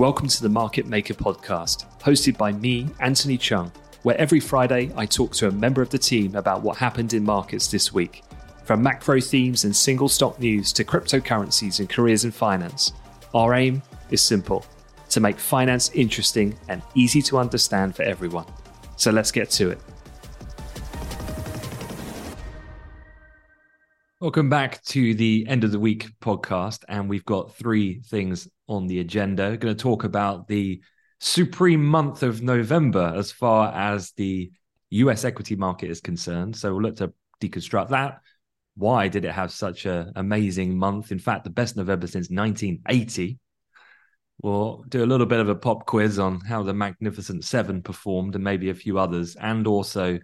Welcome 0.00 0.28
to 0.28 0.42
the 0.42 0.48
Market 0.48 0.86
Maker 0.86 1.12
podcast, 1.12 1.84
hosted 2.00 2.38
by 2.38 2.52
me, 2.52 2.88
Anthony 3.00 3.36
Cheung, 3.36 3.70
where 4.02 4.16
every 4.16 4.40
Friday 4.40 4.90
I 4.96 5.04
talk 5.04 5.32
to 5.34 5.48
a 5.48 5.52
member 5.52 5.82
of 5.82 5.90
the 5.90 5.98
team 5.98 6.36
about 6.36 6.62
what 6.62 6.78
happened 6.78 7.12
in 7.12 7.22
markets 7.22 7.66
this 7.66 7.92
week. 7.92 8.24
From 8.64 8.82
macro 8.82 9.20
themes 9.20 9.64
and 9.64 9.76
single 9.76 10.08
stock 10.08 10.40
news 10.40 10.72
to 10.72 10.84
cryptocurrencies 10.84 11.80
and 11.80 11.88
careers 11.90 12.24
in 12.24 12.30
finance, 12.30 12.94
our 13.34 13.52
aim 13.52 13.82
is 14.10 14.22
simple 14.22 14.64
to 15.10 15.20
make 15.20 15.38
finance 15.38 15.90
interesting 15.90 16.58
and 16.70 16.80
easy 16.94 17.20
to 17.20 17.36
understand 17.36 17.94
for 17.94 18.04
everyone. 18.04 18.46
So 18.96 19.10
let's 19.10 19.30
get 19.30 19.50
to 19.50 19.68
it. 19.68 19.78
Welcome 24.20 24.50
back 24.50 24.82
to 24.84 25.14
the 25.14 25.46
end 25.48 25.64
of 25.64 25.72
the 25.72 25.78
week 25.78 26.10
podcast. 26.20 26.84
And 26.88 27.08
we've 27.08 27.24
got 27.24 27.54
three 27.54 28.00
things 28.00 28.48
on 28.70 28.86
the 28.86 29.00
agenda. 29.00 29.50
We're 29.50 29.56
going 29.56 29.76
to 29.76 29.82
talk 29.82 30.04
about 30.04 30.48
the 30.48 30.80
supreme 31.18 31.84
month 31.84 32.22
of 32.22 32.40
November 32.40 33.12
as 33.14 33.30
far 33.30 33.74
as 33.74 34.12
the 34.12 34.50
US 34.90 35.24
equity 35.24 35.56
market 35.56 35.90
is 35.90 36.00
concerned. 36.00 36.56
So 36.56 36.72
we'll 36.72 36.82
look 36.82 36.96
to 36.96 37.12
deconstruct 37.42 37.90
that. 37.90 38.20
Why 38.76 39.08
did 39.08 39.24
it 39.24 39.32
have 39.32 39.50
such 39.50 39.84
an 39.84 40.12
amazing 40.16 40.78
month? 40.78 41.12
In 41.12 41.18
fact, 41.18 41.44
the 41.44 41.50
best 41.50 41.76
November 41.76 42.06
since 42.06 42.30
1980. 42.30 43.38
We'll 44.42 44.84
do 44.88 45.04
a 45.04 45.06
little 45.06 45.26
bit 45.26 45.40
of 45.40 45.50
a 45.50 45.54
pop 45.54 45.84
quiz 45.84 46.18
on 46.18 46.40
how 46.40 46.62
the 46.62 46.72
Magnificent 46.72 47.44
Seven 47.44 47.82
performed 47.82 48.36
and 48.36 48.44
maybe 48.44 48.70
a 48.70 48.74
few 48.74 48.98
others, 48.98 49.36
and 49.36 49.66
also 49.66 50.18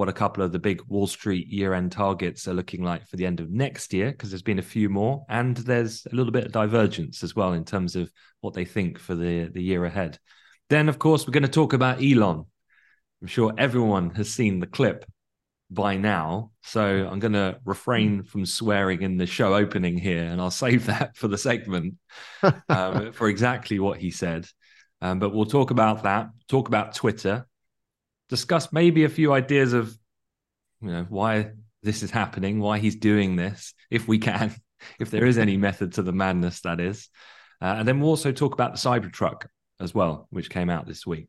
what 0.00 0.08
a 0.08 0.14
couple 0.14 0.42
of 0.42 0.50
the 0.50 0.58
big 0.58 0.80
Wall 0.88 1.06
Street 1.06 1.46
year 1.48 1.74
end 1.74 1.92
targets 1.92 2.48
are 2.48 2.54
looking 2.54 2.82
like 2.82 3.06
for 3.06 3.16
the 3.16 3.26
end 3.26 3.38
of 3.38 3.50
next 3.50 3.92
year, 3.92 4.10
because 4.10 4.30
there's 4.30 4.40
been 4.40 4.58
a 4.58 4.62
few 4.62 4.88
more. 4.88 5.26
And 5.28 5.54
there's 5.54 6.06
a 6.10 6.16
little 6.16 6.32
bit 6.32 6.46
of 6.46 6.52
divergence 6.52 7.22
as 7.22 7.36
well 7.36 7.52
in 7.52 7.66
terms 7.66 7.96
of 7.96 8.10
what 8.40 8.54
they 8.54 8.64
think 8.64 8.98
for 8.98 9.14
the, 9.14 9.50
the 9.52 9.62
year 9.62 9.84
ahead. 9.84 10.18
Then, 10.70 10.88
of 10.88 10.98
course, 10.98 11.26
we're 11.26 11.32
going 11.32 11.42
to 11.42 11.50
talk 11.50 11.74
about 11.74 12.02
Elon. 12.02 12.46
I'm 13.20 13.26
sure 13.26 13.52
everyone 13.58 14.08
has 14.14 14.30
seen 14.30 14.58
the 14.58 14.66
clip 14.66 15.04
by 15.68 15.98
now. 15.98 16.52
So 16.62 17.06
I'm 17.06 17.18
going 17.18 17.34
to 17.34 17.58
refrain 17.66 18.22
from 18.22 18.46
swearing 18.46 19.02
in 19.02 19.18
the 19.18 19.26
show 19.26 19.54
opening 19.54 19.98
here, 19.98 20.24
and 20.24 20.40
I'll 20.40 20.50
save 20.50 20.86
that 20.86 21.14
for 21.14 21.28
the 21.28 21.36
segment 21.36 21.96
um, 22.70 23.12
for 23.12 23.28
exactly 23.28 23.78
what 23.78 23.98
he 23.98 24.10
said. 24.10 24.46
Um, 25.02 25.18
but 25.18 25.34
we'll 25.34 25.44
talk 25.44 25.70
about 25.70 26.04
that, 26.04 26.30
talk 26.48 26.68
about 26.68 26.94
Twitter, 26.94 27.46
discuss 28.30 28.72
maybe 28.72 29.04
a 29.04 29.10
few 29.10 29.32
ideas 29.32 29.74
of 29.74 29.94
you 30.80 30.90
know 30.90 31.06
why 31.10 31.50
this 31.82 32.02
is 32.02 32.10
happening, 32.10 32.60
why 32.60 32.78
he's 32.78 32.96
doing 32.96 33.36
this, 33.36 33.74
if 33.90 34.08
we 34.08 34.18
can, 34.18 34.54
if 34.98 35.10
there 35.10 35.26
is 35.26 35.36
any 35.36 35.56
method 35.56 35.94
to 35.94 36.02
the 36.02 36.12
madness 36.12 36.60
that 36.62 36.80
is. 36.80 37.08
Uh, 37.60 37.74
and 37.78 37.86
then 37.86 38.00
we'll 38.00 38.10
also 38.10 38.32
talk 38.32 38.54
about 38.54 38.72
the 38.72 38.78
Cybertruck 38.78 39.46
as 39.80 39.94
well, 39.94 40.28
which 40.30 40.48
came 40.48 40.70
out 40.70 40.86
this 40.86 41.06
week. 41.06 41.28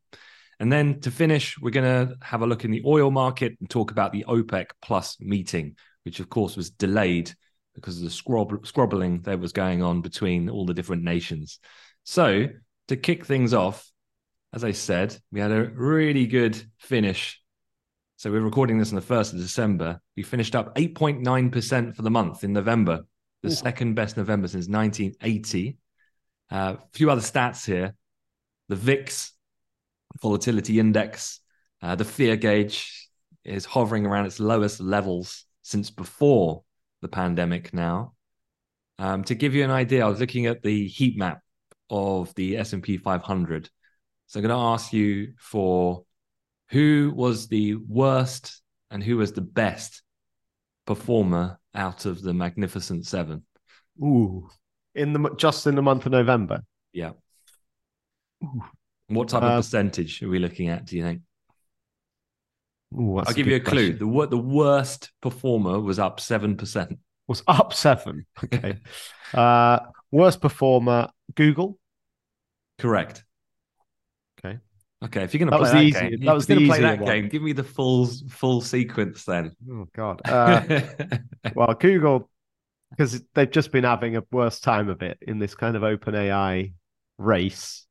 And 0.60 0.72
then 0.72 1.00
to 1.02 1.12
finish, 1.12 1.60
we're 1.60 1.72
going 1.72 2.08
to 2.08 2.16
have 2.22 2.42
a 2.42 2.46
look 2.46 2.64
in 2.64 2.72
the 2.72 2.84
oil 2.86 3.12
market 3.12 3.58
and 3.60 3.70
talk 3.70 3.92
about 3.92 4.12
the 4.12 4.26
OPEC 4.28 4.68
Plus 4.82 5.20
meeting, 5.20 5.76
which 6.06 6.20
of 6.20 6.30
course 6.30 6.56
was 6.56 6.70
delayed 6.70 7.34
because 7.74 7.98
of 7.98 8.04
the 8.04 8.10
scrob- 8.10 8.66
scrobbling 8.66 9.22
that 9.24 9.40
was 9.40 9.54
going 9.54 9.82
on 9.82 10.02
between 10.02 10.50
all 10.50 10.66
the 10.66 10.74
different 10.74 11.04
nations. 11.04 11.60
So 12.04 12.48
to 12.90 12.96
kick 12.96 13.26
things 13.26 13.54
off, 13.54 13.91
as 14.54 14.64
I 14.64 14.72
said, 14.72 15.18
we 15.32 15.40
had 15.40 15.52
a 15.52 15.66
really 15.70 16.28
good 16.28 16.62
finish. 16.78 17.42
So 18.18 18.32
we're 18.32 18.42
recording 18.42 18.78
this 18.78 18.90
on 18.90 18.96
the 18.96 19.02
1st 19.02 19.34
of 19.34 19.40
December. 19.40 20.02
We 20.16 20.24
finished 20.24 20.56
up 20.56 20.76
8.9% 20.76 21.96
for 21.96 22.02
the 22.02 22.12
month 22.12 22.44
in 22.44 22.54
November, 22.54 23.06
the 23.44 23.50
Ooh. 23.50 23.54
second 23.54 23.96
best 23.96 24.18
November 24.18 24.48
since 24.48 24.68
1980. 24.68 25.78
A 26.52 26.56
uh, 26.56 26.76
few 26.94 27.10
other 27.10 27.22
stats 27.22 27.66
here. 27.66 27.96
The 28.68 28.76
VIX 28.76 29.32
volatility 30.22 30.80
index, 30.80 31.40
uh, 31.82 31.96
the 31.96 32.06
fear 32.06 32.36
gauge 32.36 33.10
is 33.44 33.66
hovering 33.66 34.06
around 34.06 34.26
its 34.26 34.40
lowest 34.40 34.80
levels 34.80 35.46
since 35.62 35.90
before 35.90 36.64
the 37.02 37.08
pandemic 37.08 37.74
now. 37.74 38.14
Um, 39.00 39.24
to 39.24 39.36
give 39.36 39.56
you 39.56 39.64
an 39.64 39.72
idea, 39.72 40.06
I 40.06 40.10
was 40.10 40.20
looking 40.20 40.46
at 40.46 40.62
the 40.62 40.88
heat 40.88 41.18
map 41.18 41.42
of 41.90 42.34
the 42.36 42.58
S&P 42.58 42.98
500 42.98 43.70
so 44.32 44.40
I'm 44.40 44.48
going 44.48 44.58
to 44.58 44.64
ask 44.64 44.94
you 44.94 45.34
for 45.38 46.06
who 46.70 47.12
was 47.14 47.50
the 47.50 47.76
worst 47.76 48.62
and 48.90 49.04
who 49.04 49.18
was 49.18 49.34
the 49.34 49.42
best 49.42 50.04
performer 50.88 51.60
out 51.76 52.06
of 52.06 52.22
the 52.22 52.34
Magnificent 52.34 53.06
Seven. 53.06 53.44
Ooh, 54.02 54.48
in 54.96 55.12
the 55.12 55.36
just 55.36 55.68
in 55.68 55.76
the 55.76 55.82
month 55.82 56.06
of 56.06 56.14
November. 56.14 56.64
Yeah. 56.94 57.12
Ooh. 58.42 58.64
What 59.10 59.28
type 59.28 59.44
uh, 59.44 59.48
of 59.48 59.66
percentage 59.66 60.24
are 60.24 60.30
we 60.30 60.40
looking 60.40 60.70
at? 60.70 60.86
Do 60.86 60.96
you 60.96 61.04
think? 61.04 61.24
Ooh, 62.98 63.18
I'll 63.18 63.34
give 63.34 63.48
you 63.48 63.58
a 63.58 63.60
clue. 63.60 63.96
The 63.96 64.28
the 64.28 64.38
worst 64.38 65.12
performer 65.22 65.78
was 65.78 66.00
up 66.00 66.22
seven 66.22 66.56
percent. 66.56 67.00
Was 67.28 67.44
up 67.50 67.74
seven. 67.74 68.26
Okay. 68.46 68.80
uh, 69.34 69.80
worst 70.10 70.40
performer, 70.40 71.10
Google. 71.36 71.78
Correct. 72.78 73.26
Okay. 75.04 75.24
If 75.24 75.34
you're 75.34 75.40
going 75.40 75.52
to 75.52 75.58
play 75.58 75.72
that 75.72 75.84
easy, 75.84 76.18
game, 76.18 76.26
that 76.26 76.34
was 76.34 76.46
to 76.46 76.66
play 76.66 76.82
that 76.82 77.00
one. 77.00 77.12
game. 77.12 77.30
Give 77.30 77.42
me 77.42 77.54
the 77.54 77.64
full 77.64 78.08
full 78.30 78.62
sequence 78.62 79.26
then. 79.26 79.56
Oh 79.70 79.88
God. 79.96 80.22
Uh, 80.26 80.82
well, 81.56 81.74
Google, 81.74 82.30
because 82.92 83.22
they've 83.34 83.50
just 83.50 83.72
been 83.72 83.84
having 83.84 84.18
a 84.18 84.24
worse 84.32 84.60
time 84.60 84.90
of 84.90 85.02
it 85.02 85.18
in 85.22 85.40
this 85.40 85.56
kind 85.56 85.76
of 85.76 85.84
open 85.84 86.14
AI 86.14 86.74
race, 87.18 87.86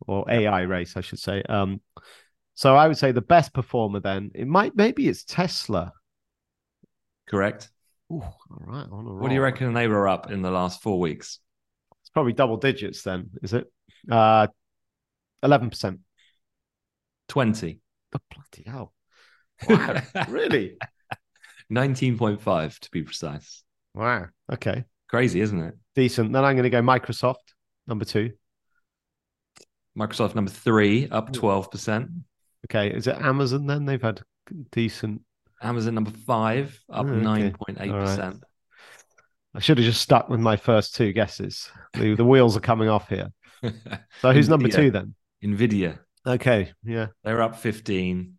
or 0.00 0.28
AI 0.30 0.62
race, 0.62 0.96
I 0.96 1.02
should 1.02 1.20
say. 1.20 1.42
Um, 1.48 1.80
so 2.54 2.74
I 2.74 2.88
would 2.88 2.98
say 2.98 3.12
the 3.12 3.20
best 3.20 3.52
performer 3.52 4.00
then 4.00 4.30
it 4.34 4.46
might 4.46 4.74
maybe 4.74 5.08
it's 5.08 5.24
Tesla. 5.24 5.92
Correct. 7.28 7.70
Ooh, 8.12 8.22
all 8.22 8.34
right. 8.50 8.86
What 8.88 9.28
do 9.28 9.34
you 9.34 9.42
reckon 9.42 9.72
they 9.74 9.88
were 9.88 10.08
up 10.08 10.30
in 10.30 10.42
the 10.42 10.50
last 10.50 10.80
four 10.80 10.98
weeks? 10.98 11.40
It's 12.02 12.10
probably 12.10 12.32
double 12.32 12.56
digits 12.56 13.02
then, 13.02 13.30
is 13.42 13.52
it? 13.52 13.70
Uh, 14.10 14.46
11%. 15.44 15.98
20. 17.28 17.80
Oh, 18.14 18.18
bloody 18.34 18.68
hell. 18.68 18.92
Wow. 19.68 20.02
really? 20.28 20.76
19.5 21.72 22.78
to 22.78 22.90
be 22.90 23.02
precise. 23.02 23.62
Wow. 23.94 24.26
Okay. 24.52 24.84
Crazy, 25.08 25.40
isn't 25.40 25.60
it? 25.60 25.74
Decent. 25.94 26.32
Then 26.32 26.44
I'm 26.44 26.54
going 26.54 26.64
to 26.64 26.70
go 26.70 26.82
Microsoft, 26.82 27.54
number 27.86 28.04
two. 28.04 28.32
Microsoft, 29.98 30.34
number 30.34 30.50
three, 30.50 31.08
up 31.08 31.32
12%. 31.32 32.08
Okay. 32.66 32.90
Is 32.90 33.06
it 33.06 33.16
Amazon 33.16 33.66
then? 33.66 33.86
They've 33.86 34.02
had 34.02 34.20
decent. 34.72 35.22
Amazon, 35.62 35.94
number 35.94 36.10
five, 36.10 36.78
up 36.90 37.06
9.8%. 37.06 38.18
Right. 38.18 38.34
I 39.54 39.58
should 39.58 39.78
have 39.78 39.86
just 39.86 40.02
stuck 40.02 40.28
with 40.28 40.40
my 40.40 40.56
first 40.56 40.94
two 40.94 41.12
guesses. 41.12 41.70
The, 41.94 42.14
the 42.14 42.24
wheels 42.26 42.58
are 42.58 42.60
coming 42.60 42.88
off 42.88 43.08
here. 43.08 43.32
So 44.20 44.32
who's 44.32 44.48
number 44.48 44.68
two 44.68 44.90
then? 44.90 45.14
Nvidia. 45.42 45.98
Okay, 46.26 46.72
yeah, 46.84 47.08
they're 47.22 47.42
up 47.42 47.56
15. 47.56 48.34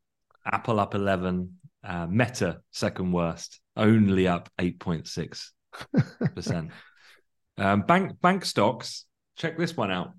Apple 0.45 0.79
up 0.79 0.95
11. 0.95 1.53
Uh, 1.83 2.07
Meta 2.07 2.59
second 2.71 3.11
worst, 3.11 3.61
only 3.77 4.27
up 4.27 4.49
8.6 4.59 5.51
percent. 6.35 6.71
Um, 7.59 7.81
bank 7.81 8.21
bank 8.21 8.45
stocks. 8.45 9.05
Check 9.35 9.57
this 9.57 9.75
one 9.75 9.89
out. 9.89 10.13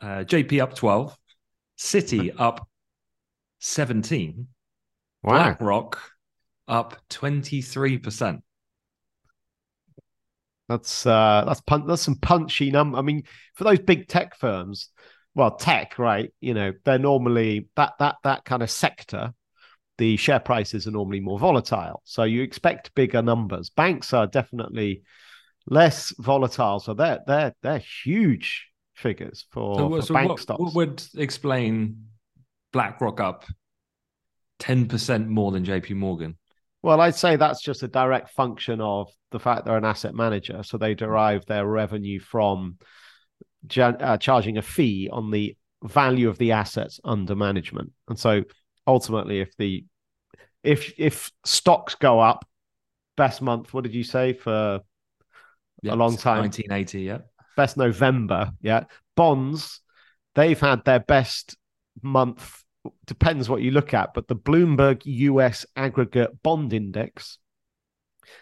Uh, 0.00 0.24
JP 0.24 0.60
up 0.60 0.74
12. 0.74 1.16
Citi 1.78 2.34
up 2.38 2.68
17. 3.60 4.48
Wow. 5.22 5.32
BlackRock 5.32 6.00
up 6.66 6.96
23 7.08 7.98
percent. 7.98 8.42
That's 10.68 11.06
uh, 11.06 11.44
that's 11.46 11.60
pun- 11.60 11.86
that's 11.86 12.02
some 12.02 12.16
punchy 12.16 12.70
number. 12.70 12.98
I 12.98 13.02
mean, 13.02 13.22
for 13.54 13.64
those 13.64 13.78
big 13.78 14.08
tech 14.08 14.34
firms, 14.34 14.88
well, 15.34 15.56
tech, 15.56 15.98
right? 15.98 16.32
You 16.40 16.54
know, 16.54 16.72
they're 16.84 16.98
normally 16.98 17.68
that 17.76 17.94
that 17.98 18.16
that 18.24 18.44
kind 18.44 18.62
of 18.62 18.70
sector. 18.70 19.32
The 19.96 20.16
share 20.16 20.40
prices 20.40 20.88
are 20.88 20.90
normally 20.90 21.20
more 21.20 21.38
volatile, 21.38 22.02
so 22.04 22.24
you 22.24 22.42
expect 22.42 22.94
bigger 22.96 23.22
numbers. 23.22 23.70
Banks 23.70 24.12
are 24.12 24.26
definitely 24.26 25.02
less 25.66 26.12
volatile, 26.18 26.80
so 26.80 26.94
they're 26.94 27.20
they're 27.26 27.54
they're 27.62 27.82
huge 28.02 28.66
figures 28.94 29.46
for, 29.50 29.76
so, 29.76 29.88
for 29.90 30.02
so 30.02 30.14
bank 30.14 30.28
what, 30.30 30.40
stocks. 30.40 30.60
What 30.60 30.74
would 30.74 31.04
explain 31.16 32.06
BlackRock 32.72 33.20
up 33.20 33.44
ten 34.58 34.86
percent 34.86 35.28
more 35.28 35.52
than 35.52 35.64
J.P. 35.64 35.94
Morgan? 35.94 36.38
Well, 36.82 37.00
I'd 37.00 37.14
say 37.14 37.36
that's 37.36 37.62
just 37.62 37.82
a 37.82 37.88
direct 37.88 38.30
function 38.30 38.80
of 38.80 39.10
the 39.30 39.38
fact 39.38 39.64
they're 39.64 39.76
an 39.76 39.84
asset 39.84 40.14
manager, 40.14 40.62
so 40.62 40.76
they 40.76 40.94
derive 40.94 41.46
their 41.46 41.66
revenue 41.66 42.20
from 42.20 42.78
uh, 43.78 44.16
charging 44.18 44.58
a 44.58 44.62
fee 44.62 45.08
on 45.10 45.30
the 45.30 45.56
value 45.82 46.28
of 46.28 46.38
the 46.38 46.52
assets 46.52 47.00
under 47.04 47.34
management. 47.34 47.92
And 48.08 48.18
so 48.18 48.44
ultimately, 48.86 49.40
if 49.40 49.56
the 49.56 49.84
if 50.62 50.92
if 50.98 51.30
stocks 51.44 51.94
go 51.94 52.20
up, 52.20 52.46
best 53.16 53.42
month, 53.42 53.74
what 53.74 53.84
did 53.84 53.94
you 53.94 54.04
say 54.04 54.32
for 54.32 54.80
yep, 55.82 55.94
a 55.94 55.96
long 55.96 56.16
time? 56.16 56.42
1980, 56.42 57.00
yeah. 57.00 57.18
Best 57.56 57.76
November, 57.76 58.50
yeah. 58.60 58.84
Bonds 59.16 59.80
they've 60.34 60.60
had 60.60 60.84
their 60.84 61.00
best 61.00 61.56
month. 62.02 62.62
Depends 63.06 63.48
what 63.48 63.62
you 63.62 63.70
look 63.70 63.94
at, 63.94 64.12
but 64.14 64.28
the 64.28 64.36
Bloomberg 64.36 65.02
US 65.04 65.64
Aggregate 65.76 66.42
Bond 66.42 66.72
Index 66.72 67.38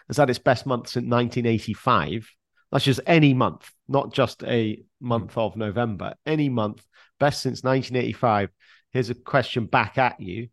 has 0.07 0.17
had 0.17 0.29
its 0.29 0.39
best 0.39 0.65
month 0.65 0.87
since 0.87 1.03
1985. 1.05 2.29
That's 2.73 2.85
just 2.85 3.01
any 3.05 3.35
month, 3.35 3.71
not 3.87 4.11
just 4.11 4.43
a 4.43 4.75
hmm. 4.75 4.81
month 4.99 5.37
of 5.37 5.55
November. 5.55 6.15
Any 6.25 6.49
month, 6.49 6.83
best 7.19 7.43
since 7.43 7.63
1985. 7.63 8.49
Here's 8.91 9.11
a 9.11 9.15
question 9.15 9.67
back 9.67 9.99
at 9.99 10.19
you. 10.19 10.49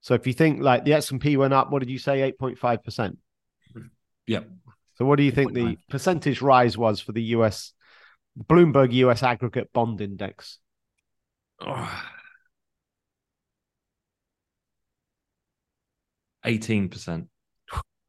So 0.00 0.14
if 0.14 0.26
you 0.26 0.32
think 0.32 0.60
like 0.60 0.84
the 0.84 0.94
S&P 0.94 1.36
went 1.36 1.54
up, 1.54 1.70
what 1.70 1.78
did 1.78 1.90
you 1.90 2.00
say? 2.00 2.32
8.5%. 2.32 3.16
Yep. 4.26 4.48
So 4.96 5.04
what 5.04 5.18
do 5.18 5.22
you 5.22 5.30
think 5.30 5.52
the 5.54 5.76
percentage 5.88 6.42
rise 6.42 6.76
was 6.76 7.00
for 7.00 7.12
the 7.12 7.22
US 7.22 7.74
Bloomberg 8.36 8.92
US 8.92 9.22
aggregate 9.22 9.72
bond 9.72 10.00
index? 10.00 10.58
Eighteen 16.44 16.88
percent. 16.88 17.28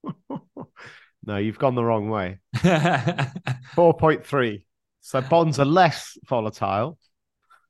no, 1.26 1.38
you've 1.38 1.60
gone 1.60 1.76
the 1.76 1.84
wrong 1.84 2.10
way. 2.10 2.40
Four 3.76 3.94
point 3.96 4.26
three. 4.26 4.66
So 5.02 5.22
bonds 5.22 5.60
are 5.60 5.66
less 5.66 6.18
volatile. 6.28 6.98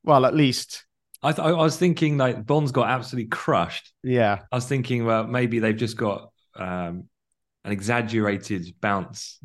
Well, 0.03 0.25
at 0.25 0.36
least 0.36 0.86
I, 1.24 1.31
th- 1.31 1.45
I 1.45 1.51
was 1.51 1.77
thinking 1.77 2.18
like 2.18 2.45
bonds 2.45 2.71
got 2.71 2.89
absolutely 2.89 3.30
crushed. 3.30 3.92
Yeah, 4.03 4.39
I 4.51 4.56
was 4.56 4.68
thinking 4.68 5.06
well 5.06 5.25
maybe 5.25 5.59
they've 5.59 5.75
just 5.75 5.98
got 5.98 6.31
um, 6.56 7.06
an 7.63 7.71
exaggerated 7.71 8.74
bounce. 8.81 9.39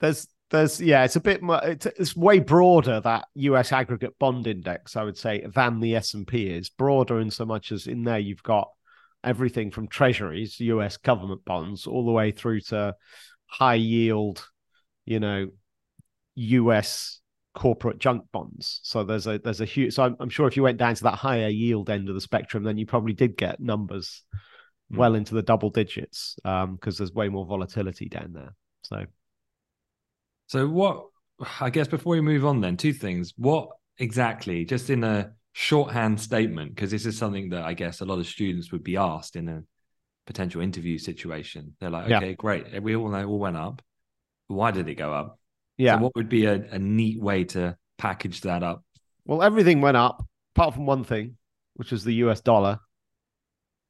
There's 0.00 0.26
there's 0.50 0.80
yeah, 0.80 1.04
it's 1.04 1.16
a 1.16 1.20
bit 1.20 1.42
more. 1.42 1.60
It's, 1.62 1.86
it's 1.86 2.16
way 2.16 2.38
broader 2.38 3.00
that 3.00 3.26
U.S. 3.34 3.72
aggregate 3.72 4.18
bond 4.18 4.46
index, 4.46 4.96
I 4.96 5.04
would 5.04 5.16
say, 5.16 5.44
than 5.54 5.80
the 5.80 5.96
S 5.96 6.14
and 6.14 6.26
P 6.26 6.48
is 6.48 6.68
broader 6.68 7.20
in 7.20 7.30
so 7.30 7.44
much 7.44 7.72
as 7.72 7.86
in 7.86 8.04
there 8.04 8.18
you've 8.18 8.42
got 8.42 8.68
everything 9.24 9.70
from 9.70 9.88
treasuries, 9.88 10.60
U.S. 10.60 10.96
government 10.96 11.44
bonds, 11.44 11.86
all 11.86 12.04
the 12.04 12.12
way 12.12 12.30
through 12.30 12.60
to 12.62 12.94
high 13.46 13.74
yield, 13.74 14.46
you 15.04 15.20
know, 15.20 15.48
U.S. 16.34 17.20
corporate 17.54 17.98
junk 17.98 18.24
bonds. 18.32 18.80
So 18.82 19.04
there's 19.04 19.26
a 19.26 19.38
there's 19.38 19.60
a 19.60 19.66
huge. 19.66 19.94
So 19.94 20.04
I'm, 20.04 20.16
I'm 20.20 20.30
sure 20.30 20.46
if 20.46 20.56
you 20.56 20.62
went 20.62 20.78
down 20.78 20.94
to 20.94 21.02
that 21.04 21.16
higher 21.16 21.48
yield 21.48 21.90
end 21.90 22.08
of 22.08 22.14
the 22.14 22.20
spectrum, 22.20 22.62
then 22.62 22.78
you 22.78 22.86
probably 22.86 23.12
did 23.12 23.36
get 23.36 23.60
numbers 23.60 24.24
mm. 24.92 24.96
well 24.96 25.14
into 25.14 25.34
the 25.34 25.42
double 25.42 25.70
digits 25.70 26.36
because 26.42 26.64
um, 26.64 26.78
there's 26.82 27.12
way 27.12 27.28
more 27.28 27.46
volatility 27.46 28.08
down 28.08 28.32
there. 28.32 28.54
So 28.82 29.04
so 30.50 30.66
what? 30.66 31.06
I 31.60 31.70
guess 31.70 31.86
before 31.86 32.14
we 32.14 32.20
move 32.20 32.44
on, 32.44 32.60
then 32.60 32.76
two 32.76 32.92
things. 32.92 33.32
What 33.36 33.68
exactly, 33.98 34.64
just 34.64 34.90
in 34.90 35.04
a 35.04 35.32
shorthand 35.60 36.18
statement, 36.18 36.74
because 36.74 36.90
this 36.90 37.04
is 37.04 37.18
something 37.18 37.50
that 37.50 37.64
I 37.64 37.74
guess 37.74 38.00
a 38.00 38.06
lot 38.06 38.18
of 38.18 38.26
students 38.26 38.72
would 38.72 38.82
be 38.82 38.96
asked 38.96 39.36
in 39.36 39.46
a 39.46 39.62
potential 40.26 40.62
interview 40.62 40.96
situation. 40.96 41.76
They're 41.78 41.90
like, 41.90 42.10
okay, 42.10 42.28
yeah. 42.28 42.32
great, 42.32 42.82
we 42.82 42.96
all 42.96 43.10
know 43.10 43.18
it 43.18 43.26
all 43.26 43.38
went 43.38 43.58
up. 43.58 43.82
Why 44.46 44.70
did 44.70 44.88
it 44.88 44.94
go 44.94 45.12
up? 45.12 45.38
Yeah. 45.76 45.96
So 45.96 46.04
what 46.04 46.16
would 46.16 46.30
be 46.30 46.46
a, 46.46 46.54
a 46.70 46.78
neat 46.78 47.20
way 47.20 47.44
to 47.44 47.76
package 47.98 48.40
that 48.40 48.62
up? 48.62 48.82
Well, 49.26 49.42
everything 49.42 49.82
went 49.82 49.98
up 49.98 50.26
apart 50.56 50.72
from 50.72 50.86
one 50.86 51.04
thing, 51.04 51.36
which 51.74 51.92
was 51.92 52.04
the 52.04 52.14
US 52.14 52.40
dollar 52.40 52.78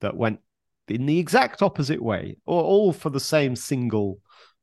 that 0.00 0.16
went 0.16 0.40
in 0.88 1.06
the 1.06 1.20
exact 1.20 1.62
opposite 1.62 2.02
way, 2.02 2.36
or 2.46 2.64
all 2.64 2.92
for 2.92 3.10
the 3.10 3.20
same 3.20 3.54
single 3.54 4.18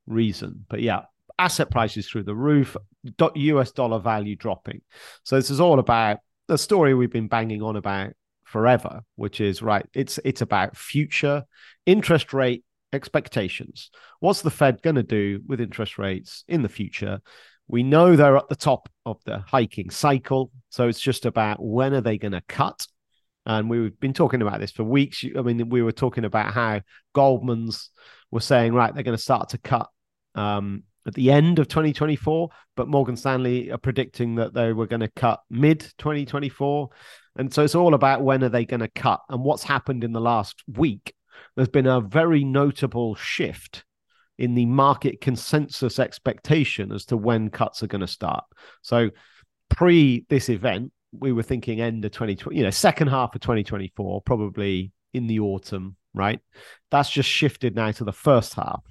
reason. 0.07 0.65
But 0.67 0.81
yeah, 0.81 1.03
asset 1.39 1.71
prices 1.71 2.09
through 2.09 2.23
the 2.23 2.35
roof, 2.35 2.75
US 3.17 3.71
dollar 3.71 3.99
value 3.99 4.35
dropping. 4.35 4.81
So 5.23 5.37
this 5.37 5.49
is 5.49 5.61
all 5.61 5.79
about 5.79 6.17
the 6.47 6.57
story 6.57 6.93
we've 6.93 7.11
been 7.11 7.27
banging 7.27 7.61
on 7.61 7.75
about 7.75 8.13
forever, 8.43 9.01
which 9.15 9.41
is 9.41 9.61
right. 9.61 9.85
It's 9.93 10.19
it's 10.23 10.41
about 10.41 10.77
future 10.77 11.43
interest 11.85 12.33
rate 12.33 12.63
expectations. 12.93 13.91
What's 14.19 14.41
the 14.41 14.49
Fed 14.49 14.81
going 14.81 14.95
to 14.95 15.03
do 15.03 15.41
with 15.45 15.61
interest 15.61 15.97
rates 15.97 16.43
in 16.47 16.61
the 16.61 16.69
future? 16.69 17.19
We 17.67 17.83
know 17.83 18.15
they're 18.15 18.37
at 18.37 18.47
the 18.47 18.55
top 18.55 18.89
of 19.05 19.21
the 19.25 19.39
hiking 19.39 19.89
cycle, 19.89 20.51
so 20.69 20.87
it's 20.87 21.01
just 21.01 21.25
about 21.25 21.57
when 21.61 21.93
are 21.93 22.01
they 22.01 22.17
going 22.17 22.31
to 22.31 22.43
cut. 22.47 22.87
And 23.45 23.69
we've 23.69 23.97
been 23.99 24.13
talking 24.13 24.41
about 24.41 24.59
this 24.59 24.71
for 24.71 24.83
weeks. 24.83 25.23
I 25.37 25.41
mean, 25.41 25.69
we 25.69 25.81
were 25.81 25.91
talking 25.93 26.25
about 26.25 26.53
how 26.53 26.81
Goldman's 27.13 27.89
were 28.31 28.41
saying, 28.41 28.73
right, 28.73 28.93
they're 28.93 29.03
going 29.03 29.17
to 29.17 29.23
start 29.23 29.49
to 29.49 29.57
cut 29.57 29.89
um, 30.35 30.83
at 31.07 31.13
the 31.13 31.31
end 31.31 31.57
of 31.57 31.69
2024, 31.69 32.49
but 32.75 32.89
Morgan 32.89 33.15
Stanley 33.15 33.71
are 33.71 33.77
predicting 33.77 34.35
that 34.35 34.53
they 34.53 34.73
were 34.73 34.85
going 34.85 34.99
to 34.99 35.07
cut 35.07 35.39
mid 35.49 35.79
2024. 35.97 36.89
And 37.37 37.53
so 37.53 37.63
it's 37.63 37.75
all 37.75 37.93
about 37.93 38.21
when 38.21 38.43
are 38.43 38.49
they 38.49 38.65
going 38.65 38.81
to 38.81 38.89
cut 38.89 39.21
and 39.29 39.41
what's 39.41 39.63
happened 39.63 40.03
in 40.03 40.11
the 40.11 40.19
last 40.19 40.61
week. 40.67 41.13
There's 41.55 41.69
been 41.69 41.87
a 41.87 42.01
very 42.01 42.43
notable 42.43 43.15
shift 43.15 43.85
in 44.37 44.53
the 44.53 44.65
market 44.65 45.21
consensus 45.21 45.97
expectation 45.97 46.91
as 46.91 47.05
to 47.05 47.17
when 47.17 47.49
cuts 47.49 47.81
are 47.81 47.87
going 47.87 48.01
to 48.01 48.07
start. 48.07 48.43
So 48.81 49.09
pre 49.69 50.25
this 50.29 50.49
event, 50.49 50.91
we 51.13 51.31
were 51.31 51.43
thinking 51.43 51.79
end 51.79 52.03
of 52.03 52.11
2020, 52.11 52.55
you 52.55 52.63
know, 52.63 52.69
second 52.69 53.07
half 53.07 53.33
of 53.33 53.41
2024, 53.41 54.21
probably 54.23 54.91
in 55.13 55.27
the 55.27 55.39
autumn, 55.39 55.95
right? 56.13 56.41
That's 56.91 57.09
just 57.09 57.29
shifted 57.29 57.75
now 57.75 57.91
to 57.91 58.03
the 58.03 58.11
first 58.11 58.55
half 58.55 58.83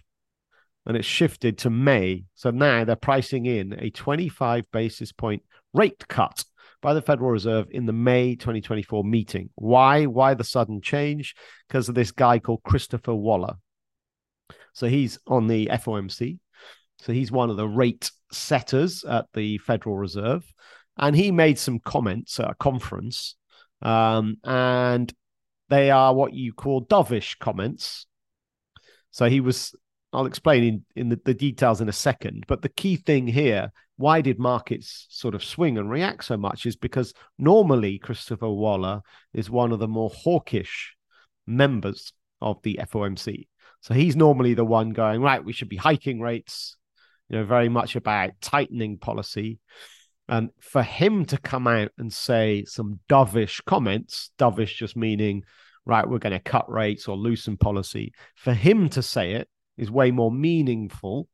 and 0.87 0.97
it's 0.97 1.07
shifted 1.07 1.59
to 1.59 1.71
May. 1.71 2.25
So 2.35 2.51
now 2.51 2.85
they're 2.85 2.97
pricing 2.97 3.47
in 3.47 3.75
a 3.79 3.91
25 3.91 4.71
basis 4.71 5.13
point 5.13 5.43
rate 5.75 6.07
cut 6.09 6.45
by 6.81 6.95
the 6.95 7.03
Federal 7.03 7.31
Reserve 7.31 7.67
in 7.71 7.87
the 7.87 7.93
May 7.93 8.37
2024 8.37 9.03
meeting. 9.03 9.51
Why? 9.57 10.07
Why 10.07 10.35
the 10.35 10.45
sudden 10.45 10.81
change? 10.81 11.35
Because 11.67 11.89
of 11.89 11.95
this 11.95 12.13
guy 12.13 12.39
called 12.39 12.63
Christopher 12.63 13.15
Waller. 13.15 13.55
So 14.73 14.87
he's 14.87 15.19
on 15.27 15.49
the 15.49 15.67
FOMC. 15.67 16.39
So 16.99 17.13
he's 17.13 17.33
one 17.33 17.51
of 17.51 17.57
the 17.57 17.69
rate 17.69 18.11
setters 18.31 19.05
at 19.05 19.27
the 19.35 19.59
Federal 19.59 19.97
Reserve. 19.97 20.45
And 20.97 21.17
he 21.17 21.31
made 21.31 21.59
some 21.59 21.81
comments 21.81 22.39
at 22.41 22.51
a 22.51 22.55
conference. 22.55 23.37
Um, 23.83 24.37
and 24.45 25.13
they 25.69 25.91
are 25.91 26.15
what 26.15 26.33
you 26.33 26.53
call 26.53 26.85
dovish 26.85 27.39
comments. 27.39 28.07
So 29.11 29.29
he 29.29 29.41
was 29.41 29.75
I'll 30.17 30.25
explain 30.25 30.65
in, 30.65 30.85
in 31.03 31.09
the, 31.11 31.21
the 31.27 31.35
details 31.35 31.83
in 31.83 31.91
a 31.91 31.93
second. 31.93 32.45
But 32.49 32.63
the 32.63 32.71
key 32.71 32.97
thing 32.97 33.27
here, 33.27 33.71
why 33.99 34.23
did 34.23 34.39
markets 34.39 35.07
sort 35.11 35.35
of 35.35 35.45
swing 35.45 35.77
and 35.77 35.91
react 35.91 36.25
so 36.25 36.39
much, 36.39 36.65
is 36.65 36.75
because 36.75 37.13
normally 37.39 37.99
Christopher 37.99 38.49
Waller 38.49 39.03
is 39.35 39.51
one 39.51 39.73
of 39.73 39.79
the 39.79 39.87
more 39.87 40.09
hawkish 40.09 40.97
members 41.47 42.15
of 42.41 42.63
the 42.63 42.81
FOMC. 42.91 43.47
So 43.83 43.93
he's 43.93 44.17
normally 44.17 44.55
the 44.55 44.65
one 44.65 44.91
going, 44.91 45.21
right, 45.21 45.45
we 45.45 45.53
should 45.53 45.69
be 45.69 45.77
hiking 45.77 46.23
rates, 46.23 46.79
you 47.29 47.37
know, 47.37 47.45
very 47.45 47.69
much 47.69 47.95
about 47.95 48.41
tightening 48.41 48.97
policy. 48.97 49.59
And 50.31 50.49
for 50.61 50.83
him 50.83 51.27
to 51.27 51.37
come 51.37 51.67
out 51.67 51.93
and 51.99 52.11
say 52.11 52.65
some 52.65 53.01
dovish 53.07 53.63
comments, 53.67 54.31
dovish 54.39 54.77
just 54.77 54.97
meaning, 54.97 55.45
right, 55.85 56.09
we're 56.09 56.21
going 56.21 56.33
to 56.33 56.41
cut 56.41 56.71
rates 56.71 57.07
or 57.07 57.19
loosen 57.19 57.59
policy, 57.59 58.15
for 58.35 58.55
him 58.55 58.89
to 58.89 59.03
say 59.03 59.33
it 59.33 59.47
is 59.77 59.91
way 59.91 60.11
more 60.11 60.33
meaningful 60.33 61.29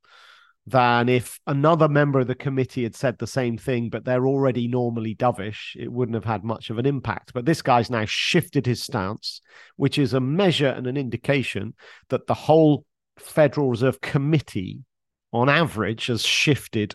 than 0.66 1.08
if 1.08 1.40
another 1.46 1.88
member 1.88 2.20
of 2.20 2.28
the 2.28 2.34
committee 2.34 2.84
had 2.84 2.94
said 2.94 3.18
the 3.18 3.26
same 3.26 3.58
thing, 3.58 3.90
but 3.90 4.04
they're 4.04 4.26
already 4.26 4.68
normally 4.68 5.14
dovish, 5.14 5.74
it 5.76 5.90
wouldn't 5.90 6.14
have 6.14 6.24
had 6.24 6.44
much 6.44 6.70
of 6.70 6.78
an 6.78 6.86
impact. 6.86 7.32
But 7.34 7.46
this 7.46 7.62
guy's 7.62 7.90
now 7.90 8.04
shifted 8.04 8.64
his 8.64 8.80
stance, 8.82 9.40
which 9.76 9.98
is 9.98 10.14
a 10.14 10.20
measure 10.20 10.68
and 10.68 10.86
an 10.86 10.96
indication 10.96 11.74
that 12.10 12.26
the 12.28 12.34
whole 12.34 12.84
Federal 13.18 13.70
Reserve 13.70 14.00
Committee, 14.00 14.84
on 15.32 15.48
average, 15.48 16.06
has 16.06 16.24
shifted 16.24 16.94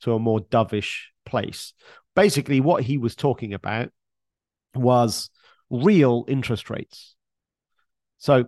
to 0.00 0.14
a 0.14 0.18
more 0.18 0.40
dovish 0.40 1.04
place. 1.24 1.74
Basically, 2.16 2.60
what 2.60 2.82
he 2.82 2.98
was 2.98 3.14
talking 3.14 3.54
about 3.54 3.90
was 4.74 5.30
real 5.70 6.24
interest 6.28 6.70
rates. 6.70 7.14
So 8.18 8.46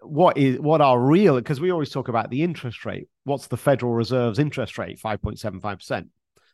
what 0.00 0.36
is 0.36 0.58
what 0.58 0.80
are 0.80 1.00
real 1.00 1.36
because 1.36 1.60
we 1.60 1.70
always 1.70 1.90
talk 1.90 2.08
about 2.08 2.30
the 2.30 2.42
interest 2.42 2.84
rate. 2.84 3.08
What's 3.24 3.46
the 3.46 3.56
federal 3.56 3.92
reserve's 3.92 4.38
interest 4.38 4.78
rate? 4.78 5.00
5.75% 5.00 6.08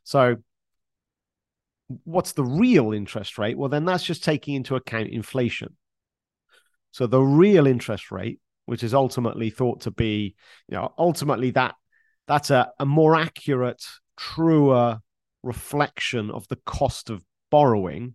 so 0.04 0.36
what's 2.04 2.32
the 2.32 2.44
real 2.44 2.92
interest 2.92 3.38
rate? 3.38 3.58
Well 3.58 3.68
then 3.68 3.84
that's 3.84 4.04
just 4.04 4.24
taking 4.24 4.54
into 4.54 4.76
account 4.76 5.08
inflation. 5.08 5.76
So 6.92 7.06
the 7.06 7.20
real 7.20 7.66
interest 7.66 8.10
rate 8.10 8.40
which 8.66 8.82
is 8.82 8.94
ultimately 8.94 9.50
thought 9.50 9.82
to 9.82 9.90
be 9.90 10.34
you 10.68 10.76
know 10.76 10.92
ultimately 10.98 11.50
that 11.52 11.74
that's 12.26 12.50
a, 12.50 12.70
a 12.78 12.86
more 12.86 13.16
accurate 13.16 13.84
truer 14.16 15.00
reflection 15.42 16.30
of 16.30 16.46
the 16.48 16.58
cost 16.66 17.10
of 17.10 17.24
borrowing 17.50 18.14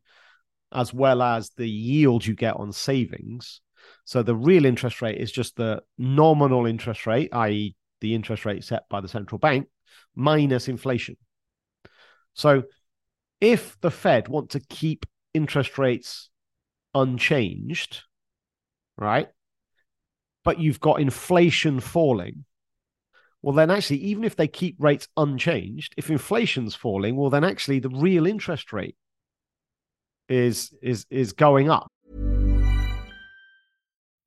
as 0.73 0.93
well 0.93 1.21
as 1.21 1.49
the 1.57 1.69
yield 1.69 2.25
you 2.25 2.35
get 2.35 2.55
on 2.55 2.71
savings 2.71 3.61
so 4.05 4.23
the 4.23 4.35
real 4.35 4.65
interest 4.65 5.01
rate 5.01 5.17
is 5.17 5.31
just 5.31 5.55
the 5.55 5.81
nominal 5.97 6.65
interest 6.65 7.07
rate, 7.07 7.29
i.e., 7.33 7.75
the 8.01 8.15
interest 8.15 8.45
rate 8.45 8.63
set 8.63 8.83
by 8.89 9.01
the 9.01 9.07
central 9.07 9.39
bank, 9.39 9.67
minus 10.15 10.67
inflation. 10.67 11.17
So 12.33 12.63
if 13.39 13.79
the 13.81 13.91
Fed 13.91 14.27
want 14.27 14.51
to 14.51 14.59
keep 14.59 15.05
interest 15.33 15.77
rates 15.77 16.29
unchanged, 16.93 18.03
right? 18.97 19.27
But 20.43 20.59
you've 20.59 20.79
got 20.79 21.01
inflation 21.01 21.79
falling. 21.79 22.45
Well, 23.41 23.55
then 23.55 23.71
actually, 23.71 23.97
even 23.97 24.23
if 24.23 24.35
they 24.35 24.47
keep 24.47 24.75
rates 24.79 25.07
unchanged, 25.17 25.95
if 25.97 26.09
inflation's 26.09 26.75
falling, 26.75 27.15
well, 27.15 27.31
then 27.31 27.43
actually 27.43 27.79
the 27.79 27.89
real 27.89 28.27
interest 28.27 28.71
rate 28.71 28.95
is 30.29 30.73
is 30.81 31.05
is 31.09 31.33
going 31.33 31.69
up. 31.69 31.90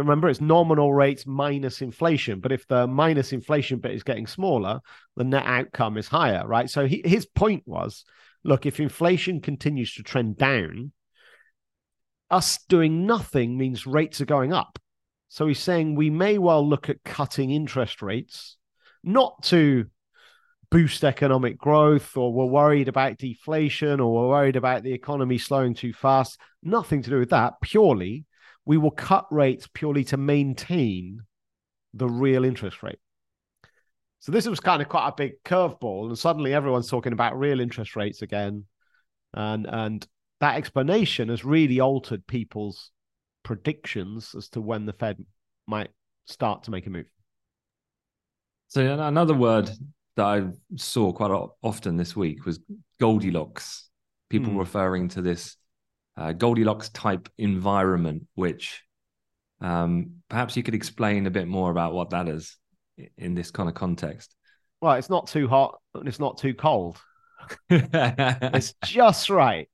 remember 0.00 0.28
it's 0.28 0.40
nominal 0.40 0.92
rates 0.92 1.26
minus 1.26 1.82
inflation 1.82 2.40
but 2.40 2.52
if 2.52 2.66
the 2.66 2.86
minus 2.86 3.32
inflation 3.32 3.78
bit 3.78 3.92
is 3.92 4.02
getting 4.02 4.26
smaller 4.26 4.80
the 5.16 5.24
net 5.24 5.44
outcome 5.46 5.96
is 5.96 6.08
higher 6.08 6.46
right? 6.46 6.68
So 6.68 6.86
he, 6.86 7.02
his 7.04 7.26
point 7.26 7.62
was 7.66 8.04
look 8.44 8.66
if 8.66 8.80
inflation 8.80 9.40
continues 9.40 9.94
to 9.94 10.02
trend 10.02 10.36
down 10.36 10.92
us 12.30 12.58
doing 12.68 13.06
nothing 13.06 13.58
means 13.58 13.86
rates 13.86 14.20
are 14.20 14.26
going 14.26 14.52
up. 14.52 14.78
So 15.28 15.46
he's 15.46 15.58
saying 15.58 15.94
we 15.94 16.10
may 16.10 16.38
well 16.38 16.66
look 16.66 16.88
at 16.88 17.02
cutting 17.04 17.50
interest 17.50 18.02
rates 18.02 18.56
not 19.02 19.42
to 19.44 19.86
boost 20.70 21.04
economic 21.04 21.58
growth 21.58 22.16
or 22.16 22.32
we're 22.32 22.44
worried 22.44 22.88
about 22.88 23.18
deflation 23.18 23.98
or 23.98 24.12
we're 24.12 24.28
worried 24.28 24.56
about 24.56 24.82
the 24.82 24.92
economy 24.92 25.36
slowing 25.36 25.74
too 25.74 25.92
fast 25.92 26.38
nothing 26.62 27.02
to 27.02 27.10
do 27.10 27.18
with 27.18 27.30
that 27.30 27.54
purely 27.60 28.24
we 28.70 28.78
will 28.78 28.92
cut 28.92 29.26
rates 29.32 29.66
purely 29.74 30.04
to 30.04 30.16
maintain 30.16 31.20
the 31.92 32.06
real 32.06 32.44
interest 32.44 32.84
rate. 32.84 33.00
So 34.20 34.30
this 34.30 34.46
was 34.46 34.60
kind 34.60 34.80
of 34.80 34.88
quite 34.88 35.08
a 35.08 35.14
big 35.16 35.42
curveball, 35.44 36.06
and 36.06 36.16
suddenly 36.16 36.54
everyone's 36.54 36.88
talking 36.88 37.12
about 37.12 37.36
real 37.36 37.58
interest 37.58 37.96
rates 37.96 38.22
again, 38.22 38.66
and 39.34 39.66
and 39.66 40.06
that 40.38 40.54
explanation 40.54 41.30
has 41.30 41.44
really 41.44 41.80
altered 41.80 42.24
people's 42.28 42.92
predictions 43.42 44.36
as 44.36 44.48
to 44.50 44.60
when 44.60 44.86
the 44.86 44.92
Fed 44.92 45.16
might 45.66 45.90
start 46.26 46.62
to 46.62 46.70
make 46.70 46.86
a 46.86 46.90
move. 46.90 47.10
So 48.68 48.86
another 48.86 49.34
word 49.34 49.68
that 50.14 50.26
I 50.26 50.44
saw 50.76 51.12
quite 51.12 51.32
often 51.60 51.96
this 51.96 52.14
week 52.14 52.46
was 52.46 52.60
Goldilocks. 53.00 53.90
People 54.28 54.52
hmm. 54.52 54.58
referring 54.58 55.08
to 55.08 55.22
this 55.22 55.56
uh, 56.16 56.32
Goldilocks 56.32 56.88
type 56.90 57.28
environment, 57.38 58.26
which 58.34 58.82
um, 59.60 60.22
perhaps 60.28 60.56
you 60.56 60.62
could 60.62 60.74
explain 60.74 61.26
a 61.26 61.30
bit 61.30 61.48
more 61.48 61.70
about 61.70 61.92
what 61.92 62.10
that 62.10 62.28
is 62.28 62.56
in 63.16 63.34
this 63.34 63.50
kind 63.50 63.68
of 63.68 63.74
context. 63.74 64.34
Well, 64.80 64.94
it's 64.94 65.10
not 65.10 65.26
too 65.26 65.48
hot 65.48 65.78
and 65.94 66.08
it's 66.08 66.20
not 66.20 66.38
too 66.38 66.54
cold. 66.54 66.98
it's 67.70 68.74
just 68.84 69.30
right. 69.30 69.68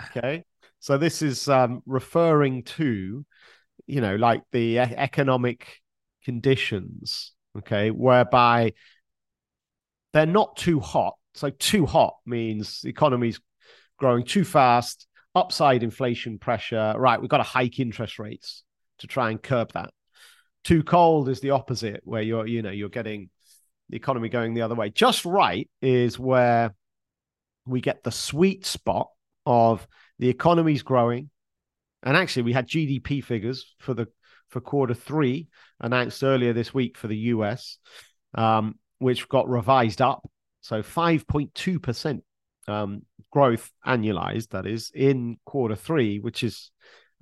Okay. 0.00 0.44
So 0.80 0.98
this 0.98 1.22
is 1.22 1.48
um, 1.48 1.82
referring 1.86 2.64
to, 2.64 3.24
you 3.86 4.00
know, 4.00 4.16
like 4.16 4.42
the 4.52 4.78
economic 4.78 5.80
conditions, 6.24 7.32
okay, 7.58 7.90
whereby 7.90 8.72
they're 10.12 10.26
not 10.26 10.56
too 10.56 10.80
hot. 10.80 11.14
So 11.34 11.50
too 11.50 11.86
hot 11.86 12.16
means 12.24 12.82
the 12.82 12.88
economy's 12.90 13.40
growing 13.98 14.24
too 14.24 14.44
fast 14.44 15.06
upside 15.34 15.82
inflation 15.82 16.38
pressure. 16.38 16.94
Right, 16.96 17.20
we've 17.20 17.30
got 17.30 17.38
to 17.38 17.42
hike 17.42 17.78
interest 17.78 18.18
rates 18.18 18.62
to 18.98 19.06
try 19.06 19.30
and 19.30 19.42
curb 19.42 19.72
that. 19.72 19.90
Too 20.64 20.82
cold 20.82 21.28
is 21.28 21.40
the 21.40 21.50
opposite, 21.50 22.00
where 22.04 22.22
you're, 22.22 22.46
you 22.46 22.62
know, 22.62 22.70
you're 22.70 22.88
getting 22.88 23.30
the 23.88 23.96
economy 23.96 24.28
going 24.28 24.54
the 24.54 24.62
other 24.62 24.74
way. 24.74 24.90
Just 24.90 25.24
right 25.24 25.68
is 25.80 26.18
where 26.18 26.74
we 27.66 27.80
get 27.80 28.02
the 28.02 28.10
sweet 28.12 28.66
spot 28.66 29.10
of 29.44 29.86
the 30.18 30.28
economy's 30.28 30.82
growing. 30.82 31.30
And 32.02 32.16
actually, 32.16 32.42
we 32.42 32.52
had 32.52 32.68
GDP 32.68 33.22
figures 33.22 33.74
for 33.78 33.94
the 33.94 34.06
for 34.48 34.60
quarter 34.60 34.94
three 34.94 35.48
announced 35.80 36.22
earlier 36.22 36.52
this 36.52 36.72
week 36.72 36.96
for 36.96 37.08
the 37.08 37.16
US, 37.16 37.78
um, 38.34 38.76
which 38.98 39.28
got 39.28 39.48
revised 39.48 40.00
up. 40.00 40.28
So 40.60 40.82
5.2% 40.82 42.20
um, 42.68 43.02
growth 43.36 43.70
annualized, 43.86 44.48
that 44.48 44.64
is, 44.64 44.90
in 44.94 45.36
quarter 45.44 45.76
three, 45.76 46.18
which 46.18 46.42
is, 46.42 46.70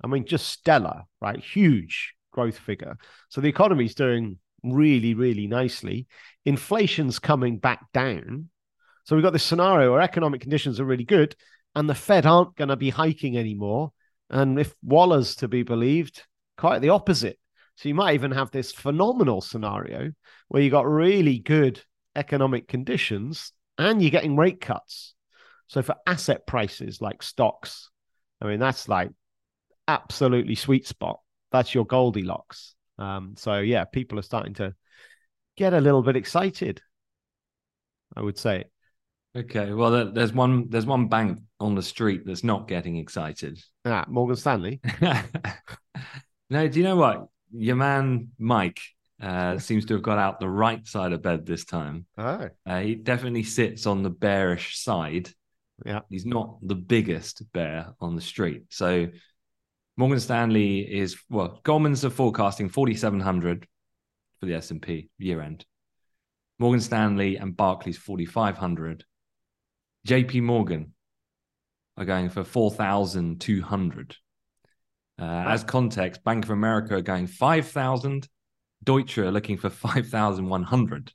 I 0.01 0.07
mean, 0.07 0.25
just 0.25 0.47
stellar, 0.47 1.03
right? 1.19 1.37
Huge 1.37 2.13
growth 2.31 2.57
figure. 2.57 2.97
So 3.27 3.41
the 3.41 3.49
economy 3.49 3.83
is 3.83 3.95
doing 3.95 4.37
really, 4.63 5.13
really 5.13 5.45
nicely. 5.45 6.07
Inflation's 6.45 7.19
coming 7.19 7.57
back 7.57 7.91
down. 7.91 8.47
So 9.03 9.17
we've 9.17 9.23
got 9.23 9.33
this 9.33 9.43
scenario 9.43 9.91
where 9.91 9.99
economic 9.99 10.39
conditions 10.39 10.79
are 10.79 10.85
really 10.85 11.03
good 11.03 11.35
and 11.75 11.89
the 11.89 11.93
Fed 11.93 12.25
aren't 12.25 12.55
going 12.55 12.69
to 12.69 12.77
be 12.77 12.91
hiking 12.91 13.37
anymore. 13.37 13.91
And 14.29 14.57
if 14.57 14.73
Waller's 14.81 15.35
to 15.37 15.49
be 15.49 15.63
believed, 15.63 16.23
quite 16.57 16.79
the 16.79 16.91
opposite. 16.91 17.37
So 17.75 17.89
you 17.89 17.95
might 17.95 18.13
even 18.13 18.31
have 18.31 18.51
this 18.51 18.71
phenomenal 18.71 19.41
scenario 19.41 20.13
where 20.47 20.61
you 20.61 20.69
got 20.69 20.87
really 20.87 21.39
good 21.39 21.81
economic 22.15 22.69
conditions 22.69 23.51
and 23.77 24.01
you're 24.01 24.11
getting 24.11 24.37
rate 24.37 24.61
cuts. 24.61 25.14
So 25.67 25.81
for 25.81 25.95
asset 26.05 26.45
prices 26.45 27.01
like 27.01 27.23
stocks, 27.23 27.89
I 28.41 28.47
mean, 28.47 28.59
that's 28.59 28.87
like 28.87 29.11
absolutely 29.87 30.55
sweet 30.55 30.87
spot. 30.87 31.19
That's 31.51 31.73
your 31.73 31.85
Goldilocks. 31.85 32.75
Um, 32.97 33.35
so 33.37 33.59
yeah, 33.59 33.85
people 33.85 34.19
are 34.19 34.23
starting 34.23 34.53
to 34.55 34.73
get 35.57 35.73
a 35.73 35.81
little 35.81 36.01
bit 36.01 36.15
excited. 36.15 36.81
I 38.15 38.21
would 38.21 38.37
say. 38.37 38.65
Okay, 39.35 39.73
well, 39.73 40.11
there's 40.11 40.31
one 40.31 40.69
there's 40.69 40.85
one 40.85 41.07
bank 41.07 41.39
on 41.59 41.75
the 41.75 41.83
street 41.83 42.21
that's 42.25 42.43
not 42.43 42.69
getting 42.69 42.97
excited. 42.97 43.61
Ah, 43.83 44.05
Morgan 44.07 44.37
Stanley. 44.37 44.79
no, 46.49 46.67
do 46.67 46.79
you 46.79 46.83
know 46.83 46.95
what? 46.95 47.27
Your 47.51 47.75
man 47.75 48.29
Mike 48.39 48.79
uh, 49.21 49.57
seems 49.57 49.85
to 49.85 49.95
have 49.95 50.03
got 50.03 50.17
out 50.17 50.39
the 50.39 50.49
right 50.49 50.85
side 50.87 51.11
of 51.11 51.21
bed 51.21 51.45
this 51.45 51.65
time. 51.65 52.05
Oh. 52.17 52.49
Uh, 52.65 52.79
he 52.79 52.95
definitely 52.95 53.43
sits 53.43 53.85
on 53.85 54.03
the 54.03 54.09
bearish 54.09 54.77
side. 54.77 55.29
Yeah. 55.83 56.01
He's 56.09 56.25
not 56.25 56.57
the 56.61 56.75
biggest 56.75 57.41
bear 57.51 57.93
on 57.99 58.15
the 58.15 58.21
street. 58.21 58.63
So 58.69 59.07
Morgan 59.97 60.19
Stanley 60.19 60.79
is 60.79 61.17
well, 61.29 61.59
Goldman's 61.63 62.05
are 62.05 62.09
forecasting 62.09 62.69
4,700 62.69 63.67
for 64.39 64.45
the 64.45 64.55
S&P 64.55 65.09
year 65.17 65.41
end. 65.41 65.65
Morgan 66.59 66.81
Stanley 66.81 67.37
and 67.37 67.55
Barclays 67.55 67.97
4,500. 67.97 69.03
JP 70.07 70.43
Morgan 70.43 70.93
are 71.97 72.05
going 72.05 72.29
for 72.29 72.43
4,200. 72.43 74.15
Uh, 75.17 75.23
as 75.23 75.63
context, 75.63 76.23
Bank 76.23 76.43
of 76.45 76.51
America 76.51 76.95
are 76.95 77.01
going 77.01 77.27
5,000. 77.27 78.27
Deutsche 78.83 79.17
are 79.17 79.31
looking 79.31 79.57
for 79.57 79.69
5,100. 79.69 81.11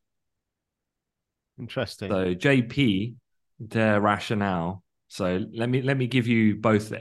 Interesting. 1.59 2.11
So 2.11 2.35
JP, 2.35 3.15
their 3.61 4.01
rationale. 4.01 4.83
So 5.09 5.45
let 5.53 5.69
me 5.69 5.83
let 5.83 5.97
me 5.97 6.07
give 6.07 6.27
you 6.27 6.57
both 6.57 6.93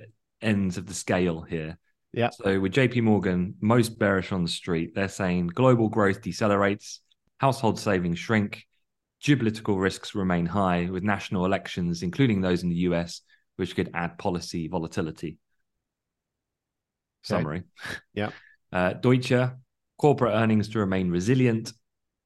ends 0.41 0.77
of 0.77 0.85
the 0.85 0.93
scale 0.93 1.41
here. 1.41 1.79
Yeah. 2.13 2.29
So 2.31 2.59
with 2.59 2.73
JP 2.73 3.03
Morgan, 3.03 3.55
most 3.61 3.97
bearish 3.99 4.31
on 4.31 4.43
the 4.43 4.49
street, 4.49 4.93
they're 4.95 5.07
saying 5.07 5.47
global 5.47 5.89
growth 5.89 6.21
decelerates, 6.21 6.99
household 7.37 7.79
savings 7.79 8.19
shrink, 8.19 8.65
geopolitical 9.23 9.79
risks 9.79 10.15
remain 10.15 10.45
high 10.45 10.89
with 10.89 11.03
national 11.03 11.45
elections, 11.45 12.03
including 12.03 12.41
those 12.41 12.63
in 12.63 12.69
the 12.69 12.75
US, 12.75 13.21
which 13.57 13.75
could 13.75 13.91
add 13.93 14.17
policy 14.17 14.67
volatility. 14.67 15.37
Okay. 17.29 17.35
Summary. 17.35 17.63
Yeah. 18.13 18.29
Uh, 18.71 18.93
Deutsche, 18.93 19.49
corporate 19.97 20.35
earnings 20.35 20.69
to 20.69 20.77
remain 20.77 21.09
resilient, 21.09 21.73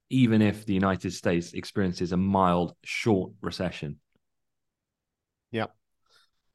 even 0.09 0.41
if 0.41 0.65
the 0.65 0.73
United 0.73 1.13
States 1.13 1.53
experiences 1.53 2.11
a 2.11 2.17
mild 2.17 2.75
short 2.83 3.31
recession. 3.39 3.97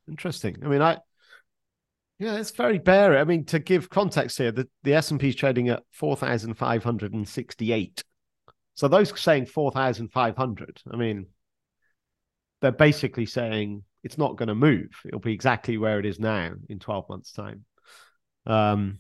Interesting. 0.09 0.57
I 0.65 0.69
mean, 0.69 0.83
I 0.83 0.99
yeah, 2.19 2.37
it's 2.37 2.51
very 2.51 2.79
bearish. 2.79 3.21
I 3.21 3.25
mean, 3.25 3.45
to 3.47 3.59
give 3.61 3.89
context 3.91 4.39
here, 4.39 4.51
the, 4.51 4.67
the 4.83 4.95
S&P 4.95 5.29
is 5.29 5.37
trading 5.37 5.69
at 5.69 5.85
4,568. 5.93 8.05
So 8.75 8.89
those 8.89 9.21
saying 9.21 9.47
4,500, 9.47 10.83
I 10.93 10.97
mean, 10.97 11.27
they're 12.61 12.73
basically 12.73 13.27
saying 13.27 13.85
it's 14.03 14.19
not 14.19 14.37
going 14.37 14.49
to 14.49 14.57
move. 14.57 14.89
It'll 15.05 15.21
be 15.21 15.33
exactly 15.33 15.79
where 15.79 16.01
it 16.01 16.07
is 16.07 16.19
now 16.19 16.55
in 16.69 16.81
12 16.81 17.09
months' 17.09 17.31
time. 17.33 17.65
Um, 18.47 18.99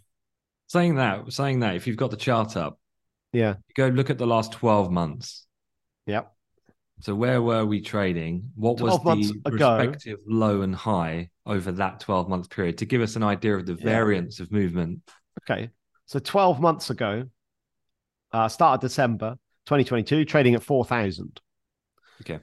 Saying 0.68 0.96
that, 0.96 1.32
saying 1.32 1.60
that, 1.60 1.76
if 1.76 1.86
you've 1.86 1.96
got 1.96 2.10
the 2.10 2.18
chart 2.18 2.54
up, 2.54 2.78
yeah, 3.32 3.54
go 3.74 3.88
look 3.88 4.10
at 4.10 4.18
the 4.18 4.26
last 4.26 4.52
12 4.52 4.90
months. 4.90 5.46
Yep. 6.04 6.30
So 7.00 7.14
where 7.14 7.40
were 7.40 7.64
we 7.64 7.80
trading? 7.80 8.50
What 8.56 8.80
was 8.80 8.98
the 9.02 9.40
ago- 9.44 9.76
respective 9.78 10.18
low 10.26 10.62
and 10.62 10.74
high 10.74 11.30
over 11.46 11.70
that 11.72 12.00
12 12.00 12.28
month 12.28 12.50
period 12.50 12.78
to 12.78 12.86
give 12.86 13.00
us 13.02 13.14
an 13.16 13.22
idea 13.22 13.56
of 13.56 13.66
the 13.66 13.74
Yeah. 13.74 13.84
variance 13.84 14.40
of 14.40 14.50
movement? 14.50 15.00
Okay. 15.42 15.70
So 16.06 16.18
12 16.18 16.60
months 16.60 16.90
ago, 16.90 17.24
uh, 18.32 18.48
start 18.48 18.76
of 18.76 18.80
December 18.80 19.36
2022, 19.66 20.24
trading 20.24 20.54
at 20.54 20.62
4,000. 20.62 21.40
Okay. 22.22 22.40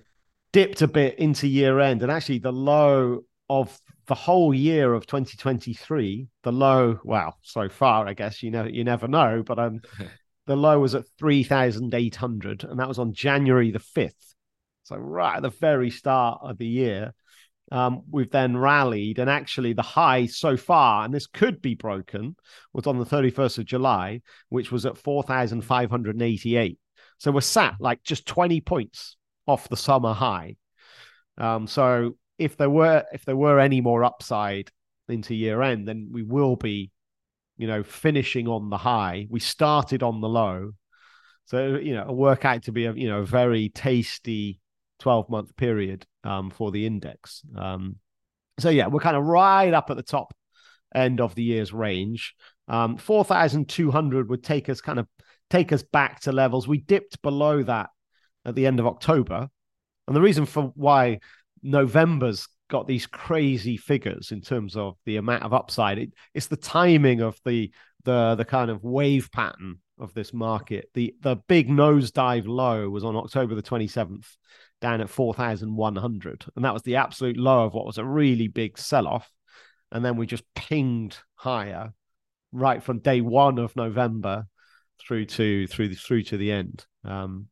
Dipped 0.53 0.81
a 0.81 0.87
bit 0.87 1.19
into 1.19 1.47
year 1.47 1.79
end. 1.79 2.01
And 2.01 2.11
actually, 2.11 2.39
the 2.39 2.53
low 2.53 3.25
of 3.49 3.77
the 4.07 4.15
whole 4.15 4.53
year 4.53 4.93
of 4.93 5.05
2023, 5.05 6.27
the 6.43 6.51
low, 6.51 6.99
well, 7.03 7.37
so 7.41 7.67
far, 7.67 8.07
I 8.07 8.13
guess, 8.13 8.41
you 8.41 8.51
know, 8.51 8.63
you 8.63 8.83
never 8.83 9.07
know, 9.07 9.43
but 9.43 9.59
um, 9.59 9.81
the 10.45 10.55
low 10.55 10.79
was 10.79 10.95
at 10.95 11.05
3,800. 11.17 12.63
And 12.63 12.79
that 12.79 12.87
was 12.87 12.99
on 12.99 13.13
January 13.13 13.71
the 13.71 13.79
5th. 13.79 14.34
So, 14.85 14.95
right 14.95 15.37
at 15.37 15.41
the 15.41 15.49
very 15.49 15.89
start 15.89 16.39
of 16.41 16.57
the 16.57 16.67
year. 16.67 17.13
Um, 17.71 18.03
we've 18.11 18.29
then 18.29 18.55
rallied, 18.55 19.17
and 19.17 19.27
actually, 19.27 19.73
the 19.73 19.81
high 19.81 20.27
so 20.27 20.55
far, 20.55 21.03
and 21.03 21.11
this 21.11 21.25
could 21.25 21.61
be 21.63 21.73
broken, 21.73 22.35
was 22.73 22.85
on 22.85 22.99
the 22.99 23.05
31st 23.05 23.57
of 23.57 23.65
July, 23.65 24.21
which 24.49 24.71
was 24.71 24.85
at 24.85 24.99
4,588. 24.99 26.79
So 27.17 27.31
we're 27.31 27.41
sat 27.41 27.75
like 27.79 28.03
just 28.03 28.27
20 28.27 28.61
points 28.61 29.17
off 29.47 29.67
the 29.67 29.77
summer 29.77 30.13
high. 30.13 30.57
Um, 31.39 31.65
so 31.65 32.17
if 32.37 32.57
there 32.57 32.69
were 32.69 33.03
if 33.13 33.25
there 33.25 33.35
were 33.35 33.59
any 33.59 33.81
more 33.81 34.03
upside 34.03 34.69
into 35.09 35.33
year 35.33 35.61
end, 35.61 35.87
then 35.87 36.09
we 36.11 36.21
will 36.21 36.55
be, 36.55 36.91
you 37.57 37.67
know, 37.67 37.83
finishing 37.83 38.47
on 38.47 38.69
the 38.69 38.77
high. 38.77 39.27
We 39.29 39.39
started 39.39 40.03
on 40.03 40.21
the 40.21 40.29
low. 40.29 40.73
So, 41.45 41.77
you 41.77 41.93
know, 41.95 42.11
work 42.11 42.43
out 42.43 42.63
to 42.63 42.71
be 42.71 42.85
a, 42.85 42.93
you 42.93 43.07
know, 43.07 43.23
very 43.23 43.69
tasty 43.69 44.59
12 45.05 45.29
month 45.29 45.55
period 45.55 46.03
um, 46.23 46.49
for 46.49 46.71
the 46.71 46.83
index. 46.87 47.43
Um, 47.55 47.97
so 48.57 48.69
yeah, 48.69 48.87
we're 48.87 48.99
kind 48.99 49.15
of 49.15 49.23
right 49.23 49.71
up 49.71 49.91
at 49.91 49.97
the 49.97 50.01
top 50.01 50.33
end 50.95 51.21
of 51.21 51.35
the 51.35 51.43
year's 51.43 51.71
range. 51.71 52.33
Um, 52.67 52.97
4,200 52.97 54.27
would 54.31 54.43
take 54.43 54.67
us 54.67 54.81
kind 54.81 54.97
of 54.97 55.05
take 55.51 55.71
us 55.71 55.83
back 55.83 56.21
to 56.21 56.31
levels. 56.31 56.67
We 56.67 56.79
dipped 56.79 57.21
below 57.21 57.61
that 57.61 57.91
at 58.45 58.55
the 58.55 58.65
end 58.65 58.79
of 58.79 58.87
October. 58.87 59.47
And 60.07 60.15
the 60.15 60.21
reason 60.21 60.47
for 60.47 60.71
why 60.73 61.19
November's 61.61 62.47
got 62.67 62.87
these 62.87 63.05
crazy 63.05 63.77
figures 63.77 64.31
in 64.31 64.41
terms 64.41 64.75
of 64.75 64.95
the 65.05 65.17
amount 65.17 65.43
of 65.43 65.53
upside, 65.53 65.99
it, 65.99 66.13
it's 66.33 66.47
the 66.47 66.57
timing 66.57 67.21
of 67.21 67.39
the 67.45 67.71
the 68.05 68.33
the 68.33 68.45
kind 68.45 68.71
of 68.71 68.83
wave 68.83 69.29
pattern 69.31 69.77
of 69.99 70.15
this 70.15 70.33
market. 70.33 70.89
The 70.95 71.13
the 71.21 71.35
big 71.47 71.69
nosedive 71.69 72.47
low 72.47 72.89
was 72.89 73.03
on 73.03 73.15
October 73.15 73.55
the 73.55 73.61
27th, 73.61 74.25
down 74.81 75.01
at 75.01 75.09
4,100. 75.09 76.45
And 76.55 76.65
that 76.65 76.73
was 76.73 76.83
the 76.83 76.97
absolute 76.97 77.37
low 77.37 77.65
of 77.65 77.73
what 77.73 77.85
was 77.85 77.97
a 77.97 78.05
really 78.05 78.47
big 78.47 78.77
sell-off. 78.77 79.29
And 79.91 80.03
then 80.03 80.17
we 80.17 80.25
just 80.25 80.43
pinged 80.55 81.17
higher 81.35 81.93
right 82.51 82.81
from 82.83 82.99
day 82.99 83.21
one 83.21 83.57
of 83.59 83.75
November 83.75 84.47
through 84.99 85.25
to 85.25 85.67
through 85.67 85.89
the, 85.89 85.95
through 85.95 86.23
to 86.23 86.37
the 86.37 86.51
end. 86.51 86.85
Um, 87.03 87.47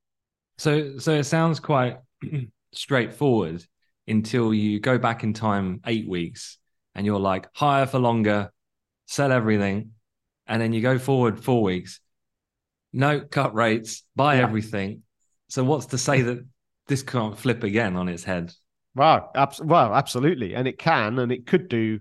So, 0.57 0.97
so 0.97 1.13
it 1.13 1.23
sounds 1.25 1.59
quite 1.59 1.97
straightforward 2.73 3.63
until 4.07 4.53
you 4.53 4.79
go 4.79 4.97
back 4.97 5.23
in 5.23 5.33
time 5.33 5.79
eight 5.85 6.07
weeks 6.07 6.57
and 6.95 7.05
you're 7.05 7.19
like 7.19 7.47
higher 7.55 7.85
for 7.85 7.99
longer, 7.99 8.51
sell 9.07 9.31
everything, 9.31 9.91
and 10.47 10.61
then 10.61 10.73
you 10.73 10.81
go 10.81 10.99
forward 10.99 11.43
four 11.43 11.63
weeks, 11.63 11.99
no 12.91 13.21
cut 13.21 13.53
rates, 13.55 14.03
buy 14.15 14.35
Yeah. 14.35 14.43
everything. 14.43 15.03
So, 15.49 15.63
what's 15.63 15.87
to 15.87 15.97
say 15.97 16.21
that 16.23 16.45
this 16.87 17.03
can't 17.03 17.37
flip 17.37 17.63
again 17.63 17.95
on 17.95 18.09
its 18.09 18.23
head? 18.23 18.53
Wow, 18.95 19.31
abs- 19.35 19.61
well, 19.61 19.93
absolutely, 19.93 20.53
and 20.55 20.67
it 20.67 20.77
can, 20.77 21.19
and 21.19 21.31
it 21.31 21.47
could 21.47 21.67
do. 21.67 21.99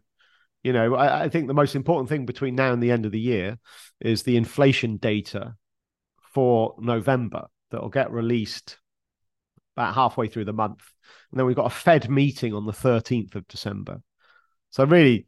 You 0.62 0.72
know, 0.72 0.94
I, 0.94 1.24
I 1.24 1.28
think 1.28 1.48
the 1.48 1.54
most 1.54 1.74
important 1.74 2.08
thing 2.08 2.26
between 2.26 2.54
now 2.54 2.72
and 2.72 2.82
the 2.82 2.92
end 2.92 3.06
of 3.06 3.12
the 3.12 3.20
year 3.20 3.58
is 4.00 4.22
the 4.22 4.36
inflation 4.36 4.96
data 4.96 5.54
for 6.34 6.76
November 6.78 7.46
that 7.70 7.82
will 7.82 7.88
get 7.88 8.12
released 8.12 8.78
about 9.76 9.94
halfway 9.94 10.28
through 10.28 10.44
the 10.44 10.52
month, 10.52 10.82
and 11.30 11.38
then 11.38 11.46
we've 11.46 11.56
got 11.56 11.66
a 11.66 11.74
Fed 11.74 12.10
meeting 12.10 12.54
on 12.54 12.66
the 12.66 12.72
thirteenth 12.72 13.34
of 13.34 13.48
December. 13.48 14.02
So 14.70 14.84
really, 14.84 15.26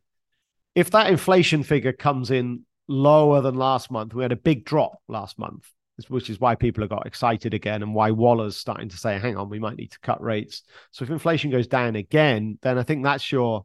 if 0.74 0.90
that 0.90 1.08
inflation 1.08 1.62
figure 1.62 1.92
comes 1.92 2.30
in 2.30 2.66
lower 2.86 3.40
than 3.40 3.54
last 3.54 3.90
month, 3.90 4.12
we 4.12 4.22
had 4.22 4.32
a 4.32 4.36
big 4.36 4.64
drop 4.64 4.98
last 5.08 5.38
month, 5.38 5.70
which 6.08 6.30
is 6.30 6.40
why 6.40 6.54
people 6.54 6.82
have 6.82 6.90
got 6.90 7.06
excited 7.06 7.54
again 7.54 7.82
and 7.82 7.94
why 7.94 8.10
Waller's 8.10 8.56
starting 8.56 8.88
to 8.88 8.96
say, 8.96 9.18
hang 9.18 9.36
on, 9.36 9.48
we 9.48 9.58
might 9.58 9.76
need 9.76 9.92
to 9.92 10.00
cut 10.00 10.22
rates. 10.22 10.62
So 10.90 11.04
if 11.04 11.10
inflation 11.10 11.50
goes 11.50 11.66
down 11.66 11.96
again, 11.96 12.58
then 12.62 12.78
I 12.78 12.82
think 12.82 13.04
that's 13.04 13.30
your 13.30 13.64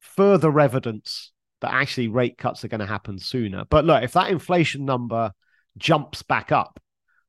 further 0.00 0.58
evidence 0.60 1.32
that 1.60 1.72
actually 1.72 2.08
rate 2.08 2.38
cuts 2.38 2.64
are 2.64 2.68
going 2.68 2.80
to 2.80 2.86
happen 2.86 3.18
sooner. 3.18 3.64
But 3.68 3.84
look, 3.84 4.02
if 4.02 4.12
that 4.12 4.30
inflation 4.30 4.84
number 4.84 5.32
jumps 5.76 6.22
back 6.22 6.52
up, 6.52 6.80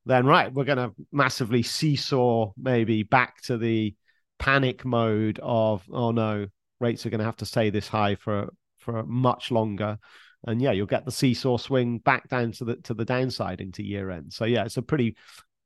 then 0.06 0.24
right, 0.26 0.52
we're 0.52 0.64
going 0.64 0.78
to 0.78 0.94
massively 1.12 1.62
seesaw 1.62 2.52
maybe 2.56 3.02
back 3.02 3.42
to 3.42 3.58
the 3.58 3.94
panic 4.38 4.84
mode 4.84 5.40
of, 5.42 5.82
oh 5.92 6.12
no, 6.12 6.46
rates 6.80 7.04
are 7.04 7.10
going 7.10 7.18
to 7.18 7.24
have 7.24 7.36
to 7.36 7.46
stay 7.46 7.70
this 7.70 7.88
high 7.88 8.14
for 8.14 8.52
for 8.78 9.02
much 9.04 9.50
longer 9.50 9.98
and 10.46 10.62
yeah, 10.62 10.72
you'll 10.72 10.86
get 10.86 11.04
the 11.04 11.12
seesaw 11.12 11.56
swing 11.56 11.98
back 11.98 12.28
down 12.28 12.52
to 12.52 12.64
the 12.64 12.76
to 12.76 12.94
the 12.94 13.04
downside 13.04 13.60
into 13.60 13.82
year 13.82 14.10
end. 14.10 14.32
So 14.32 14.44
yeah, 14.44 14.64
it's 14.64 14.76
a 14.76 14.82
pretty 14.82 15.16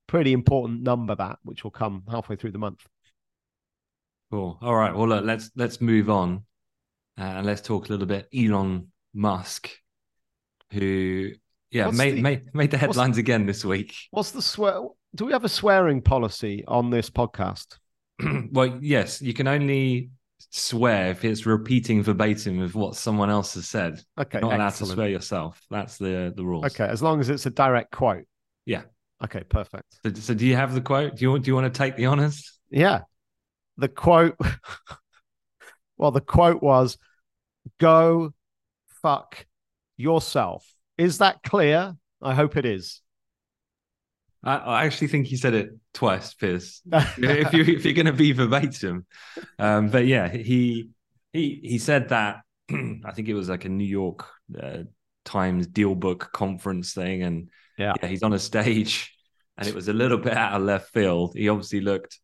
pretty 0.06 0.32
important 0.32 0.82
number 0.82 1.14
that 1.14 1.38
which 1.42 1.64
will 1.64 1.70
come 1.70 2.02
halfway 2.10 2.36
through 2.36 2.52
the 2.52 2.58
month. 2.58 2.86
Cool. 4.30 4.58
All 4.62 4.74
right. 4.74 4.94
Well, 4.94 5.08
look, 5.08 5.24
let's 5.24 5.50
let's 5.56 5.80
move 5.80 6.08
on 6.08 6.44
uh, 7.18 7.22
and 7.22 7.46
let's 7.46 7.60
talk 7.60 7.88
a 7.88 7.92
little 7.92 8.06
bit 8.06 8.28
Elon 8.34 8.88
Musk, 9.14 9.70
who 10.72 11.32
yeah 11.70 11.86
What's 11.86 11.98
made 11.98 12.16
the- 12.16 12.22
made 12.22 12.54
made 12.54 12.70
the 12.70 12.78
headlines 12.78 13.18
again 13.18 13.46
this 13.46 13.64
week. 13.64 13.94
What's 14.10 14.30
the 14.30 14.42
swear? 14.42 14.82
Do 15.14 15.26
we 15.26 15.32
have 15.32 15.44
a 15.44 15.48
swearing 15.50 16.00
policy 16.00 16.64
on 16.66 16.88
this 16.88 17.10
podcast? 17.10 17.76
well, 18.52 18.78
yes, 18.80 19.20
you 19.20 19.34
can 19.34 19.46
only 19.46 20.10
swear 20.50 21.10
if 21.10 21.24
it's 21.24 21.46
repeating 21.46 22.02
verbatim 22.02 22.60
of 22.60 22.74
what 22.74 22.96
someone 22.96 23.30
else 23.30 23.54
has 23.54 23.68
said. 23.68 24.00
Okay, 24.18 24.38
You're 24.40 24.50
not 24.50 24.56
allowed 24.56 24.74
to 24.74 24.86
swear 24.86 25.08
yourself. 25.08 25.60
That's 25.70 25.98
the 25.98 26.32
the 26.34 26.44
rules. 26.44 26.64
Okay, 26.66 26.86
as 26.86 27.02
long 27.02 27.20
as 27.20 27.28
it's 27.28 27.46
a 27.46 27.50
direct 27.50 27.92
quote. 27.92 28.24
Yeah. 28.64 28.82
Okay, 29.22 29.44
perfect. 29.44 29.84
So, 30.02 30.12
so 30.14 30.34
do 30.34 30.46
you 30.46 30.56
have 30.56 30.74
the 30.74 30.80
quote? 30.80 31.16
Do 31.16 31.24
you 31.24 31.30
want 31.30 31.44
do 31.44 31.50
you 31.50 31.54
want 31.54 31.72
to 31.72 31.78
take 31.78 31.96
the 31.96 32.06
honors? 32.06 32.58
Yeah. 32.70 33.02
The 33.76 33.88
quote 33.88 34.36
well, 35.96 36.10
the 36.10 36.20
quote 36.20 36.62
was 36.62 36.98
go 37.78 38.32
fuck 39.02 39.46
yourself. 39.96 40.66
Is 40.98 41.18
that 41.18 41.42
clear? 41.42 41.96
I 42.20 42.34
hope 42.34 42.56
it 42.56 42.64
is. 42.64 43.01
I, 44.44 44.56
I 44.56 44.84
actually 44.84 45.08
think 45.08 45.26
he 45.26 45.36
said 45.36 45.54
it 45.54 45.70
twice, 45.94 46.34
Piers. 46.34 46.82
if 46.92 47.52
you 47.52 47.62
if 47.62 47.84
you're 47.84 47.94
going 47.94 48.06
to 48.06 48.12
be 48.12 48.32
verbatim, 48.32 49.06
um, 49.58 49.88
but 49.88 50.06
yeah, 50.06 50.28
he 50.28 50.90
he 51.32 51.60
he 51.62 51.78
said 51.78 52.08
that. 52.10 52.40
I 52.70 53.12
think 53.12 53.28
it 53.28 53.34
was 53.34 53.48
like 53.48 53.64
a 53.64 53.68
New 53.68 53.84
York 53.84 54.26
uh, 54.60 54.84
Times 55.24 55.66
Dealbook 55.68 56.32
conference 56.32 56.94
thing, 56.94 57.22
and 57.22 57.48
Yeah. 57.78 57.94
yeah, 58.02 58.08
he's 58.08 58.22
on 58.22 58.32
a 58.32 58.38
stage, 58.38 59.14
and 59.56 59.68
it 59.68 59.74
was 59.74 59.88
a 59.88 59.92
little 59.92 60.18
bit 60.18 60.36
out 60.36 60.54
of 60.54 60.62
left 60.62 60.92
field. 60.92 61.34
He 61.36 61.48
obviously 61.48 61.80
looked 61.80 62.18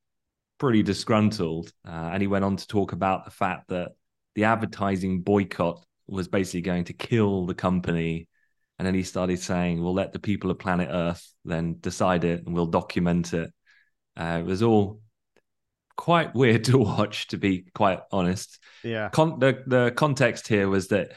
pretty 0.59 0.83
disgruntled, 0.83 1.73
uh, 1.87 2.11
and 2.13 2.21
he 2.21 2.27
went 2.27 2.45
on 2.45 2.57
to 2.57 2.67
talk 2.67 2.93
about 2.93 3.25
the 3.25 3.31
fact 3.31 3.69
that 3.69 3.93
the 4.35 4.45
advertising 4.45 5.21
boycott 5.23 5.85
was 6.07 6.29
basically 6.29 6.63
going 6.63 6.85
to 6.85 6.93
kill 6.93 7.47
the 7.47 7.55
company. 7.55 8.29
And 8.79 8.87
then 8.87 8.95
he 8.95 9.03
started 9.03 9.41
saying, 9.41 9.83
"We'll 9.83 9.95
let 9.95 10.12
the 10.12 10.19
people 10.19 10.51
of 10.51 10.59
planet 10.59 10.88
Earth 10.91 11.27
then 11.45 11.77
decide 11.81 12.25
it, 12.25 12.45
and 12.47 12.55
we'll 12.55 12.67
document 12.67 13.35
it." 13.35 13.53
Uh, 14.17 14.38
it 14.41 14.47
was 14.47 14.62
all 14.62 15.01
quite 15.97 16.35
weird 16.35 16.64
to 16.71 16.79
watch, 16.79 17.29
to 17.29 17.37
be 17.37 17.67
quite 17.75 18.01
honest. 18.12 18.59
Yeah. 18.83 19.09
Con- 19.11 19.38
the 19.38 19.62
the 19.67 19.93
context 19.97 20.49
here 20.49 20.69
was 20.69 20.88
that 20.88 21.12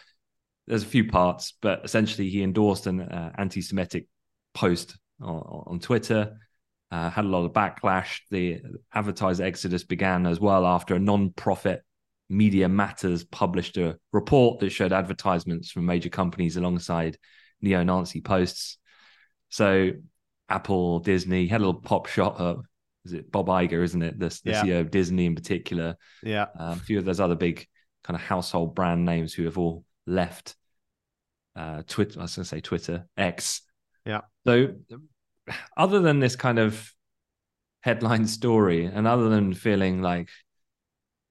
there's 0.67 0.83
a 0.83 0.87
few 0.87 1.07
parts, 1.07 1.53
but 1.61 1.81
essentially 1.83 2.29
he 2.29 2.43
endorsed 2.43 2.87
an 2.87 3.01
uh, 3.01 3.31
anti-Semitic 3.37 4.07
post 4.53 4.97
on, 5.21 5.63
on 5.67 5.79
Twitter. 5.79 6.37
Uh, 6.91 7.09
had 7.09 7.25
a 7.25 7.27
lot 7.27 7.45
of 7.45 7.53
backlash. 7.53 8.19
The 8.31 8.61
advertiser 8.93 9.43
exodus 9.43 9.83
began 9.83 10.25
as 10.25 10.39
well 10.39 10.65
after 10.65 10.95
a 10.95 10.99
non-profit 10.99 11.83
Media 12.29 12.69
Matters 12.69 13.23
published 13.25 13.77
a 13.77 13.97
report 14.13 14.59
that 14.59 14.69
showed 14.69 14.93
advertisements 14.93 15.71
from 15.71 15.85
major 15.85 16.09
companies 16.09 16.57
alongside 16.57 17.17
neo-Nazi 17.61 18.21
posts. 18.21 18.77
So 19.49 19.91
Apple, 20.49 20.99
Disney 20.99 21.47
had 21.47 21.61
a 21.61 21.65
little 21.65 21.81
pop 21.81 22.07
shot 22.07 22.37
of 22.37 22.65
is 23.03 23.13
it 23.13 23.31
Bob 23.31 23.47
Iger, 23.47 23.83
isn't 23.83 24.01
it? 24.03 24.19
The, 24.19 24.27
the 24.43 24.51
Yeah. 24.51 24.63
CEO 24.63 24.79
of 24.81 24.91
Disney 24.91 25.25
in 25.25 25.33
particular. 25.35 25.97
Yeah. 26.23 26.43
Uh, 26.59 26.73
a 26.73 26.75
few 26.75 26.99
of 26.99 27.05
those 27.05 27.19
other 27.19 27.35
big 27.35 27.65
kind 28.03 28.15
of 28.15 28.21
household 28.21 28.75
brand 28.75 29.05
names 29.05 29.33
who 29.33 29.45
have 29.45 29.57
all 29.57 29.83
left 30.05 30.55
uh, 31.55 31.81
Twitter. 31.87 32.19
I 32.19 32.23
was 32.23 32.35
going 32.35 32.43
to 32.43 32.49
say 32.49 32.59
Twitter, 32.61 33.07
X. 33.17 33.61
Yeah. 34.05 34.21
So, 34.45 34.75
other 35.75 35.99
than 35.99 36.19
this 36.19 36.35
kind 36.35 36.59
of 36.59 36.91
headline 37.81 38.27
story, 38.27 38.85
and 38.85 39.07
other 39.07 39.29
than 39.29 39.53
feeling 39.53 40.01
like, 40.01 40.29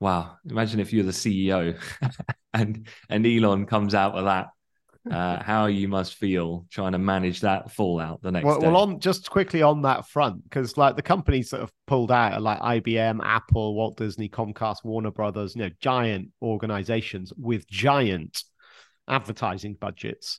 wow, 0.01 0.37
imagine 0.49 0.81
if 0.81 0.93
you're 0.93 1.05
the 1.05 1.11
CEO 1.13 1.79
and 2.53 2.89
and 3.09 3.27
Elon 3.27 3.67
comes 3.67 3.95
out 3.95 4.15
with 4.15 4.25
that, 4.25 4.49
uh, 5.11 5.43
how 5.43 5.67
you 5.67 5.89
must 5.89 6.15
feel 6.15 6.67
trying 6.71 6.93
to 6.93 6.99
manage 6.99 7.41
that 7.41 7.71
fallout 7.71 8.21
the 8.23 8.31
next 8.31 8.45
Well, 8.45 8.61
day. 8.61 8.67
well, 8.67 8.77
on 8.77 9.01
just 9.01 9.31
quickly 9.31 9.63
on 9.63 9.83
that 9.83 10.07
front, 10.07 10.45
because 10.45 10.77
like 10.77 10.97
the 10.97 11.03
companies 11.03 11.51
that 11.51 11.61
have 11.61 11.73
pulled 11.87 12.13
out 12.13 12.35
are 12.35 12.41
like 12.41 12.61
IBM, 12.61 13.21
Apple, 13.23 13.75
Walt 13.75 13.97
Disney, 13.97 14.29
Comcast, 14.29 14.85
Warner 14.85 15.11
Brothers, 15.11 15.57
you 15.57 15.63
know, 15.63 15.71
giant 15.81 16.29
organizations 16.43 17.33
with 17.39 17.67
giant 17.67 18.43
advertising 19.09 19.75
budgets. 19.75 20.39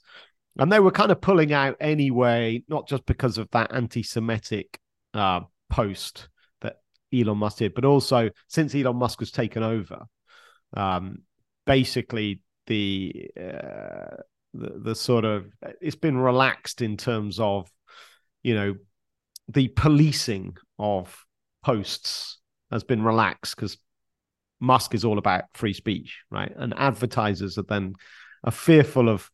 And 0.57 0.71
they 0.71 0.79
were 0.79 0.91
kind 0.91 1.11
of 1.11 1.21
pulling 1.21 1.53
out 1.53 1.77
anyway, 1.79 2.63
not 2.67 2.87
just 2.87 3.05
because 3.05 3.37
of 3.37 3.49
that 3.51 3.73
anti 3.73 4.03
Semitic 4.03 4.79
uh, 5.13 5.41
post 5.69 6.29
that 6.61 6.77
Elon 7.13 7.37
Musk 7.37 7.59
did, 7.59 7.73
but 7.73 7.85
also 7.85 8.29
since 8.47 8.75
Elon 8.75 8.97
Musk 8.97 9.19
was 9.19 9.31
taken 9.31 9.63
over, 9.63 10.03
um, 10.75 11.19
basically 11.65 12.41
the, 12.67 13.31
uh, 13.39 14.17
the 14.53 14.95
sort 14.95 15.25
of 15.25 15.47
it's 15.79 15.95
been 15.95 16.17
relaxed 16.17 16.81
in 16.81 16.97
terms 16.97 17.39
of 17.39 17.71
you 18.43 18.53
know 18.53 18.75
the 19.47 19.69
policing 19.69 20.55
of 20.77 21.25
posts 21.63 22.39
has 22.71 22.83
been 22.83 23.03
relaxed 23.03 23.55
because 23.55 23.77
Musk 24.59 24.93
is 24.93 25.03
all 25.03 25.17
about 25.17 25.45
free 25.53 25.73
speech, 25.73 26.19
right? 26.29 26.51
And 26.55 26.73
advertisers 26.77 27.57
are 27.57 27.63
then 27.63 27.95
are 28.43 28.51
fearful 28.51 29.09
of 29.09 29.29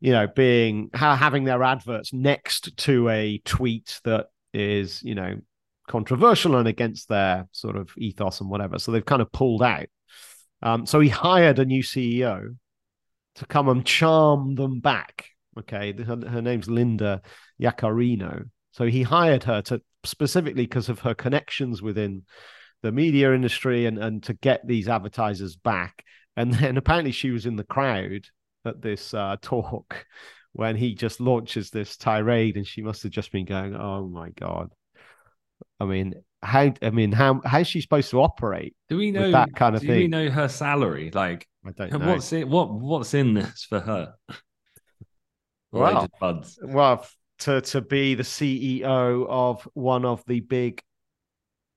you 0.00 0.12
know 0.12 0.26
being 0.26 0.90
having 0.94 1.44
their 1.44 1.62
adverts 1.62 2.12
next 2.12 2.76
to 2.78 3.08
a 3.08 3.38
tweet 3.44 4.00
that 4.04 4.26
is 4.52 5.02
you 5.02 5.14
know 5.14 5.36
controversial 5.86 6.56
and 6.56 6.66
against 6.66 7.08
their 7.08 7.46
sort 7.52 7.76
of 7.76 7.90
ethos 7.98 8.40
and 8.40 8.50
whatever. 8.50 8.78
So 8.78 8.92
they've 8.92 9.04
kind 9.04 9.22
of 9.22 9.30
pulled 9.32 9.62
out. 9.62 9.86
Um, 10.62 10.86
so 10.86 10.98
he 11.00 11.10
hired 11.10 11.58
a 11.58 11.64
new 11.64 11.82
CEO 11.82 12.56
to 13.36 13.46
come 13.46 13.68
and 13.68 13.84
charm 13.84 14.54
them 14.54 14.80
back. 14.80 15.26
Okay, 15.58 15.92
her, 15.92 16.18
her 16.28 16.42
name's 16.42 16.68
Linda 16.68 17.22
Yaccarino. 17.60 18.50
So 18.72 18.86
he 18.86 19.02
hired 19.02 19.44
her 19.44 19.62
to 19.62 19.80
specifically 20.04 20.64
because 20.64 20.88
of 20.88 21.00
her 21.00 21.14
connections 21.14 21.80
within 21.80 22.24
the 22.82 22.92
media 22.92 23.32
industry 23.32 23.86
and, 23.86 23.98
and 23.98 24.22
to 24.24 24.34
get 24.34 24.66
these 24.66 24.88
advertisers 24.88 25.56
back. 25.56 26.04
And 26.36 26.52
then 26.54 26.76
apparently 26.76 27.12
she 27.12 27.30
was 27.30 27.46
in 27.46 27.56
the 27.56 27.64
crowd 27.64 28.26
at 28.64 28.82
this 28.82 29.14
uh, 29.14 29.36
talk 29.40 30.06
when 30.52 30.76
he 30.76 30.94
just 30.94 31.20
launches 31.20 31.70
this 31.70 31.96
tirade, 31.96 32.56
and 32.56 32.66
she 32.66 32.80
must 32.80 33.02
have 33.02 33.12
just 33.12 33.32
been 33.32 33.44
going, 33.44 33.74
"Oh 33.74 34.06
my 34.06 34.30
god!" 34.30 34.70
I 35.80 35.84
mean, 35.84 36.14
how? 36.42 36.72
I 36.80 36.90
mean, 36.90 37.12
how? 37.12 37.40
How's 37.44 37.66
she 37.66 37.80
supposed 37.80 38.10
to 38.10 38.22
operate? 38.22 38.74
do 38.88 38.96
we 38.96 39.10
know 39.10 39.32
that 39.32 39.54
kind 39.54 39.74
of 39.74 39.82
thing? 39.82 39.90
do 39.90 39.96
we 39.96 40.08
know 40.08 40.30
her 40.30 40.48
salary? 40.48 41.10
Like, 41.12 41.48
I 41.66 41.70
don't 41.72 41.92
know. 41.98 42.12
what's 42.12 42.32
in 42.32 42.48
what 42.50 42.72
what's 42.72 43.14
in 43.14 43.34
this 43.34 43.64
for 43.64 43.80
her? 43.80 44.14
Well, 45.72 46.08
buds. 46.20 46.56
well 46.62 47.04
to 47.40 47.60
to 47.60 47.80
be 47.80 48.14
the 48.14 48.22
CEO 48.22 49.26
of 49.28 49.68
one 49.74 50.04
of 50.04 50.22
the 50.26 50.38
big 50.38 50.80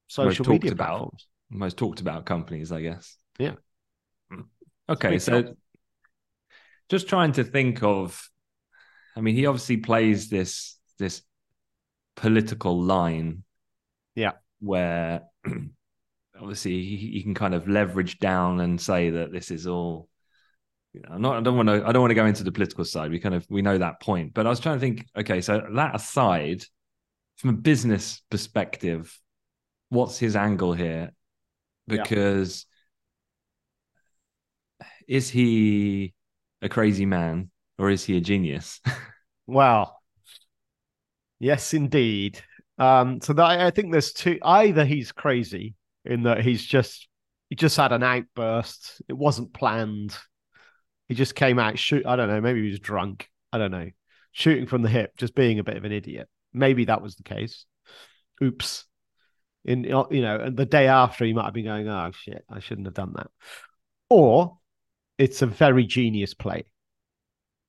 social 0.07 0.45
talked 0.45 0.63
media 0.63 0.71
about. 0.71 0.87
platforms. 0.89 1.27
most 1.49 1.77
talked 1.77 1.99
about 1.99 2.25
companies, 2.25 2.71
I 2.71 2.81
guess. 2.81 3.17
Yeah. 3.39 3.55
Mm. 4.31 4.45
Okay, 4.87 5.17
so 5.17 5.41
job. 5.41 5.55
just 6.89 7.07
trying 7.09 7.31
to 7.33 7.43
think 7.43 7.81
of, 7.81 8.29
I 9.15 9.21
mean, 9.21 9.35
he 9.35 9.47
obviously 9.47 9.77
plays 9.77 10.29
this 10.29 10.77
this 10.99 11.23
political 12.15 12.79
line, 12.79 13.43
Yeah. 14.15 14.33
where 14.59 15.23
obviously 16.39 16.83
he, 16.83 16.95
he 16.97 17.23
can 17.23 17.33
kind 17.33 17.53
of 17.53 17.67
leverage 17.67 18.19
down 18.19 18.59
and 18.59 18.79
say 18.79 19.09
that 19.11 19.31
this 19.31 19.51
is 19.51 19.67
all. 19.67 20.09
You 20.93 21.01
know, 21.01 21.17
not. 21.17 21.37
I 21.37 21.41
don't 21.41 21.55
want 21.55 21.69
to. 21.69 21.85
I 21.85 21.91
don't 21.91 22.01
want 22.01 22.11
to 22.11 22.15
go 22.15 22.25
into 22.25 22.43
the 22.43 22.51
political 22.51 22.85
side. 22.85 23.11
We 23.11 23.19
kind 23.19 23.35
of 23.35 23.45
we 23.49 23.61
know 23.61 23.77
that 23.77 24.01
point, 24.01 24.33
but 24.33 24.47
I 24.47 24.49
was 24.49 24.59
trying 24.59 24.77
to 24.77 24.79
think. 24.79 25.05
Okay, 25.17 25.41
so 25.41 25.61
that 25.73 25.95
aside, 25.95 26.63
from 27.35 27.51
a 27.51 27.53
business 27.53 28.21
perspective, 28.29 29.19
what's 29.89 30.17
his 30.17 30.35
angle 30.35 30.73
here? 30.73 31.11
Yeah. 31.87 32.01
Because 32.01 32.65
is 35.07 35.29
he 35.29 36.13
a 36.61 36.69
crazy 36.69 37.05
man 37.05 37.49
or 37.77 37.89
is 37.89 38.03
he 38.03 38.17
a 38.17 38.21
genius? 38.21 38.81
Well, 39.49 39.97
yes, 41.39 41.73
indeed. 41.73 42.41
Um, 42.77 43.21
so 43.21 43.31
that, 43.31 43.61
I 43.61 43.71
think 43.71 43.93
there's 43.93 44.11
two. 44.11 44.37
Either 44.43 44.83
he's 44.83 45.13
crazy 45.13 45.73
in 46.07 46.23
that 46.23 46.41
he's 46.41 46.65
just 46.65 47.07
he 47.49 47.55
just 47.55 47.77
had 47.77 47.91
an 47.91 48.03
outburst. 48.03 49.01
It 49.07 49.13
wasn't 49.13 49.53
planned. 49.53 50.17
He 51.07 51.15
just 51.15 51.35
came 51.35 51.59
out 51.59 51.79
shoot. 51.79 52.05
I 52.05 52.15
don't 52.15 52.27
know. 52.27 52.41
Maybe 52.41 52.63
he 52.63 52.69
was 52.69 52.79
drunk. 52.79 53.29
I 53.53 53.57
don't 53.57 53.71
know. 53.71 53.89
Shooting 54.31 54.67
from 54.67 54.81
the 54.81 54.89
hip, 54.89 55.11
just 55.17 55.35
being 55.35 55.59
a 55.59 55.63
bit 55.63 55.77
of 55.77 55.85
an 55.85 55.91
idiot. 55.91 56.27
Maybe 56.53 56.85
that 56.85 57.01
was 57.01 57.15
the 57.15 57.23
case. 57.23 57.65
Oops. 58.43 58.85
In 59.65 59.83
you 59.83 60.21
know, 60.21 60.39
and 60.39 60.55
the 60.55 60.65
day 60.65 60.87
after 60.87 61.25
he 61.25 61.33
might 61.33 61.45
have 61.45 61.53
been 61.53 61.65
going, 61.65 61.87
"Oh 61.87 62.11
shit, 62.13 62.45
I 62.49 62.59
shouldn't 62.59 62.87
have 62.87 62.93
done 62.93 63.13
that." 63.15 63.27
Or 64.09 64.57
it's 65.17 65.41
a 65.41 65.47
very 65.47 65.85
genius 65.85 66.33
play. 66.33 66.65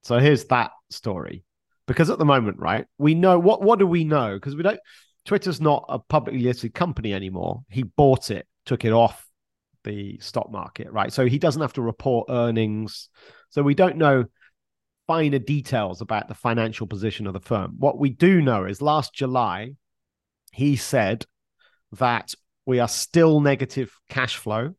So 0.03 0.19
here's 0.19 0.45
that 0.47 0.71
story 0.91 1.45
because 1.89 2.11
at 2.11 2.19
the 2.19 2.25
moment, 2.25 2.59
right, 2.59 2.87
we 2.99 3.15
know 3.15 3.39
what 3.39 3.63
what 3.63 3.81
do 3.81 3.87
we 3.87 4.05
know? 4.05 4.35
Because 4.35 4.55
we 4.55 4.63
don't. 4.63 4.79
Twitter's 5.29 5.61
not 5.61 5.85
a 5.91 5.99
publicly 5.99 6.41
listed 6.41 6.73
company 6.73 7.13
anymore. 7.13 7.63
He 7.69 7.83
bought 7.83 8.31
it, 8.31 8.49
took 8.65 8.87
it 8.87 8.93
off 8.93 9.27
the 9.85 10.19
stock 10.21 10.51
market, 10.51 10.91
right? 10.91 11.13
So 11.13 11.27
he 11.27 11.39
doesn't 11.39 11.61
have 11.61 11.75
to 11.75 11.83
report 11.83 12.29
earnings. 12.31 13.11
So 13.51 13.63
we 13.63 13.75
don't 13.75 13.99
know 13.99 14.25
finer 15.07 15.39
details 15.39 16.01
about 16.01 16.29
the 16.29 16.35
financial 16.35 16.87
position 16.87 17.27
of 17.27 17.35
the 17.35 17.41
firm. 17.41 17.75
What 17.79 17.99
we 17.99 18.09
do 18.09 18.41
know 18.41 18.65
is 18.65 18.81
last 18.81 19.13
July, 19.13 19.73
he 20.51 20.77
said 20.77 21.27
that 21.93 22.35
we 22.65 22.81
are 22.81 22.89
still 22.89 23.41
negative 23.41 23.95
cash 24.09 24.37
flow, 24.37 24.77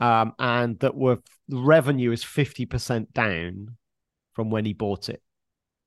um, 0.00 0.34
and 0.38 0.78
that 0.80 0.92
the 0.94 1.22
revenue 1.48 2.12
is 2.12 2.22
fifty 2.22 2.66
percent 2.66 3.14
down 3.14 3.78
from 4.34 4.50
when 4.50 4.66
he 4.66 4.74
bought 4.74 5.08
it 5.08 5.22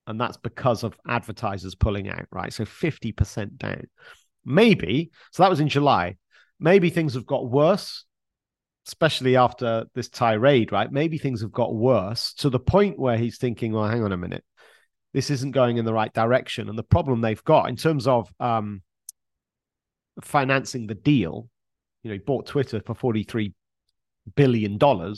and 0.07 0.19
that's 0.19 0.37
because 0.37 0.83
of 0.83 0.97
advertisers 1.07 1.75
pulling 1.75 2.09
out, 2.09 2.25
right? 2.31 2.51
So 2.51 2.63
50% 2.63 3.57
down. 3.57 3.87
Maybe, 4.45 5.11
so 5.31 5.43
that 5.43 5.49
was 5.49 5.59
in 5.59 5.67
July. 5.67 6.15
Maybe 6.59 6.89
things 6.89 7.13
have 7.13 7.25
got 7.25 7.49
worse, 7.49 8.05
especially 8.87 9.35
after 9.35 9.85
this 9.93 10.07
tirade, 10.07 10.71
right? 10.71 10.89
Maybe 10.89 11.17
things 11.17 11.41
have 11.41 11.51
got 11.51 11.75
worse 11.75 12.33
to 12.35 12.49
the 12.49 12.59
point 12.59 12.97
where 12.97 13.17
he's 13.17 13.37
thinking, 13.37 13.73
well, 13.73 13.87
hang 13.87 14.03
on 14.03 14.13
a 14.13 14.17
minute. 14.17 14.45
This 15.13 15.29
isn't 15.29 15.51
going 15.51 15.77
in 15.77 15.85
the 15.85 15.93
right 15.93 16.13
direction. 16.13 16.69
And 16.69 16.77
the 16.77 16.83
problem 16.83 17.19
they've 17.19 17.43
got 17.43 17.69
in 17.69 17.75
terms 17.75 18.07
of 18.07 18.31
um, 18.39 18.81
financing 20.21 20.87
the 20.87 20.95
deal, 20.95 21.49
you 22.03 22.09
know, 22.09 22.13
he 22.13 22.19
bought 22.19 22.47
Twitter 22.47 22.81
for 22.85 22.95
$43 22.95 23.53
billion. 24.35 24.73
In 24.73 25.15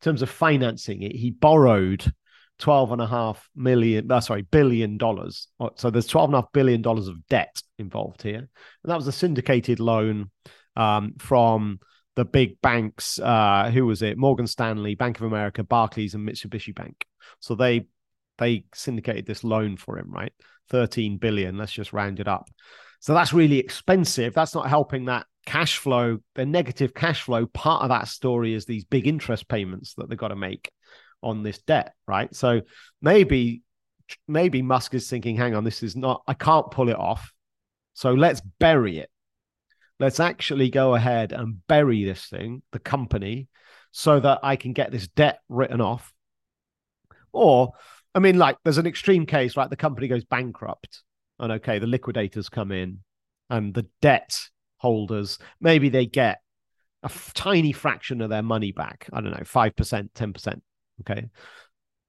terms 0.00 0.22
of 0.22 0.30
financing 0.30 1.02
it, 1.02 1.14
he 1.14 1.30
borrowed 1.30 2.12
12 2.62 2.92
and 2.92 3.02
a 3.02 3.06
half 3.08 3.48
million, 3.56 4.10
uh, 4.10 4.20
sorry, 4.20 4.42
billion 4.42 4.96
dollars. 4.96 5.48
Uh, 5.58 5.70
so 5.74 5.90
there's 5.90 6.06
12 6.06 6.28
and 6.28 6.34
a 6.36 6.40
half 6.42 6.52
billion 6.52 6.80
dollars 6.80 7.08
of 7.08 7.26
debt 7.26 7.60
involved 7.76 8.22
here. 8.22 8.38
And 8.38 8.48
that 8.84 8.94
was 8.94 9.08
a 9.08 9.12
syndicated 9.12 9.80
loan 9.80 10.30
um, 10.76 11.14
from 11.18 11.80
the 12.14 12.24
big 12.24 12.60
banks. 12.60 13.18
Uh, 13.18 13.68
who 13.74 13.84
was 13.84 14.00
it? 14.02 14.16
Morgan 14.16 14.46
Stanley, 14.46 14.94
Bank 14.94 15.16
of 15.16 15.24
America, 15.24 15.64
Barclays, 15.64 16.14
and 16.14 16.26
Mitsubishi 16.26 16.72
Bank. 16.72 17.04
So 17.40 17.56
they 17.56 17.86
they 18.38 18.64
syndicated 18.72 19.26
this 19.26 19.42
loan 19.42 19.76
for 19.76 19.98
him, 19.98 20.12
right? 20.12 20.32
13 20.70 21.18
billion. 21.18 21.58
Let's 21.58 21.72
just 21.72 21.92
round 21.92 22.20
it 22.20 22.28
up. 22.28 22.48
So 23.00 23.12
that's 23.12 23.32
really 23.32 23.58
expensive. 23.58 24.34
That's 24.34 24.54
not 24.54 24.68
helping 24.68 25.06
that 25.06 25.26
cash 25.46 25.78
flow, 25.78 26.18
the 26.36 26.46
negative 26.46 26.94
cash 26.94 27.22
flow. 27.22 27.46
Part 27.46 27.82
of 27.82 27.88
that 27.88 28.06
story 28.06 28.54
is 28.54 28.66
these 28.66 28.84
big 28.84 29.08
interest 29.08 29.48
payments 29.48 29.94
that 29.94 30.08
they've 30.08 30.16
got 30.16 30.28
to 30.28 30.36
make 30.36 30.70
on 31.22 31.42
this 31.42 31.58
debt, 31.62 31.94
right? 32.06 32.34
So 32.34 32.62
maybe 33.00 33.62
maybe 34.28 34.62
Musk 34.62 34.94
is 34.94 35.08
thinking, 35.08 35.36
hang 35.36 35.54
on, 35.54 35.64
this 35.64 35.82
is 35.82 35.96
not, 35.96 36.22
I 36.26 36.34
can't 36.34 36.70
pull 36.70 36.88
it 36.88 36.96
off. 36.96 37.32
So 37.94 38.12
let's 38.12 38.40
bury 38.40 38.98
it. 38.98 39.10
Let's 39.98 40.20
actually 40.20 40.70
go 40.70 40.94
ahead 40.94 41.32
and 41.32 41.66
bury 41.66 42.04
this 42.04 42.26
thing, 42.26 42.62
the 42.72 42.78
company, 42.78 43.48
so 43.92 44.18
that 44.20 44.40
I 44.42 44.56
can 44.56 44.72
get 44.72 44.90
this 44.90 45.08
debt 45.08 45.40
written 45.48 45.80
off. 45.80 46.12
Or, 47.32 47.72
I 48.14 48.18
mean, 48.18 48.38
like 48.38 48.56
there's 48.64 48.78
an 48.78 48.86
extreme 48.86 49.26
case, 49.26 49.56
right? 49.56 49.70
The 49.70 49.76
company 49.76 50.08
goes 50.08 50.24
bankrupt 50.24 51.02
and 51.38 51.52
okay, 51.52 51.78
the 51.78 51.86
liquidators 51.86 52.48
come 52.48 52.72
in 52.72 53.00
and 53.50 53.74
the 53.74 53.86
debt 54.00 54.38
holders, 54.78 55.38
maybe 55.60 55.88
they 55.88 56.06
get 56.06 56.40
a 57.02 57.06
f- 57.06 57.32
tiny 57.34 57.72
fraction 57.72 58.20
of 58.20 58.30
their 58.30 58.42
money 58.42 58.72
back. 58.72 59.08
I 59.12 59.20
don't 59.20 59.32
know, 59.32 59.44
5%, 59.44 60.10
10%. 60.12 60.60
Okay. 61.02 61.28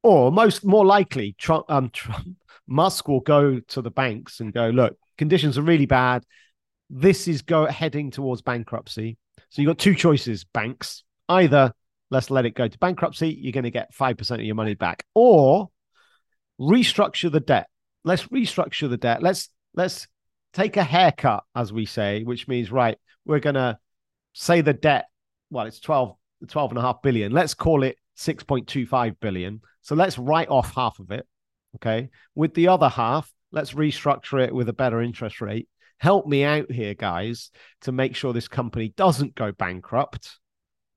Or 0.01 0.32
most 0.32 0.65
more 0.65 0.86
likely, 0.86 1.36
Trump, 1.38 1.65
um, 1.69 1.89
Trump, 1.93 2.38
Musk 2.67 3.08
will 3.08 3.19
go 3.19 3.60
to 3.60 3.82
the 3.82 3.91
banks 3.91 4.39
and 4.39 4.53
go, 4.53 4.69
look, 4.69 4.97
conditions 5.17 5.58
are 5.58 5.63
really 5.63 5.86
bad. 5.86 6.23
This 6.89 7.27
is 7.27 7.41
go 7.41 7.65
heading 7.65 8.12
towards 8.12 8.41
bankruptcy. 8.41 9.17
So 9.49 9.62
you've 9.62 9.69
got 9.69 9.79
two 9.79 9.95
choices, 9.95 10.43
banks. 10.43 11.03
Either 11.29 11.73
let's 12.10 12.29
let 12.29 12.45
it 12.45 12.51
go 12.56 12.67
to 12.67 12.77
bankruptcy, 12.77 13.29
you're 13.29 13.51
going 13.51 13.63
to 13.63 13.71
get 13.71 13.93
5% 13.93 14.32
of 14.32 14.41
your 14.41 14.56
money 14.56 14.75
back, 14.75 15.06
or 15.13 15.69
restructure 16.60 17.32
the 17.32 17.39
debt. 17.39 17.67
Let's 18.03 18.23
restructure 18.27 18.89
the 18.89 18.97
debt. 18.97 19.23
Let's 19.23 19.49
let's 19.73 20.08
take 20.53 20.77
a 20.77 20.84
haircut, 20.84 21.43
as 21.56 21.73
we 21.73 21.86
say, 21.86 22.23
which 22.23 22.47
means 22.47 22.71
right, 22.71 22.97
we're 23.25 23.39
going 23.39 23.56
to 23.56 23.79
say 24.34 24.62
the 24.62 24.73
debt, 24.73 25.06
well, 25.49 25.65
it's 25.65 25.79
12, 25.79 26.15
12 26.47 26.71
and 26.71 26.77
a 26.77 26.82
half 26.82 27.01
billion. 27.01 27.32
Let's 27.32 27.53
call 27.53 27.84
it 27.84 27.97
6.25 28.17 29.15
billion. 29.19 29.62
So 29.82 29.95
let's 29.95 30.17
write 30.17 30.49
off 30.49 30.73
half 30.76 30.99
of 30.99 31.12
it. 31.12 31.28
Okay. 31.76 32.10
With 32.36 32.54
the 32.54 32.67
other 32.67 32.89
half, 32.89 33.32
let's 33.52 33.73
restructure 33.73 34.43
it 34.43 34.54
with 34.54 34.69
a 34.69 34.73
better 34.73 35.02
interest 35.02 35.41
rate. 35.41 35.67
Help 35.97 36.28
me 36.28 36.43
out 36.43 36.71
here, 36.71 36.93
guys, 36.93 37.52
to 37.82 37.91
make 37.91 38.15
sure 38.15 38.34
this 38.34 38.47
company 38.47 38.93
doesn't 38.95 39.36
go 39.36 39.52
bankrupt. 39.52 40.39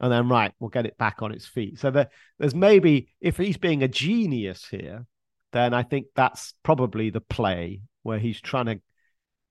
And 0.00 0.12
then, 0.12 0.29
right, 0.29 0.52
we'll 0.59 0.70
get 0.70 0.87
it 0.87 0.98
back 0.98 1.22
on 1.22 1.33
its 1.33 1.46
feet. 1.46 1.79
So 1.79 1.90
there, 1.90 2.09
there's 2.38 2.55
maybe, 2.55 3.09
if 3.20 3.37
he's 3.37 3.57
being 3.57 3.83
a 3.83 3.88
genius 3.88 4.66
here, 4.66 5.07
then 5.52 5.72
I 5.72 5.85
think 5.85 6.07
that's 6.14 6.52
probably 6.62 7.11
the 7.11 7.20
play 7.20 7.81
where 8.02 8.18
he's 8.18 8.40
trying 8.40 8.66
to 8.66 8.81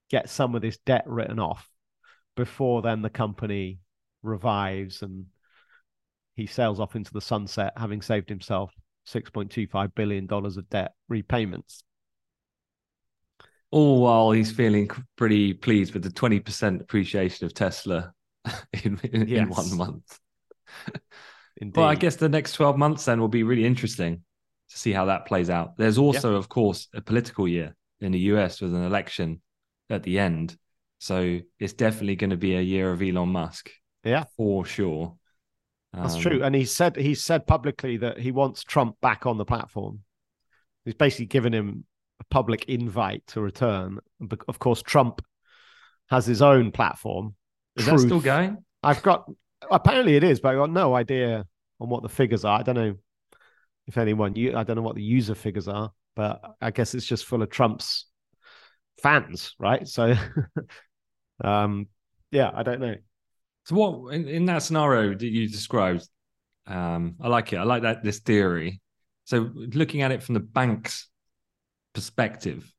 get 0.09 0.29
some 0.29 0.53
of 0.53 0.61
this 0.61 0.77
debt 0.85 1.03
written 1.07 1.39
off 1.39 1.67
before 2.35 2.81
then 2.81 3.01
the 3.01 3.09
company 3.09 3.79
revives 4.21 5.01
and 5.01 5.25
he 6.35 6.45
sails 6.45 6.79
off 6.79 6.95
into 6.95 7.13
the 7.13 7.21
sunset, 7.21 7.73
having 7.77 8.01
saved 8.01 8.29
himself 8.29 8.71
$6.25 9.07 9.95
billion 9.95 10.27
of 10.29 10.69
debt 10.69 10.93
repayments. 11.07 11.83
All 13.71 14.01
while 14.01 14.31
he's 14.31 14.51
feeling 14.51 14.89
pretty 15.15 15.53
pleased 15.53 15.93
with 15.93 16.03
the 16.03 16.09
20% 16.09 16.81
appreciation 16.81 17.45
of 17.45 17.53
Tesla 17.53 18.13
in, 18.83 18.99
in, 19.03 19.27
yes. 19.27 19.39
in 19.39 19.49
one 19.49 19.77
month. 19.77 20.19
well, 21.75 21.85
I 21.85 21.95
guess 21.95 22.17
the 22.17 22.29
next 22.29 22.53
12 22.53 22.77
months 22.77 23.05
then 23.05 23.19
will 23.19 23.27
be 23.27 23.43
really 23.43 23.65
interesting 23.65 24.23
to 24.69 24.77
see 24.77 24.91
how 24.91 25.05
that 25.05 25.25
plays 25.25 25.49
out. 25.49 25.77
There's 25.77 25.97
also, 25.97 26.31
yeah. 26.31 26.37
of 26.37 26.49
course, 26.49 26.87
a 26.93 27.01
political 27.01 27.47
year 27.47 27.75
in 28.01 28.11
the 28.11 28.19
US 28.19 28.61
with 28.61 28.73
an 28.73 28.83
election 28.83 29.41
at 29.89 30.03
the 30.03 30.19
end. 30.19 30.57
So 30.99 31.39
it's 31.59 31.73
definitely 31.73 32.15
going 32.15 32.29
to 32.31 32.37
be 32.37 32.55
a 32.55 32.61
year 32.61 32.91
of 32.91 33.01
Elon 33.01 33.29
Musk. 33.29 33.71
Yeah. 34.03 34.25
For 34.37 34.65
sure. 34.65 35.15
That's 35.95 36.15
um, 36.15 36.21
true. 36.21 36.43
And 36.43 36.55
he 36.55 36.65
said 36.65 36.95
he 36.95 37.15
said 37.15 37.47
publicly 37.47 37.97
that 37.97 38.19
he 38.19 38.31
wants 38.31 38.63
Trump 38.63 38.99
back 39.01 39.25
on 39.25 39.37
the 39.37 39.45
platform. 39.45 40.01
He's 40.83 40.93
basically 40.93 41.27
given 41.27 41.53
him 41.53 41.85
a 42.19 42.23
public 42.25 42.65
invite 42.65 43.25
to 43.27 43.41
return. 43.41 43.99
But 44.19 44.41
of 44.47 44.59
course, 44.59 44.81
Trump 44.81 45.21
has 46.07 46.25
his 46.25 46.41
own 46.41 46.71
platform. 46.71 47.35
Is 47.75 47.85
Truth. 47.85 48.01
that 48.01 48.07
still 48.07 48.21
going? 48.21 48.63
I've 48.83 49.01
got 49.01 49.29
apparently 49.69 50.15
it 50.15 50.23
is, 50.23 50.39
but 50.39 50.49
I've 50.49 50.57
got 50.57 50.71
no 50.71 50.95
idea 50.95 51.45
on 51.79 51.89
what 51.89 52.03
the 52.03 52.09
figures 52.09 52.45
are. 52.45 52.59
I 52.59 52.63
don't 52.63 52.75
know 52.75 52.95
if 53.87 53.97
anyone 53.97 54.35
you 54.35 54.55
I 54.55 54.63
don't 54.63 54.75
know 54.75 54.81
what 54.81 54.95
the 54.95 55.03
user 55.03 55.35
figures 55.35 55.67
are, 55.67 55.91
but 56.15 56.41
I 56.61 56.71
guess 56.71 56.93
it's 56.93 57.05
just 57.05 57.25
full 57.25 57.41
of 57.41 57.49
Trump's 57.49 58.05
fans, 59.01 59.55
right? 59.59 59.87
So 59.87 60.15
um 61.43 61.87
yeah, 62.31 62.51
I 62.53 62.63
don't 62.63 62.81
know. 62.81 62.95
So 63.65 63.75
what 63.75 64.13
in, 64.13 64.27
in 64.27 64.45
that 64.45 64.63
scenario 64.63 65.15
that 65.15 65.25
you 65.25 65.47
described, 65.47 66.07
um, 66.67 67.15
I 67.21 67.27
like 67.27 67.53
it. 67.53 67.57
I 67.57 67.63
like 67.63 67.83
that 67.83 68.03
this 68.03 68.19
theory. 68.19 68.81
So 69.25 69.49
looking 69.53 70.01
at 70.01 70.11
it 70.11 70.23
from 70.23 70.33
the 70.33 70.39
bank's 70.39 71.07
perspective, 71.93 72.71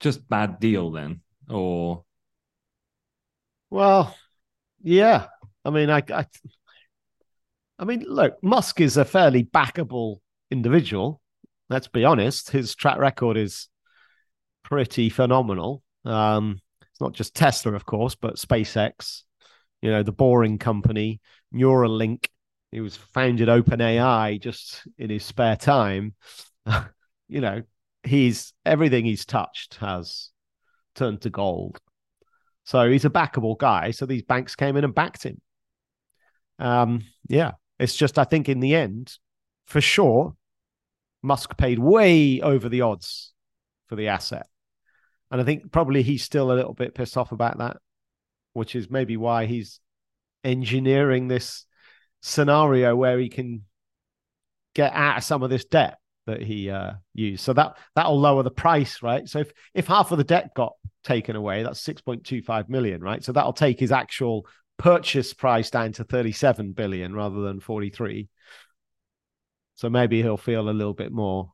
just 0.00 0.28
bad 0.28 0.60
deal 0.60 0.90
then, 0.90 1.20
or 1.48 2.04
well, 3.70 4.14
yeah. 4.82 5.28
I 5.64 5.70
mean, 5.70 5.88
I, 5.88 6.02
I, 6.12 6.26
I 7.78 7.84
mean, 7.84 8.04
look, 8.06 8.42
Musk 8.42 8.80
is 8.82 8.98
a 8.98 9.04
fairly 9.04 9.44
backable 9.44 10.18
individual. 10.50 11.22
Let's 11.70 11.88
be 11.88 12.04
honest. 12.04 12.50
His 12.50 12.74
track 12.74 12.98
record 12.98 13.38
is 13.38 13.68
pretty 14.62 15.08
phenomenal. 15.08 15.82
Um, 16.04 16.60
it's 16.82 17.00
not 17.00 17.14
just 17.14 17.34
Tesla, 17.34 17.72
of 17.72 17.86
course, 17.86 18.14
but 18.14 18.36
SpaceX, 18.36 19.22
you 19.82 19.90
know, 19.90 20.02
the 20.02 20.12
boring 20.12 20.58
company, 20.58 21.20
Neuralink. 21.52 22.26
He 22.70 22.80
was 22.80 22.96
founded 22.96 23.48
OpenAI 23.48 24.40
just 24.40 24.86
in 24.96 25.10
his 25.10 25.24
spare 25.24 25.56
time. 25.56 26.14
you 27.28 27.40
know, 27.40 27.62
he's 28.04 28.54
everything 28.64 29.04
he's 29.04 29.26
touched 29.26 29.74
has 29.74 30.30
turned 30.94 31.20
to 31.22 31.30
gold. 31.30 31.78
So 32.64 32.88
he's 32.88 33.04
a 33.04 33.10
backable 33.10 33.58
guy. 33.58 33.90
So 33.90 34.06
these 34.06 34.22
banks 34.22 34.54
came 34.54 34.76
in 34.76 34.84
and 34.84 34.94
backed 34.94 35.24
him. 35.24 35.40
Um, 36.58 37.02
yeah, 37.28 37.52
it's 37.78 37.96
just 37.96 38.18
I 38.18 38.24
think 38.24 38.48
in 38.48 38.60
the 38.60 38.74
end, 38.74 39.18
for 39.66 39.80
sure, 39.80 40.34
Musk 41.22 41.58
paid 41.58 41.78
way 41.78 42.40
over 42.40 42.68
the 42.68 42.82
odds 42.82 43.34
for 43.88 43.96
the 43.96 44.08
asset. 44.08 44.46
And 45.30 45.40
I 45.40 45.44
think 45.44 45.72
probably 45.72 46.02
he's 46.02 46.22
still 46.22 46.52
a 46.52 46.54
little 46.54 46.74
bit 46.74 46.94
pissed 46.94 47.16
off 47.16 47.32
about 47.32 47.58
that 47.58 47.78
which 48.52 48.74
is 48.74 48.90
maybe 48.90 49.16
why 49.16 49.46
he's 49.46 49.80
engineering 50.44 51.28
this 51.28 51.66
scenario 52.20 52.94
where 52.94 53.18
he 53.18 53.28
can 53.28 53.62
get 54.74 54.92
out 54.92 55.18
of 55.18 55.24
some 55.24 55.42
of 55.42 55.50
this 55.50 55.64
debt 55.64 55.98
that 56.26 56.40
he 56.40 56.70
uh, 56.70 56.92
used. 57.14 57.42
So 57.42 57.52
that 57.54 57.76
that'll 57.94 58.18
lower 58.18 58.42
the 58.42 58.50
price, 58.50 59.02
right? 59.02 59.28
So 59.28 59.40
if 59.40 59.52
if 59.74 59.86
half 59.86 60.12
of 60.12 60.18
the 60.18 60.24
debt 60.24 60.54
got 60.54 60.74
taken 61.02 61.36
away, 61.36 61.62
that's 61.62 61.84
6.25 61.84 62.68
million, 62.68 63.00
right? 63.00 63.22
So 63.22 63.32
that'll 63.32 63.52
take 63.52 63.80
his 63.80 63.92
actual 63.92 64.46
purchase 64.78 65.34
price 65.34 65.70
down 65.70 65.92
to 65.92 66.04
37 66.04 66.72
billion 66.72 67.14
rather 67.14 67.40
than 67.42 67.60
43. 67.60 68.28
So 69.74 69.90
maybe 69.90 70.22
he'll 70.22 70.36
feel 70.36 70.68
a 70.68 70.70
little 70.70 70.94
bit 70.94 71.12
more. 71.12 71.52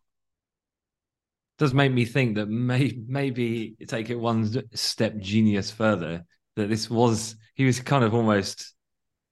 Does 1.58 1.74
make 1.74 1.92
me 1.92 2.04
think 2.04 2.36
that 2.36 2.48
may, 2.48 2.96
maybe 3.06 3.74
take 3.88 4.10
it 4.10 4.16
one 4.16 4.62
step 4.74 5.16
genius 5.18 5.70
further 5.70 6.24
that 6.58 6.68
this 6.68 6.90
was 6.90 7.36
he 7.54 7.64
was 7.64 7.80
kind 7.80 8.04
of 8.04 8.14
almost 8.14 8.74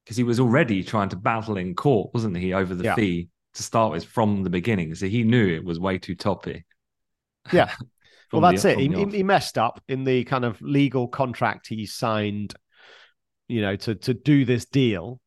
because 0.05 0.17
he 0.17 0.23
was 0.23 0.41
already 0.41 0.83
trying 0.83 1.09
to 1.11 1.17
battle 1.17 1.57
in 1.57 1.75
court, 1.75 2.11
wasn't 2.15 2.37
he, 2.37 2.55
over 2.55 2.75
the 2.75 2.85
yeah. 2.85 2.95
fee 2.95 3.29
to 3.55 3.63
start 3.63 3.93
with 3.93 4.05
from 4.05 4.45
the 4.45 4.51
beginning. 4.51 4.95
So 4.95 5.07
he 5.07 5.25
knew 5.25 5.47
it 5.47 5.65
was 5.65 5.81
way 5.81 5.99
too 5.99 6.15
toppy. 6.15 6.65
Yeah. 7.53 7.73
well, 8.33 8.41
that's 8.41 8.63
the, 8.63 8.79
it. 8.79 8.79
He, 8.79 9.05
he, 9.17 9.23
messed 9.23 9.59
up 9.59 9.83
in 9.89 10.05
the 10.05 10.25
kind 10.25 10.45
of 10.45 10.61
legal 10.63 11.09
contract 11.09 11.67
he 11.67 11.87
signed, 11.87 12.55
you 13.49 13.61
know, 13.61 13.77
to 13.77 13.95
to 13.97 14.15
do 14.15 14.45
this 14.45 14.65
deal. 14.65 15.21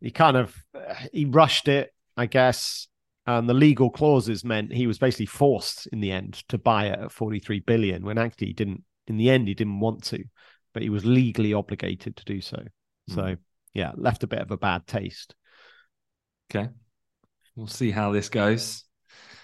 He 0.00 0.10
kind 0.10 0.36
of 0.36 0.54
uh, 0.74 0.94
he 1.12 1.24
rushed 1.24 1.68
it, 1.68 1.92
I 2.16 2.26
guess. 2.26 2.88
And 3.26 3.48
the 3.48 3.54
legal 3.54 3.90
clauses 3.90 4.42
meant 4.42 4.72
he 4.72 4.86
was 4.86 4.98
basically 4.98 5.26
forced 5.26 5.86
in 5.88 6.00
the 6.00 6.10
end 6.10 6.42
to 6.48 6.56
buy 6.56 6.86
it 6.86 6.98
at 6.98 7.12
43 7.12 7.60
billion 7.60 8.02
when 8.02 8.16
actually 8.16 8.48
he 8.48 8.52
didn't 8.54 8.84
in 9.06 9.18
the 9.18 9.28
end 9.28 9.48
he 9.48 9.54
didn't 9.54 9.80
want 9.80 10.02
to 10.04 10.24
but 10.78 10.84
he 10.84 10.90
was 10.90 11.04
legally 11.04 11.52
obligated 11.52 12.14
to 12.14 12.24
do 12.24 12.40
so. 12.40 12.56
Mm. 13.10 13.14
So 13.16 13.36
yeah, 13.74 13.90
left 13.96 14.22
a 14.22 14.28
bit 14.28 14.38
of 14.38 14.52
a 14.52 14.56
bad 14.56 14.86
taste. 14.86 15.34
Okay. 16.48 16.68
We'll 17.56 17.66
see 17.66 17.90
how 17.90 18.12
this 18.12 18.28
goes. 18.28 18.84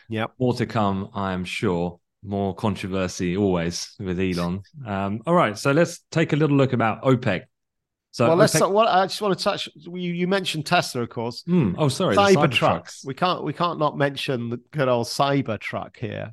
Yeah, 0.09 0.27
More 0.39 0.55
to 0.55 0.65
come, 0.65 1.11
I 1.13 1.33
am 1.33 1.45
sure. 1.45 1.99
More 2.23 2.55
controversy 2.55 3.37
always 3.37 3.97
with 3.99 4.21
Elon. 4.21 4.63
Um, 4.87 5.23
all 5.27 5.35
right, 5.35 5.59
so 5.59 5.73
let's 5.73 6.05
take 6.13 6.33
a 6.33 6.37
little 6.37 6.57
look 6.57 6.73
about 6.73 7.03
OPEC. 7.03 7.43
So 8.13 8.29
well, 8.29 8.37
let's. 8.37 8.61
Well, 8.61 8.79
I 8.79 9.05
just 9.07 9.21
want 9.21 9.37
to 9.37 9.43
touch. 9.43 9.69
You, 9.75 10.13
you 10.13 10.29
mentioned 10.29 10.67
Tesla, 10.67 11.03
of 11.03 11.09
course. 11.09 11.43
Hmm, 11.43 11.75
oh, 11.77 11.89
sorry, 11.89 12.15
Cybertrucks. 12.15 13.05
We 13.05 13.15
can't. 13.15 13.43
We 13.43 13.53
can't 13.53 13.81
not 13.81 13.99
mention 13.99 14.51
the 14.51 14.61
good 14.71 14.87
old 14.87 15.09
Cybertruck 15.09 15.97
here, 15.97 16.33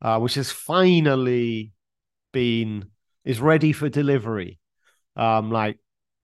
uh, 0.00 0.20
which 0.20 0.34
has 0.34 0.52
finally 0.52 1.72
been 2.32 2.90
is 3.26 3.40
ready 3.40 3.72
for 3.72 3.90
delivery, 3.90 4.58
um, 5.16 5.50
like 5.50 5.78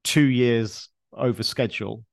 two 0.04 0.24
years 0.24 0.88
over 1.12 1.42
schedule. 1.42 2.04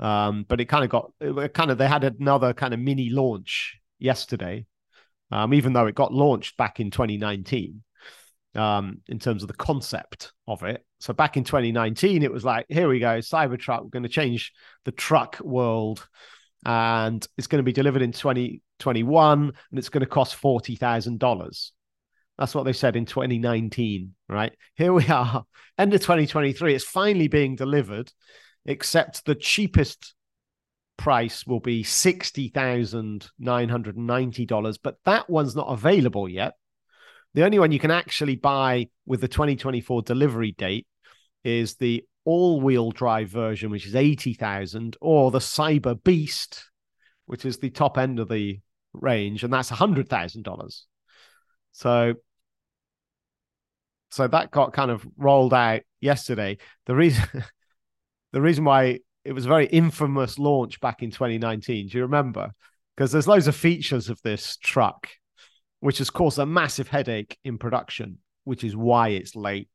Um, 0.00 0.46
but 0.48 0.60
it 0.60 0.66
kind 0.66 0.84
of 0.84 0.90
got 0.90 1.12
it 1.20 1.52
kind 1.52 1.72
of 1.72 1.78
they 1.78 1.88
had 1.88 2.04
another 2.04 2.54
kind 2.54 2.72
of 2.72 2.78
mini 2.80 3.10
launch 3.10 3.78
yesterday, 3.98 4.64
um, 5.32 5.52
even 5.52 5.72
though 5.72 5.86
it 5.86 5.96
got 5.96 6.14
launched 6.14 6.56
back 6.56 6.78
in 6.78 6.92
2019 6.92 7.82
um, 8.54 9.00
in 9.08 9.18
terms 9.18 9.42
of 9.42 9.48
the 9.48 9.54
concept 9.54 10.32
of 10.46 10.62
it. 10.62 10.84
So 11.00 11.12
back 11.12 11.36
in 11.36 11.44
2019, 11.44 12.22
it 12.22 12.32
was 12.32 12.44
like, 12.44 12.66
here 12.68 12.88
we 12.88 13.00
go, 13.00 13.18
Cybertruck, 13.18 13.82
we're 13.82 13.90
going 13.90 14.04
to 14.04 14.08
change 14.08 14.52
the 14.84 14.92
truck 14.92 15.38
world. 15.40 16.06
And 16.64 17.26
it's 17.36 17.46
going 17.46 17.60
to 17.60 17.64
be 17.64 17.72
delivered 17.72 18.02
in 18.02 18.12
2021 18.12 19.40
and 19.70 19.78
it's 19.78 19.88
going 19.88 20.00
to 20.00 20.06
cost 20.06 20.40
$40,000. 20.40 21.70
That's 22.38 22.54
what 22.54 22.64
they 22.64 22.72
said 22.72 22.94
in 22.94 23.04
2019, 23.04 24.14
right? 24.28 24.52
Here 24.76 24.92
we 24.92 25.06
are, 25.08 25.44
end 25.78 25.92
of 25.92 26.00
2023. 26.00 26.74
It's 26.74 26.84
finally 26.84 27.26
being 27.26 27.56
delivered, 27.56 28.12
except 28.64 29.24
the 29.24 29.34
cheapest 29.34 30.14
price 30.96 31.44
will 31.46 31.60
be 31.60 31.82
$60,990, 31.82 34.78
but 34.82 34.96
that 35.04 35.28
one's 35.28 35.56
not 35.56 35.68
available 35.68 36.28
yet. 36.28 36.54
The 37.34 37.44
only 37.44 37.58
one 37.58 37.72
you 37.72 37.78
can 37.78 37.90
actually 37.90 38.36
buy 38.36 38.88
with 39.04 39.20
the 39.20 39.28
2024 39.28 40.02
delivery 40.02 40.52
date 40.52 40.86
is 41.44 41.74
the 41.76 42.04
all-wheel 42.24 42.92
drive 42.92 43.28
version, 43.30 43.70
which 43.70 43.86
is 43.86 43.96
80,000, 43.96 44.96
or 45.00 45.30
the 45.30 45.38
Cyber 45.38 46.02
Beast, 46.02 46.70
which 47.26 47.44
is 47.44 47.58
the 47.58 47.70
top 47.70 47.98
end 47.98 48.18
of 48.18 48.28
the 48.28 48.60
range, 48.92 49.44
and 49.44 49.52
that's 49.52 49.70
$100,000. 49.70 50.82
So 51.72 52.14
so 54.10 54.26
that 54.26 54.50
got 54.50 54.72
kind 54.72 54.90
of 54.90 55.06
rolled 55.16 55.54
out 55.54 55.82
yesterday. 56.00 56.58
The 56.86 56.94
reason 56.94 57.24
the 58.32 58.40
reason 58.40 58.64
why 58.64 59.00
it 59.24 59.32
was 59.32 59.46
a 59.46 59.48
very 59.48 59.66
infamous 59.66 60.38
launch 60.38 60.80
back 60.80 61.02
in 61.02 61.10
2019. 61.10 61.88
Do 61.88 61.98
you 61.98 62.04
remember? 62.04 62.52
Because 62.96 63.12
there's 63.12 63.28
loads 63.28 63.46
of 63.46 63.54
features 63.54 64.08
of 64.08 64.20
this 64.22 64.56
truck, 64.56 65.08
which 65.80 65.98
has 65.98 66.10
caused 66.10 66.38
a 66.38 66.46
massive 66.46 66.88
headache 66.88 67.38
in 67.44 67.58
production, 67.58 68.18
which 68.44 68.64
is 68.64 68.74
why 68.74 69.10
it's 69.10 69.36
late. 69.36 69.68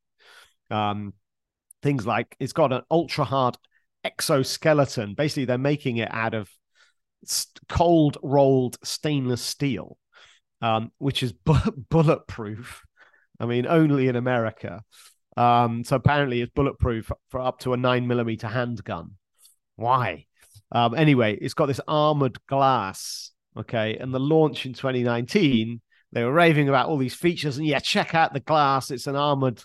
Um, 0.70 1.14
things 1.82 2.06
like 2.06 2.34
it's 2.40 2.52
got 2.52 2.72
an 2.72 2.82
ultra 2.90 3.24
hard 3.24 3.56
exoskeleton. 4.02 5.14
Basically, 5.14 5.44
they're 5.44 5.58
making 5.58 5.98
it 5.98 6.12
out 6.12 6.34
of 6.34 6.50
cold 7.68 8.18
rolled 8.22 8.76
stainless 8.84 9.42
steel, 9.42 9.96
um, 10.60 10.90
which 10.98 11.22
is 11.22 11.32
bu- 11.32 11.70
bulletproof. 11.90 12.82
I 13.40 13.46
mean, 13.46 13.66
only 13.66 14.08
in 14.08 14.16
America. 14.16 14.82
Um, 15.36 15.84
so 15.84 15.96
apparently, 15.96 16.40
it's 16.40 16.52
bulletproof 16.54 17.10
for 17.30 17.40
up 17.40 17.60
to 17.60 17.72
a 17.72 17.76
nine 17.76 18.06
millimeter 18.06 18.46
handgun. 18.46 19.12
Why? 19.76 20.26
Um, 20.70 20.94
anyway, 20.94 21.36
it's 21.40 21.54
got 21.54 21.66
this 21.66 21.80
armored 21.86 22.38
glass. 22.46 23.32
Okay. 23.56 23.96
And 23.96 24.12
the 24.12 24.20
launch 24.20 24.66
in 24.66 24.72
2019, 24.72 25.80
they 26.12 26.24
were 26.24 26.32
raving 26.32 26.68
about 26.68 26.88
all 26.88 26.96
these 26.96 27.14
features. 27.14 27.58
And 27.58 27.66
yeah, 27.66 27.80
check 27.80 28.14
out 28.14 28.32
the 28.32 28.40
glass. 28.40 28.90
It's 28.90 29.06
an 29.06 29.16
armored 29.16 29.62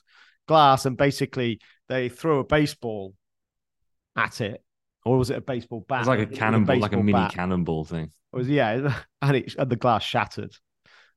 glass. 0.48 0.86
And 0.86 0.98
basically, 0.98 1.60
they 1.88 2.10
threw 2.10 2.40
a 2.40 2.44
baseball 2.44 3.14
at 4.16 4.42
it. 4.42 4.64
Or 5.06 5.18
was 5.18 5.30
it 5.30 5.38
a 5.38 5.42
baseball 5.42 5.86
bat? 5.88 6.02
It's 6.02 6.08
like 6.08 6.20
a 6.20 6.26
cannonball, 6.26 6.78
a 6.78 6.80
like 6.80 6.94
a 6.94 6.98
mini 6.98 7.14
bat. 7.14 7.32
cannonball 7.32 7.86
thing. 7.86 8.12
It 8.34 8.36
was 8.36 8.50
yeah, 8.50 8.94
and 9.22 9.38
it 9.38 9.56
and 9.58 9.70
the 9.70 9.76
glass 9.76 10.04
shattered. 10.04 10.52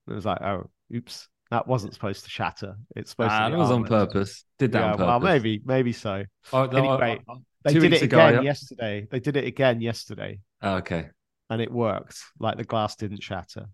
And 0.06 0.12
it 0.12 0.14
was 0.14 0.24
like, 0.24 0.40
oh, 0.40 0.70
oops, 0.94 1.28
that 1.52 1.68
wasn't 1.68 1.92
supposed 1.92 2.24
to 2.24 2.30
shatter. 2.30 2.76
It's 2.96 3.10
supposed 3.10 3.32
uh, 3.32 3.50
to. 3.50 3.54
It 3.54 3.58
was 3.58 3.70
on 3.70 3.84
purpose. 3.84 4.46
Did 4.58 4.72
that 4.72 4.78
yeah, 4.78 4.86
on 4.86 4.92
purpose? 4.92 5.06
Well, 5.06 5.20
maybe, 5.20 5.60
maybe 5.66 5.92
so. 5.92 6.24
Oh, 6.50 6.62
anyway, 6.62 7.20
oh, 7.28 7.42
they 7.62 7.74
did 7.74 7.92
it 7.92 8.00
again 8.00 8.34
ago, 8.36 8.40
yesterday. 8.40 9.06
They 9.10 9.20
did 9.20 9.36
it 9.36 9.44
again 9.44 9.82
yesterday. 9.82 10.40
Oh, 10.62 10.76
okay. 10.76 11.10
And 11.50 11.60
it 11.60 11.70
worked. 11.70 12.18
Like 12.38 12.56
the 12.56 12.64
glass 12.64 12.96
didn't 12.96 13.22
shatter. 13.22 13.66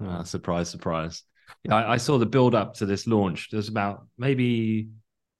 Oh, 0.00 0.22
surprise, 0.22 0.70
surprise. 0.70 1.24
Yeah, 1.64 1.74
I, 1.74 1.94
I, 1.94 1.96
saw 1.96 2.16
the 2.16 2.26
build 2.26 2.54
up 2.54 2.74
to 2.74 2.86
this 2.86 3.08
launch. 3.08 3.48
It 3.52 3.56
was 3.56 3.68
about 3.68 4.06
maybe 4.16 4.90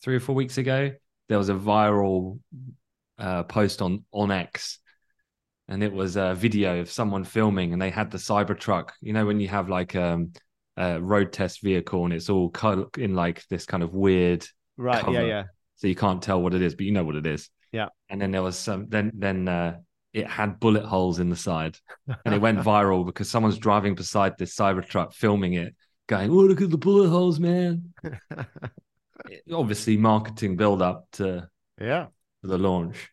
three 0.02 0.16
or 0.16 0.20
four 0.20 0.34
weeks 0.34 0.58
ago. 0.58 0.90
There 1.28 1.38
was 1.38 1.50
a 1.50 1.54
viral 1.54 2.40
uh, 3.16 3.44
post 3.44 3.80
on 3.80 4.02
on 4.10 4.32
X, 4.32 4.80
and 5.68 5.84
it 5.84 5.92
was 5.92 6.16
a 6.16 6.34
video 6.34 6.80
of 6.80 6.90
someone 6.90 7.22
filming, 7.22 7.72
and 7.72 7.80
they 7.80 7.90
had 7.90 8.10
the 8.10 8.18
Cybertruck. 8.18 8.88
You 9.00 9.12
know 9.12 9.24
when 9.24 9.38
you 9.38 9.46
have 9.46 9.68
like 9.68 9.94
um, 9.94 10.32
a 10.78 11.00
road 11.00 11.32
test 11.32 11.62
vehicle, 11.62 12.04
and 12.04 12.14
it's 12.14 12.30
all 12.30 12.52
in 12.96 13.14
like 13.14 13.44
this 13.48 13.66
kind 13.66 13.82
of 13.82 13.94
weird 13.94 14.46
right, 14.76 15.04
cover. 15.04 15.12
yeah, 15.12 15.26
yeah 15.26 15.44
so 15.78 15.86
you 15.86 15.94
can't 15.94 16.20
tell 16.20 16.42
what 16.42 16.54
it 16.54 16.62
is, 16.62 16.74
but 16.74 16.86
you 16.86 16.92
know 16.92 17.04
what 17.04 17.14
it 17.14 17.26
is. 17.26 17.48
Yeah. 17.70 17.88
And 18.10 18.20
then 18.20 18.32
there 18.32 18.42
was 18.42 18.58
some. 18.58 18.88
Then 18.88 19.12
then 19.14 19.46
uh, 19.46 19.76
it 20.12 20.26
had 20.26 20.58
bullet 20.58 20.84
holes 20.84 21.20
in 21.20 21.30
the 21.30 21.36
side, 21.36 21.78
and 22.24 22.34
it 22.34 22.40
went 22.40 22.58
viral 22.58 23.06
because 23.06 23.30
someone's 23.30 23.58
driving 23.58 23.94
beside 23.94 24.36
this 24.36 24.56
Cybertruck, 24.56 25.14
filming 25.14 25.54
it, 25.54 25.74
going, 26.08 26.30
"Oh, 26.30 26.34
look 26.34 26.60
at 26.60 26.70
the 26.70 26.78
bullet 26.78 27.08
holes, 27.08 27.38
man!" 27.38 27.94
Obviously, 29.52 29.96
marketing 29.96 30.56
build 30.56 30.82
up 30.82 31.06
to 31.12 31.48
yeah 31.80 32.06
the 32.42 32.58
launch. 32.58 33.08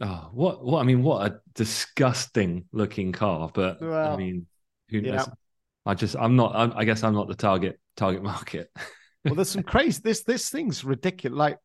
Oh, 0.00 0.30
what 0.32 0.64
what 0.64 0.80
I 0.80 0.84
mean, 0.84 1.02
what 1.02 1.30
a 1.30 1.40
disgusting 1.54 2.64
looking 2.72 3.12
car. 3.12 3.50
But 3.52 3.82
well, 3.82 4.14
I 4.14 4.16
mean, 4.16 4.46
who 4.88 5.02
knows? 5.02 5.26
Yeah. 5.26 5.34
I 5.86 5.94
just 5.94 6.16
I'm 6.16 6.36
not. 6.36 6.54
I'm, 6.54 6.72
I 6.76 6.84
guess 6.84 7.02
I'm 7.02 7.14
not 7.14 7.28
the 7.28 7.34
target 7.34 7.78
target 7.96 8.22
market 8.34 8.70
well, 9.24 9.34
there's 9.34 9.50
some 9.50 9.62
crazy. 9.62 10.00
This 10.02 10.22
this 10.22 10.48
thing's 10.48 10.84
ridiculous. 10.84 11.36
Like, 11.36 11.58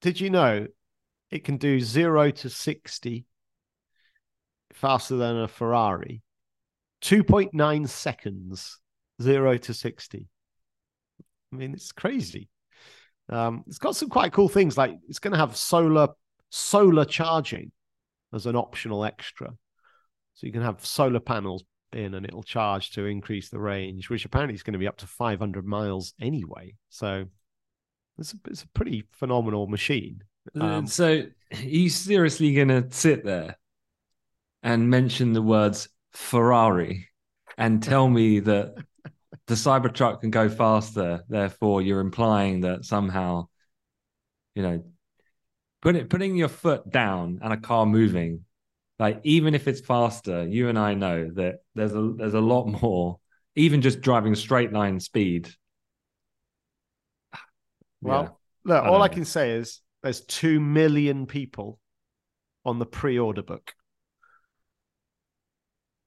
did 0.00 0.20
you 0.20 0.30
know 0.30 0.66
it 1.30 1.44
can 1.44 1.56
do 1.56 1.80
zero 1.80 2.30
to 2.30 2.50
sixty 2.50 3.26
faster 4.72 5.16
than 5.16 5.36
a 5.36 5.48
Ferrari? 5.48 6.22
Two 7.00 7.22
point 7.22 7.54
nine 7.54 7.86
seconds, 7.86 8.78
zero 9.22 9.56
to 9.56 9.74
sixty. 9.74 10.28
I 11.52 11.56
mean, 11.56 11.72
it's 11.72 11.92
crazy. 11.92 12.48
Um, 13.30 13.64
it's 13.66 13.78
got 13.78 13.96
some 13.96 14.08
quite 14.08 14.32
cool 14.32 14.48
things. 14.48 14.76
Like 14.76 14.96
it's 15.08 15.18
going 15.18 15.32
to 15.32 15.38
have 15.38 15.56
solar 15.56 16.08
solar 16.50 17.04
charging 17.04 17.72
as 18.32 18.46
an 18.46 18.56
optional 18.56 19.04
extra, 19.04 19.48
so 20.34 20.46
you 20.46 20.52
can 20.52 20.62
have 20.62 20.84
solar 20.84 21.20
panels 21.20 21.64
in 21.92 22.14
and 22.14 22.26
it'll 22.26 22.42
charge 22.42 22.90
to 22.92 23.06
increase 23.06 23.48
the 23.48 23.58
range, 23.58 24.10
which 24.10 24.24
apparently 24.24 24.54
is 24.54 24.62
going 24.62 24.72
to 24.72 24.78
be 24.78 24.88
up 24.88 24.98
to 24.98 25.06
500 25.06 25.66
miles 25.66 26.14
anyway. 26.20 26.74
So 26.88 27.26
it's 28.18 28.34
a, 28.34 28.36
it's 28.48 28.62
a 28.62 28.68
pretty 28.68 29.06
phenomenal 29.12 29.66
machine. 29.66 30.22
Uh, 30.58 30.64
um, 30.64 30.86
so 30.86 31.24
are 31.54 31.62
you 31.62 31.88
seriously 31.88 32.54
going 32.54 32.68
to 32.68 32.86
sit 32.90 33.24
there 33.24 33.56
and 34.62 34.90
mention 34.90 35.32
the 35.32 35.42
words 35.42 35.88
Ferrari 36.12 37.08
and 37.56 37.82
tell 37.82 38.08
me 38.08 38.40
that 38.40 38.74
the 39.46 39.54
Cybertruck 39.54 40.20
can 40.20 40.30
go 40.30 40.48
faster? 40.48 41.24
Therefore, 41.28 41.82
you're 41.82 42.00
implying 42.00 42.62
that 42.62 42.84
somehow, 42.84 43.48
you 44.54 44.62
know, 44.62 44.84
put 45.80 45.96
it, 45.96 46.10
putting 46.10 46.36
your 46.36 46.48
foot 46.48 46.90
down 46.90 47.38
and 47.42 47.52
a 47.52 47.56
car 47.56 47.86
moving 47.86 48.44
like 48.98 49.20
even 49.24 49.54
if 49.54 49.68
it's 49.68 49.80
faster, 49.80 50.46
you 50.46 50.68
and 50.68 50.78
I 50.78 50.94
know 50.94 51.30
that 51.34 51.56
there's 51.74 51.94
a 51.94 52.12
there's 52.16 52.34
a 52.34 52.40
lot 52.40 52.66
more. 52.66 53.18
Even 53.56 53.82
just 53.82 54.00
driving 54.00 54.36
straight 54.36 54.72
line 54.72 55.00
speed. 55.00 55.48
Well, 58.00 58.38
yeah, 58.64 58.74
look, 58.74 58.84
all 58.84 59.02
I 59.02 59.08
can 59.08 59.24
say 59.24 59.50
is 59.52 59.80
there's 60.02 60.20
two 60.20 60.60
million 60.60 61.26
people 61.26 61.80
on 62.64 62.78
the 62.78 62.86
pre-order 62.86 63.42
book. 63.42 63.74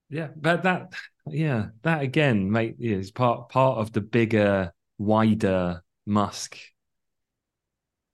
Yeah, 0.09 0.29
but 0.35 0.63
that 0.63 0.93
yeah, 1.27 1.67
that 1.81 2.01
again, 2.01 2.49
mate, 2.49 2.75
is 2.79 3.11
part 3.11 3.49
part 3.49 3.79
of 3.79 3.91
the 3.91 4.01
bigger, 4.01 4.71
wider 4.97 5.83
Musk. 6.05 6.57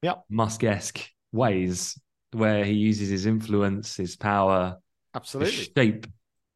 Yep. 0.02 0.24
Musk-esque 0.30 1.10
ways 1.32 2.00
where 2.32 2.64
he 2.64 2.74
uses 2.74 3.10
his 3.10 3.26
influence, 3.26 3.96
his 3.96 4.16
power, 4.16 4.78
absolutely 5.14 5.52
to 5.52 5.72
shape 5.76 6.08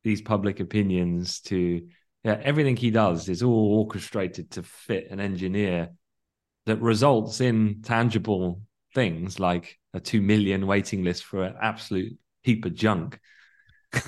these 0.03 0.21
public 0.21 0.59
opinions. 0.59 1.41
To 1.41 1.87
yeah, 2.23 2.39
everything 2.43 2.75
he 2.75 2.91
does 2.91 3.29
is 3.29 3.43
all 3.43 3.79
orchestrated 3.79 4.51
to 4.51 4.63
fit 4.63 5.09
an 5.09 5.19
engineer 5.19 5.89
that 6.65 6.81
results 6.81 7.41
in 7.41 7.81
tangible 7.81 8.61
things 8.93 9.39
like 9.39 9.79
a 9.93 9.99
two 9.99 10.21
million 10.21 10.67
waiting 10.67 11.03
list 11.03 11.23
for 11.23 11.43
an 11.43 11.55
absolute 11.61 12.17
heap 12.43 12.65
of 12.65 12.73
junk. 12.73 13.19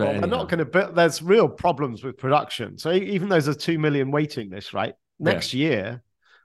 But 0.00 0.12
well, 0.12 0.20
they're 0.20 0.30
not 0.30 0.48
going 0.48 0.58
to. 0.60 0.64
But 0.64 0.94
there's 0.94 1.20
real 1.20 1.46
problems 1.46 2.02
with 2.02 2.16
production. 2.16 2.78
So 2.78 2.90
even 2.90 3.28
though 3.28 3.34
there's 3.34 3.48
a 3.48 3.54
two 3.54 3.78
million 3.78 4.10
waiting 4.10 4.48
list, 4.48 4.72
right? 4.72 4.94
Next 5.18 5.52
year, 5.52 6.02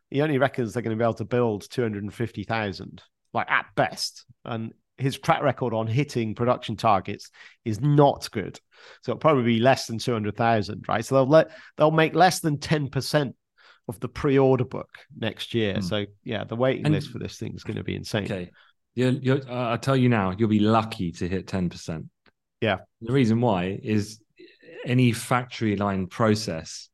he 0.10 0.22
only 0.22 0.38
reckons 0.38 0.74
they're 0.74 0.84
going 0.84 0.98
to 0.98 1.02
be 1.02 1.06
able 1.06 1.14
to 1.16 1.26
build 1.26 1.70
two 1.70 1.82
hundred 1.82 2.04
and 2.04 2.14
fifty 2.14 2.44
thousand, 2.44 3.02
like 3.34 3.50
at 3.50 3.66
best. 3.76 4.26
And 4.44 4.74
his 4.98 5.18
track 5.18 5.42
record 5.42 5.74
on 5.74 5.88
hitting 5.88 6.36
production 6.36 6.78
targets 6.78 7.30
is 7.66 7.82
not 7.82 8.30
good. 8.32 8.60
So 9.02 9.12
it'll 9.12 9.20
probably 9.20 9.44
be 9.44 9.60
less 9.60 9.88
than 9.88 9.98
two 9.98 10.14
hundred 10.14 10.38
thousand, 10.38 10.86
right? 10.88 11.04
So 11.04 11.16
they'll 11.16 11.28
let 11.28 11.52
they'll 11.78 11.92
make 11.92 12.16
less 12.16 12.40
than 12.40 12.60
ten 12.60 12.90
percent 12.90 13.36
of 13.88 14.00
the 14.00 14.08
pre-order 14.08 14.66
book 14.66 14.90
next 15.18 15.54
year. 15.54 15.76
Hmm. 15.76 15.82
So 15.82 16.06
yeah, 16.24 16.44
the 16.44 16.56
waiting 16.56 16.86
And- 16.86 16.96
list 16.96 17.12
for 17.12 17.20
this 17.20 17.38
thing 17.38 17.54
is 17.56 17.64
going 17.64 17.78
to 17.78 17.84
be 17.84 17.96
insane. 17.96 18.26
Okay. 18.26 18.52
You're, 18.96 19.12
you're, 19.12 19.50
uh, 19.50 19.74
I 19.74 19.78
tell 19.78 19.98
you 19.98 20.08
now, 20.08 20.34
you'll 20.38 20.48
be 20.48 20.62
lucky 20.62 21.12
to 21.12 21.28
hit 21.28 21.48
10%. 21.48 22.08
Yeah. 22.62 22.78
The 23.02 23.12
reason 23.12 23.42
why 23.42 23.78
is 23.84 24.22
any 24.86 25.12
factory 25.12 25.76
line 25.76 26.08
process, 26.08 26.90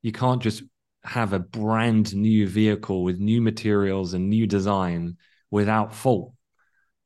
you 0.00 0.12
can't 0.12 0.40
just 0.40 0.62
have 1.06 1.32
a 1.32 1.38
brand 1.38 2.14
new 2.14 2.46
vehicle 2.48 3.02
with 3.02 3.18
new 3.18 3.40
materials 3.40 4.14
and 4.14 4.28
new 4.28 4.46
design 4.46 5.16
without 5.50 5.94
fault. 5.94 6.32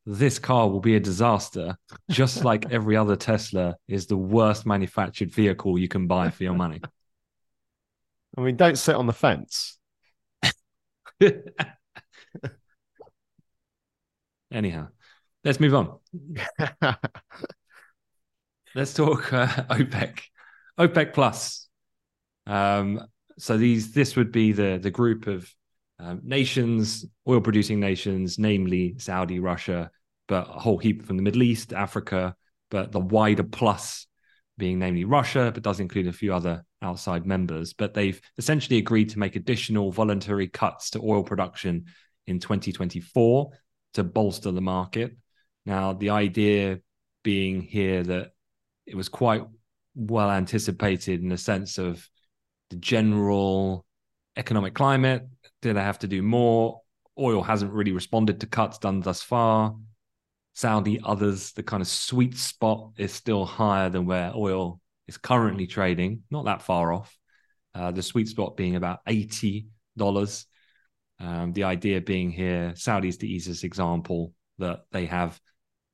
This 0.07 0.39
car 0.39 0.69
will 0.69 0.81
be 0.81 0.97
a 0.97 1.01
disaster, 1.01 1.77
just 2.11 2.45
like 2.51 2.71
every 2.73 2.97
other 2.97 3.17
Tesla 3.17 3.77
is 3.87 4.07
the 4.07 4.17
worst 4.17 4.67
manufactured 4.67 5.31
vehicle 5.31 5.79
you 5.79 5.89
can 5.89 6.07
buy 6.07 6.31
for 6.31 6.45
your 6.45 6.55
money. 6.55 6.81
I 8.37 8.41
mean, 8.41 8.57
don't 8.57 8.79
sit 8.79 8.95
on 8.95 9.07
the 9.07 9.13
fence. 9.13 9.77
Anyhow, 14.53 14.89
let's 15.45 15.61
move 15.61 15.75
on. 15.75 15.99
Let's 18.75 18.95
talk 18.95 19.33
uh, 19.33 19.49
OPEC, 19.49 20.21
OPEC 20.79 21.13
plus. 21.13 21.69
Um, 22.47 23.05
so 23.41 23.57
these 23.57 23.93
this 23.93 24.17
would 24.17 24.33
be 24.33 24.53
the 24.53 24.79
the 24.81 24.91
group 24.91 25.27
of 25.27 25.53
um, 25.99 26.21
nations, 26.23 27.05
oil 27.29 27.41
producing 27.41 27.79
nations, 27.79 28.39
namely 28.39 28.95
Saudi, 28.99 29.39
Russia, 29.39 29.91
but 30.29 30.49
a 30.49 30.59
whole 30.59 30.79
heap 30.79 31.05
from 31.05 31.17
the 31.17 31.23
Middle 31.23 31.43
East, 31.43 31.73
Africa, 31.73 32.35
but 32.71 32.91
the 32.93 33.01
wider 33.01 33.43
plus 33.43 34.07
being 34.57 34.79
namely 34.79 35.05
Russia, 35.05 35.51
but 35.53 35.63
does 35.63 35.81
include 35.81 36.07
a 36.07 36.13
few 36.13 36.33
other 36.33 36.65
outside 36.83 37.27
members. 37.27 37.73
But 37.73 37.95
they've 37.95 38.21
essentially 38.39 38.79
agreed 38.79 39.11
to 39.11 39.19
make 39.19 39.37
additional 39.37 39.93
voluntary 39.93 40.49
cuts 40.49 40.91
to 40.91 41.01
oil 41.01 41.23
production 41.23 41.87
in 42.27 42.39
2024 42.39 43.51
to 43.95 44.05
bolster 44.05 44.53
the 44.53 44.61
market. 44.61 45.17
Now, 45.67 45.93
the 45.93 46.11
idea 46.11 46.81
being 47.23 47.61
here 47.61 48.03
that 48.03 48.31
it 48.87 48.95
was 48.95 49.09
quite 49.09 49.43
well 49.95 50.31
anticipated 50.31 51.23
in 51.23 51.29
the 51.29 51.37
sense 51.37 51.77
of 51.77 52.09
the 52.71 52.77
general 52.77 53.85
economic 54.37 54.75
climate. 54.75 55.29
Did 55.63 55.77
I 55.77 55.83
have 55.83 55.99
to 56.01 56.09
do 56.09 56.23
more? 56.23 56.81
Oil 57.19 57.43
hasn't 57.43 57.73
really 57.73 57.93
responded 57.93 58.41
to 58.41 58.47
cuts 58.47 58.79
done 58.79 59.01
thus 59.01 59.23
far. 59.23 59.77
Saudi, 60.55 61.01
others, 61.05 61.53
the 61.53 61.63
kind 61.63 61.81
of 61.81 61.89
sweet 61.89 62.37
spot 62.37 62.93
is 62.97 63.13
still 63.13 63.45
higher 63.45 63.89
than 63.89 64.07
where 64.07 64.33
oil 64.35 64.81
is 65.07 65.17
currently 65.17 65.67
trading, 65.67 66.23
not 66.31 66.45
that 66.47 66.63
far 66.63 66.93
off. 66.93 67.17
Uh, 67.75 67.91
the 67.91 68.03
sweet 68.03 68.29
spot 68.29 68.57
being 68.57 68.77
about 68.77 69.01
$80. 69.07 69.67
Um, 71.21 71.53
the 71.53 71.65
idea 71.65 72.01
being 72.01 72.31
here, 72.31 72.73
Saudi 72.77 73.09
is 73.09 73.19
the 73.19 73.33
easiest 73.33 73.65
example 73.65 74.33
that 74.59 74.81
they 74.93 75.07
have 75.07 75.39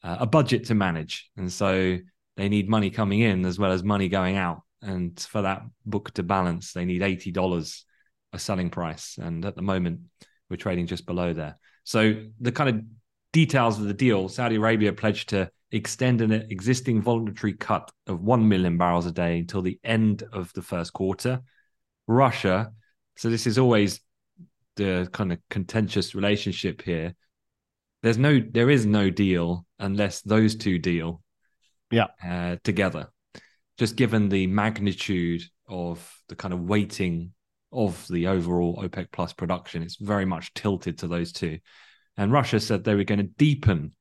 uh, 0.03 0.18
a 0.20 0.27
budget 0.27 0.66
to 0.66 0.74
manage. 0.74 1.31
And 1.37 1.53
so 1.53 1.99
they 2.37 2.49
need 2.49 2.68
money 2.68 2.91
coming 2.91 3.20
in 3.20 3.45
as 3.45 3.59
well 3.59 3.72
as 3.72 3.83
money 3.83 4.09
going 4.09 4.37
out. 4.37 4.62
And 4.83 5.18
for 5.18 5.43
that 5.43 5.62
book 5.85 6.12
to 6.14 6.22
balance, 6.22 6.72
they 6.72 6.85
need 6.85 7.03
$80 7.03 7.83
a 8.33 8.39
selling 8.39 8.70
price. 8.70 9.18
And 9.18 9.45
at 9.45 9.57
the 9.57 9.62
moment, 9.62 10.01
we're 10.49 10.57
trading 10.57 10.87
just 10.87 11.07
below 11.07 11.33
there. 11.33 11.59
So 11.85 12.24
the 12.41 12.53
kind 12.53 12.70
of 12.70 12.83
details 13.33 13.79
of 13.79 13.87
the 13.87 13.95
deal 13.95 14.29
Saudi 14.29 14.57
Arabia 14.57 14.93
pledged 14.93 15.31
to 15.31 15.51
extend 15.72 16.20
an 16.20 16.33
existing 16.33 17.03
voluntary 17.03 17.53
cut 17.53 17.91
of 18.07 18.22
1 18.22 18.49
million 18.49 18.79
barrels 18.79 19.07
a 19.07 19.12
day 19.12 19.39
until 19.39 19.62
the 19.62 19.79
end 19.83 20.22
of 20.33 20.53
the 20.53 20.62
first 20.62 20.93
quarter. 20.93 21.43
Russia, 22.07 22.72
so 23.16 23.29
this 23.29 23.47
is 23.47 23.59
always 23.59 24.01
the 24.77 25.09
kind 25.12 25.33
of 25.33 25.39
contentious 25.51 26.14
relationship 26.14 26.83
here. 26.83 27.14
There's 28.03 28.18
no, 28.18 28.39
there 28.39 28.70
is 28.70 28.87
no 28.87 29.11
deal 29.11 29.66
unless 29.79 30.20
those 30.22 30.55
two 30.55 30.79
deal 30.79 31.22
Yeah. 31.91 32.07
uh, 32.24 32.57
together. 32.62 33.09
Just 33.79 33.97
given 33.97 34.29
the 34.29 34.47
magnitude 34.47 35.43
of 35.68 36.20
the 36.29 36.37
kind 36.37 36.55
of 36.55 36.61
weighting 36.61 37.33
of 37.72 38.07
the 38.09 38.29
overall 38.29 38.83
OPEC 38.83 39.09
plus 39.12 39.33
production, 39.33 39.83
it's 39.83 39.97
very 39.97 40.24
much 40.24 40.55
tilted 40.55 40.99
to 40.99 41.09
those 41.09 41.33
two. 41.33 41.59
And 42.16 42.33
Russia 42.33 42.61
said 42.61 42.85
they 42.85 42.95
were 42.95 43.05
going 43.05 43.18
to 43.18 43.24
deepen 43.24 43.93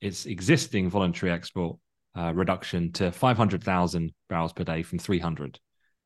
its 0.00 0.26
existing 0.26 0.90
voluntary 0.90 1.32
export 1.32 1.78
uh, 2.16 2.32
reduction 2.34 2.92
to 2.92 3.10
500,000 3.10 4.12
barrels 4.28 4.52
per 4.52 4.64
day 4.64 4.82
from 4.82 4.98
300. 4.98 5.58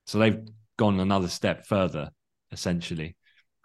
So 0.07 0.19
they've 0.19 0.41
gone 0.77 1.01
another 1.01 1.29
step 1.29 1.67
further, 1.67 2.11
essentially. 2.53 3.17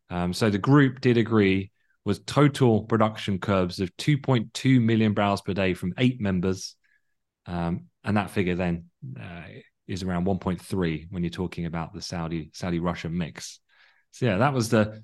Um, 0.10 0.34
so 0.34 0.50
the 0.50 0.58
group 0.58 1.00
did 1.00 1.18
agree 1.18 1.72
was 2.06 2.20
total 2.20 2.84
production 2.84 3.40
curbs 3.40 3.80
of 3.80 3.96
2.2 3.98 4.82
million 4.82 5.14
barrels 5.14 5.42
per 5.42 5.54
day 5.54 5.74
from 5.74 5.94
eight 5.98 6.20
members. 6.20 6.76
Um, 7.46 7.86
and 8.04 8.18
that 8.18 8.30
figure 8.30 8.56
then 8.56 8.86
uh, 9.20 9.44
is 9.88 10.04
around 10.04 10.26
1.3 10.26 11.08
when 11.10 11.24
you're 11.24 11.30
talking 11.30 11.66
about 11.66 11.94
the 11.94 12.02
Saudi 12.02 12.52
Saudi 12.54 12.80
Russia 12.80 13.10
mix. 13.10 13.60
So 14.12 14.26
yeah, 14.26 14.38
that 14.38 14.54
was 14.54 14.70
the 14.70 15.02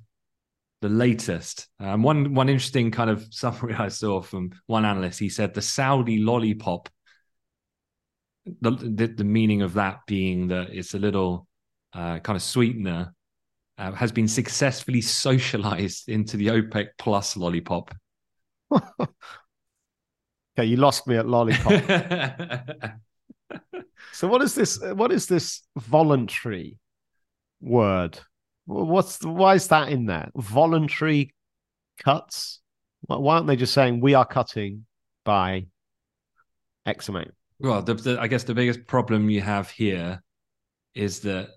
the 0.82 0.90
latest. 0.90 1.68
Um, 1.80 2.04
one 2.04 2.34
one 2.34 2.50
interesting 2.50 2.92
kind 2.92 3.10
of 3.10 3.28
summary 3.32 3.76
I 3.76 3.90
saw 3.90 4.22
from 4.22 4.52
one 4.68 4.86
analyst. 4.86 5.20
He 5.20 5.30
said 5.30 5.54
the 5.54 5.62
Saudi 5.62 6.20
lollipop. 6.20 6.90
The 8.62 8.72
the, 8.72 9.08
the 9.08 9.24
meaning 9.24 9.62
of 9.62 9.74
that 9.74 10.00
being 10.08 10.48
that 10.48 10.70
it's 10.72 10.94
a 10.94 11.00
little 11.00 11.48
uh, 11.94 12.20
kind 12.20 12.36
of 12.36 12.42
sweetener 12.42 13.14
uh, 13.78 13.92
has 13.94 14.12
been 14.12 14.28
successfully 14.28 15.02
socialized 15.26 16.10
into 16.10 16.38
the 16.38 16.48
OPEC 16.48 16.88
plus 16.98 17.36
lollipop. 17.36 17.94
Okay, 20.60 20.68
you 20.68 20.76
lost 20.76 21.08
me 21.08 21.16
at 21.16 21.26
lollipop. 21.26 21.72
so 24.12 24.28
what 24.28 24.42
is 24.42 24.56
this? 24.56 24.78
What 24.82 25.14
is 25.14 25.26
this 25.26 25.62
voluntary 25.78 26.78
word? 27.62 28.20
Wh- 28.66 28.84
What's 28.92 29.24
why 29.24 29.56
is 29.56 29.70
that 29.70 29.88
in 29.88 30.06
there? 30.06 30.32
Voluntary 30.36 31.34
cuts. 32.04 32.60
Why 33.02 33.16
why 33.16 33.36
aren't 33.36 33.48
they 33.48 33.56
just 33.56 33.74
saying 33.74 34.02
we 34.02 34.16
are 34.16 34.26
cutting 34.26 34.86
by 35.24 35.68
X 36.86 37.08
amount? 37.08 37.32
Well, 37.60 37.82
the, 37.82 37.94
the, 37.94 38.20
I 38.20 38.28
guess 38.28 38.44
the 38.44 38.54
biggest 38.54 38.86
problem 38.86 39.30
you 39.30 39.40
have 39.40 39.70
here 39.70 40.22
is 40.94 41.22
that 41.22 41.52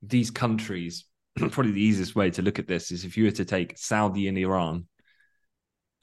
these 0.00 0.30
countries, 0.30 1.06
probably 1.36 1.72
the 1.72 1.82
easiest 1.82 2.14
way 2.14 2.30
to 2.30 2.42
look 2.42 2.60
at 2.60 2.68
this 2.68 2.92
is 2.92 3.04
if 3.04 3.16
you 3.16 3.24
were 3.24 3.32
to 3.32 3.44
take 3.44 3.78
Saudi 3.78 4.28
and 4.28 4.38
Iran, 4.38 4.86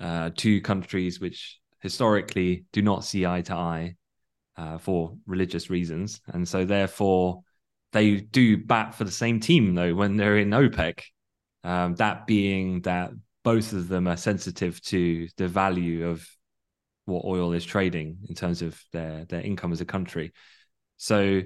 uh, 0.02 0.32
two 0.36 0.60
countries 0.60 1.22
which 1.22 1.60
historically 1.80 2.66
do 2.72 2.82
not 2.82 3.04
see 3.04 3.26
eye 3.26 3.42
to 3.42 3.54
eye 3.54 3.96
uh, 4.58 4.78
for 4.78 5.16
religious 5.26 5.70
reasons. 5.70 6.22
And 6.28 6.48
so, 6.48 6.66
therefore, 6.66 7.42
they 7.92 8.18
do 8.18 8.58
bat 8.58 8.96
for 8.96 9.04
the 9.04 9.12
same 9.12 9.40
team, 9.40 9.76
though, 9.76 9.96
when 9.96 10.18
they're 10.18 10.38
in 10.38 10.52
OPEC. 10.52 11.02
Um, 11.64 11.96
that 11.96 12.26
being 12.26 12.82
that 12.82 13.12
both 13.44 13.74
of 13.74 13.88
them 13.88 14.08
are 14.08 14.18
sensitive 14.18 14.82
to 14.84 15.28
the 15.38 15.48
value 15.48 16.08
of 16.08 16.28
what 17.06 17.26
oil 17.26 17.54
is 17.54 17.66
trading 17.66 18.20
in 18.30 18.36
terms 18.36 18.62
of 18.62 18.82
their 18.94 19.26
their 19.26 19.42
income 19.42 19.72
as 19.72 19.82
a 19.82 19.86
country. 19.86 20.32
So 20.98 21.42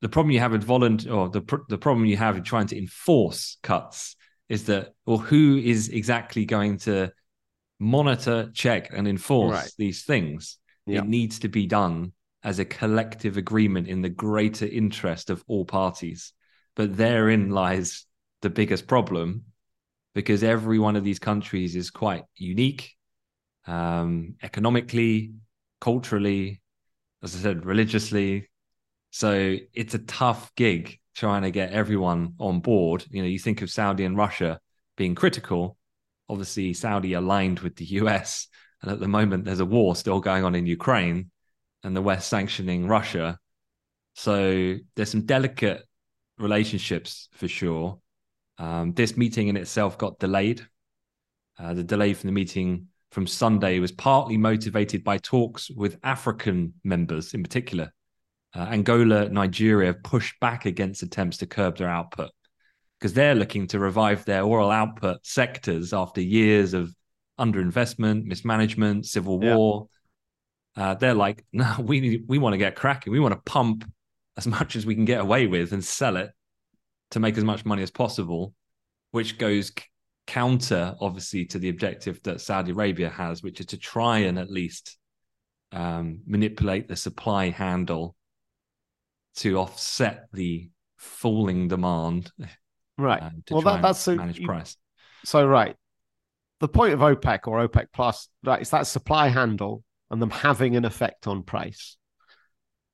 the 0.00 0.08
problem 0.08 0.30
you 0.30 0.40
have 0.40 0.52
with 0.52 0.64
volunt 0.64 1.08
or 1.08 1.28
the 1.28 1.40
pr- 1.40 1.66
the 1.68 1.78
problem 1.78 2.06
you 2.06 2.16
have 2.16 2.36
in 2.36 2.44
trying 2.44 2.68
to 2.68 2.78
enforce 2.78 3.58
cuts 3.62 4.16
is 4.48 4.66
that 4.66 4.94
well 5.06 5.18
who 5.18 5.58
is 5.58 5.88
exactly 5.88 6.44
going 6.44 6.78
to 6.78 7.10
monitor, 7.78 8.50
check 8.54 8.92
and 8.92 9.06
enforce 9.06 9.54
Right. 9.54 9.72
these 9.78 10.04
things? 10.04 10.58
It 10.86 11.04
needs 11.04 11.40
to 11.40 11.48
be 11.48 11.66
done 11.66 12.12
as 12.42 12.58
a 12.58 12.64
collective 12.64 13.36
agreement 13.36 13.88
in 13.88 14.00
the 14.00 14.08
greater 14.08 14.66
interest 14.66 15.30
of 15.30 15.44
all 15.48 15.64
parties. 15.64 16.32
But 16.76 16.96
therein 16.96 17.50
lies 17.50 18.06
the 18.40 18.50
biggest 18.50 18.86
problem 18.86 19.44
because 20.14 20.42
every 20.42 20.78
one 20.78 20.96
of 20.96 21.04
these 21.04 21.18
countries 21.18 21.76
is 21.76 21.90
quite 21.90 22.24
unique 22.36 22.96
um, 23.66 24.34
economically, 24.42 25.34
culturally, 25.80 26.62
as 27.22 27.36
I 27.36 27.38
said, 27.40 27.66
religiously. 27.66 28.48
So 29.10 29.56
it's 29.74 29.94
a 29.94 29.98
tough 30.00 30.54
gig 30.54 30.98
trying 31.14 31.42
to 31.42 31.50
get 31.50 31.72
everyone 31.72 32.34
on 32.38 32.60
board. 32.60 33.04
You 33.10 33.22
know, 33.22 33.28
you 33.28 33.38
think 33.38 33.62
of 33.62 33.70
Saudi 33.70 34.04
and 34.04 34.16
Russia 34.16 34.60
being 34.96 35.14
critical. 35.14 35.76
Obviously, 36.28 36.72
Saudi 36.74 37.14
aligned 37.14 37.60
with 37.60 37.76
the 37.76 37.84
US. 37.86 38.48
And 38.82 38.90
at 38.90 39.00
the 39.00 39.08
moment, 39.08 39.44
there's 39.44 39.60
a 39.60 39.66
war 39.66 39.96
still 39.96 40.20
going 40.20 40.44
on 40.44 40.54
in 40.54 40.66
Ukraine. 40.66 41.30
and 41.84 41.96
the 41.96 42.02
West 42.02 42.28
sanctioning 42.28 42.88
Russia. 42.88 43.38
So 44.14 44.74
there's 44.96 45.10
some 45.10 45.26
delicate 45.26 45.84
relationships 46.36 47.28
for 47.32 47.46
sure. 47.46 48.00
Um, 48.58 48.92
this 48.94 49.16
meeting 49.16 49.46
in 49.46 49.56
itself 49.56 49.96
got 49.96 50.18
delayed. 50.18 50.66
Uh, 51.56 51.74
the 51.74 51.84
delay 51.84 52.14
from 52.14 52.26
the 52.26 52.32
meeting 52.32 52.88
from 53.12 53.28
Sunday 53.28 53.78
was 53.78 53.92
partly 53.92 54.36
motivated 54.36 55.04
by 55.04 55.18
talks 55.18 55.70
with 55.70 55.98
African 56.02 56.74
members 56.82 57.32
in 57.32 57.44
particular. 57.44 57.92
Uh, 58.54 58.66
Angola, 58.70 59.28
Nigeria 59.28 59.92
have 59.92 60.02
pushed 60.02 60.38
back 60.40 60.66
against 60.66 61.02
attempts 61.02 61.38
to 61.38 61.46
curb 61.46 61.76
their 61.78 61.88
output 61.88 62.30
because 62.98 63.12
they're 63.12 63.34
looking 63.34 63.66
to 63.68 63.78
revive 63.78 64.24
their 64.24 64.42
oil 64.42 64.70
output 64.70 65.24
sectors 65.24 65.92
after 65.92 66.20
years 66.20 66.74
of 66.74 66.92
underinvestment, 67.38 68.24
mismanagement, 68.24 69.06
civil 69.06 69.38
war. 69.38 69.86
Yeah. 70.76 70.90
Uh, 70.90 70.94
they're 70.94 71.14
like, 71.14 71.44
no, 71.52 71.76
we 71.80 72.24
we 72.26 72.38
want 72.38 72.54
to 72.54 72.58
get 72.58 72.76
cracking. 72.76 73.12
We 73.12 73.20
want 73.20 73.34
to 73.34 73.50
pump 73.50 73.90
as 74.36 74.46
much 74.46 74.76
as 74.76 74.86
we 74.86 74.94
can 74.94 75.04
get 75.04 75.20
away 75.20 75.46
with 75.46 75.72
and 75.72 75.84
sell 75.84 76.16
it 76.16 76.30
to 77.10 77.20
make 77.20 77.36
as 77.36 77.44
much 77.44 77.64
money 77.64 77.82
as 77.82 77.90
possible, 77.90 78.54
which 79.10 79.38
goes 79.38 79.68
c- 79.68 79.84
counter, 80.26 80.94
obviously, 81.00 81.44
to 81.46 81.58
the 81.58 81.68
objective 81.68 82.22
that 82.22 82.40
Saudi 82.40 82.72
Arabia 82.72 83.08
has, 83.08 83.42
which 83.42 83.60
is 83.60 83.66
to 83.66 83.78
try 83.78 84.18
and 84.18 84.38
at 84.38 84.50
least 84.50 84.96
um, 85.72 86.20
manipulate 86.26 86.86
the 86.88 86.96
supply 86.96 87.50
handle 87.50 88.14
to 89.36 89.58
offset 89.58 90.26
the 90.32 90.70
falling 90.96 91.68
demand. 91.68 92.30
Right. 92.98 93.22
Uh, 93.22 93.30
well, 93.50 93.62
that, 93.62 93.82
that's 93.82 94.00
so 94.00 94.16
manage 94.16 94.42
price. 94.42 94.76
So, 95.24 95.46
right. 95.46 95.76
The 96.60 96.68
point 96.68 96.92
of 96.92 97.00
OPEC 97.00 97.46
or 97.46 97.66
OPEC 97.66 97.86
Plus, 97.92 98.28
right, 98.44 98.60
is 98.60 98.70
that 98.70 98.88
supply 98.88 99.28
handle 99.28 99.84
and 100.10 100.20
them 100.20 100.30
having 100.30 100.76
an 100.76 100.84
effect 100.84 101.28
on 101.28 101.44
price. 101.44 101.96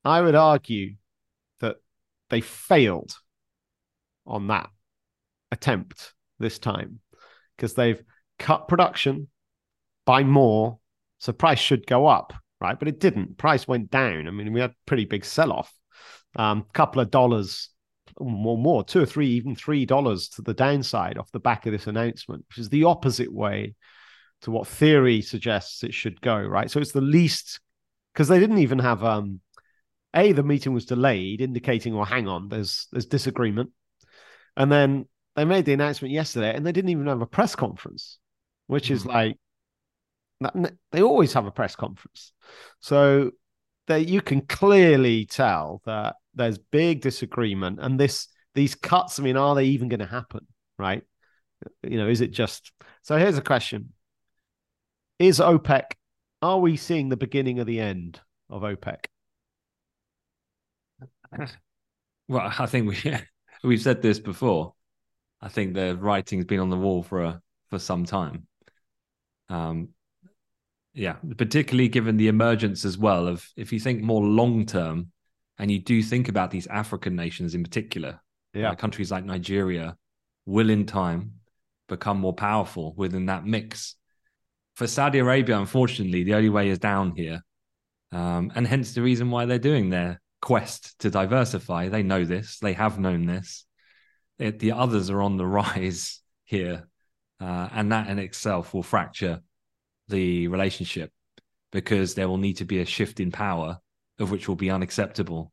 I 0.03 0.21
would 0.21 0.35
argue 0.35 0.95
that 1.61 1.77
they 2.29 2.41
failed 2.41 3.15
on 4.27 4.47
that 4.47 4.69
attempt 5.51 6.13
this 6.39 6.59
time 6.59 6.99
because 7.55 7.73
they've 7.73 8.01
cut 8.37 8.67
production 8.67 9.29
by 10.05 10.23
more. 10.23 10.79
So 11.17 11.31
price 11.31 11.59
should 11.59 11.87
go 11.87 12.05
up, 12.05 12.33
right? 12.61 12.77
But 12.77 12.87
it 12.87 12.99
didn't. 12.99 13.37
Price 13.37 13.67
went 13.67 13.89
down. 13.89 14.27
I 14.27 14.31
mean, 14.31 14.53
we 14.53 14.59
had 14.59 14.73
pretty 14.85 15.05
big 15.05 15.25
sell 15.25 15.51
off. 15.51 15.73
A 16.37 16.41
um, 16.41 16.65
couple 16.73 17.01
of 17.01 17.09
dollars, 17.09 17.69
more, 18.19 18.57
more, 18.57 18.83
two 18.83 19.01
or 19.01 19.05
three, 19.05 19.27
even 19.29 19.55
three 19.55 19.85
dollars 19.85 20.29
to 20.29 20.41
the 20.41 20.53
downside 20.53 21.17
off 21.17 21.31
the 21.31 21.39
back 21.39 21.65
of 21.65 21.71
this 21.71 21.87
announcement, 21.87 22.45
which 22.49 22.57
is 22.57 22.69
the 22.69 22.85
opposite 22.85 23.31
way 23.31 23.75
to 24.41 24.51
what 24.51 24.67
theory 24.67 25.21
suggests 25.21 25.83
it 25.83 25.93
should 25.93 26.21
go, 26.21 26.37
right? 26.37 26.69
So 26.69 26.79
it's 26.79 26.91
the 26.91 27.01
least 27.01 27.59
because 28.13 28.27
they 28.27 28.39
didn't 28.39 28.59
even 28.59 28.79
have 28.79 29.03
um 29.03 29.41
a 30.15 30.31
the 30.31 30.43
meeting 30.43 30.73
was 30.73 30.85
delayed, 30.85 31.41
indicating, 31.41 31.95
well, 31.95 32.05
hang 32.05 32.27
on, 32.27 32.47
there's 32.49 32.87
there's 32.91 33.05
disagreement. 33.05 33.71
And 34.55 34.71
then 34.71 35.07
they 35.35 35.43
made 35.43 35.65
the 35.65 35.73
announcement 35.73 36.13
yesterday 36.13 36.55
and 36.55 36.65
they 36.65 36.71
didn't 36.71 36.91
even 36.91 37.07
have 37.07 37.21
a 37.21 37.27
press 37.27 37.55
conference, 37.55 38.19
which 38.67 38.89
is 38.89 39.03
mm. 39.03 39.13
like 39.13 39.37
they 40.91 41.01
always 41.01 41.33
have 41.33 41.45
a 41.45 41.51
press 41.51 41.75
conference. 41.75 42.31
So 42.79 43.31
that 43.87 44.07
you 44.07 44.21
can 44.21 44.41
clearly 44.41 45.25
tell 45.25 45.81
that 45.85 46.15
there's 46.35 46.57
big 46.57 47.01
disagreement 47.01 47.79
and 47.81 47.99
this 47.99 48.27
these 48.53 48.75
cuts, 48.75 49.19
I 49.19 49.23
mean, 49.23 49.35
are 49.37 49.53
they 49.53 49.65
even 49.65 49.89
going 49.89 49.99
to 49.99 50.05
happen? 50.05 50.47
Right. 50.79 51.03
You 51.83 51.97
know, 51.97 52.07
is 52.07 52.21
it 52.21 52.31
just 52.31 52.71
so 53.01 53.17
here's 53.17 53.37
a 53.37 53.41
question. 53.41 53.93
Is 55.19 55.39
OPEC, 55.39 55.83
are 56.41 56.59
we 56.59 56.77
seeing 56.77 57.09
the 57.09 57.17
beginning 57.17 57.59
of 57.59 57.67
the 57.67 57.79
end 57.79 58.19
of 58.49 58.61
OPEC? 58.61 59.05
Well, 62.27 62.51
I 62.57 62.65
think 62.65 62.89
we 62.89 63.15
we've 63.63 63.81
said 63.81 64.01
this 64.01 64.19
before. 64.19 64.73
I 65.41 65.47
think 65.47 65.75
the 65.75 65.95
writing's 65.95 66.45
been 66.45 66.59
on 66.59 66.71
the 66.71 66.77
wall 66.77 67.03
for 67.03 67.21
a, 67.23 67.41
for 67.69 67.77
some 67.77 68.05
time. 68.05 68.47
Um, 69.49 69.89
yeah, 70.93 71.17
particularly 71.37 71.89
given 71.89 72.17
the 72.17 72.29
emergence 72.29 72.83
as 72.85 72.97
well 72.97 73.27
of 73.27 73.47
if 73.55 73.71
you 73.71 73.79
think 73.79 74.01
more 74.01 74.23
long 74.23 74.65
term, 74.65 75.11
and 75.57 75.71
you 75.71 75.79
do 75.79 76.01
think 76.03 76.27
about 76.27 76.51
these 76.51 76.67
African 76.67 77.15
nations 77.15 77.55
in 77.55 77.63
particular, 77.63 78.19
yeah, 78.53 78.71
uh, 78.71 78.75
countries 78.75 79.11
like 79.11 79.25
Nigeria 79.25 79.95
will 80.45 80.69
in 80.69 80.85
time 80.85 81.33
become 81.87 82.19
more 82.19 82.33
powerful 82.33 82.93
within 82.95 83.27
that 83.27 83.45
mix. 83.45 83.95
For 84.75 84.87
Saudi 84.87 85.19
Arabia, 85.19 85.57
unfortunately, 85.57 86.23
the 86.23 86.33
only 86.33 86.49
way 86.49 86.69
is 86.69 86.79
down 86.79 87.15
here, 87.15 87.41
um, 88.11 88.51
and 88.55 88.67
hence 88.67 88.93
the 88.93 89.01
reason 89.01 89.31
why 89.31 89.45
they're 89.45 89.59
doing 89.59 89.89
their 89.89 90.21
quest 90.41 90.97
to 90.99 91.09
diversify. 91.09 91.89
They 91.89 92.03
know 92.03 92.25
this, 92.25 92.59
they 92.59 92.73
have 92.73 92.99
known 92.99 93.25
this. 93.25 93.65
It, 94.37 94.59
the 94.59 94.73
others 94.73 95.09
are 95.09 95.21
on 95.21 95.37
the 95.37 95.47
rise 95.61 96.21
here. 96.43 96.87
Uh, 97.39 97.67
and 97.73 97.91
that 97.91 98.07
in 98.07 98.17
itself 98.17 98.73
will 98.73 98.83
fracture 98.83 99.41
the 100.07 100.47
relationship 100.47 101.11
because 101.71 102.15
there 102.15 102.29
will 102.29 102.37
need 102.37 102.57
to 102.57 102.65
be 102.65 102.79
a 102.79 102.85
shift 102.85 103.19
in 103.19 103.31
power 103.31 103.79
of 104.19 104.31
which 104.31 104.47
will 104.47 104.55
be 104.55 104.69
unacceptable 104.69 105.51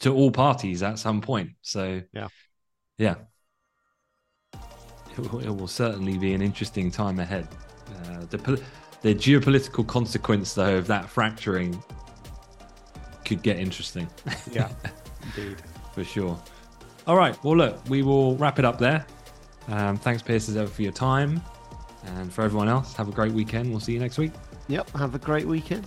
to 0.00 0.14
all 0.14 0.30
parties 0.30 0.82
at 0.82 0.98
some 0.98 1.20
point. 1.20 1.50
So, 1.62 2.02
yeah, 2.12 2.28
yeah, 2.98 3.16
it 5.18 5.32
will, 5.32 5.40
it 5.40 5.50
will 5.50 5.68
certainly 5.68 6.18
be 6.18 6.34
an 6.34 6.42
interesting 6.42 6.90
time 6.90 7.18
ahead. 7.18 7.48
Uh, 8.04 8.24
the, 8.30 8.62
the 9.02 9.14
geopolitical 9.14 9.86
consequence, 9.86 10.54
though, 10.54 10.76
of 10.76 10.86
that 10.86 11.08
fracturing 11.08 11.82
could 13.24 13.42
get 13.42 13.58
interesting. 13.58 14.08
Yeah, 14.52 14.68
indeed. 15.36 15.56
For 15.92 16.04
sure. 16.04 16.40
All 17.06 17.16
right. 17.16 17.42
Well, 17.42 17.56
look, 17.56 17.88
we 17.88 18.02
will 18.02 18.36
wrap 18.36 18.58
it 18.58 18.64
up 18.64 18.78
there. 18.78 19.06
Um, 19.68 19.96
thanks, 19.96 20.22
Piers, 20.22 20.48
as 20.48 20.56
ever, 20.56 20.68
for 20.68 20.82
your 20.82 20.92
time. 20.92 21.42
And 22.04 22.32
for 22.32 22.42
everyone 22.42 22.68
else, 22.68 22.94
have 22.94 23.08
a 23.08 23.12
great 23.12 23.32
weekend. 23.32 23.70
We'll 23.70 23.80
see 23.80 23.92
you 23.92 23.98
next 23.98 24.18
week. 24.18 24.32
Yep. 24.68 24.90
Have 24.90 25.14
a 25.14 25.18
great 25.18 25.46
weekend. 25.46 25.86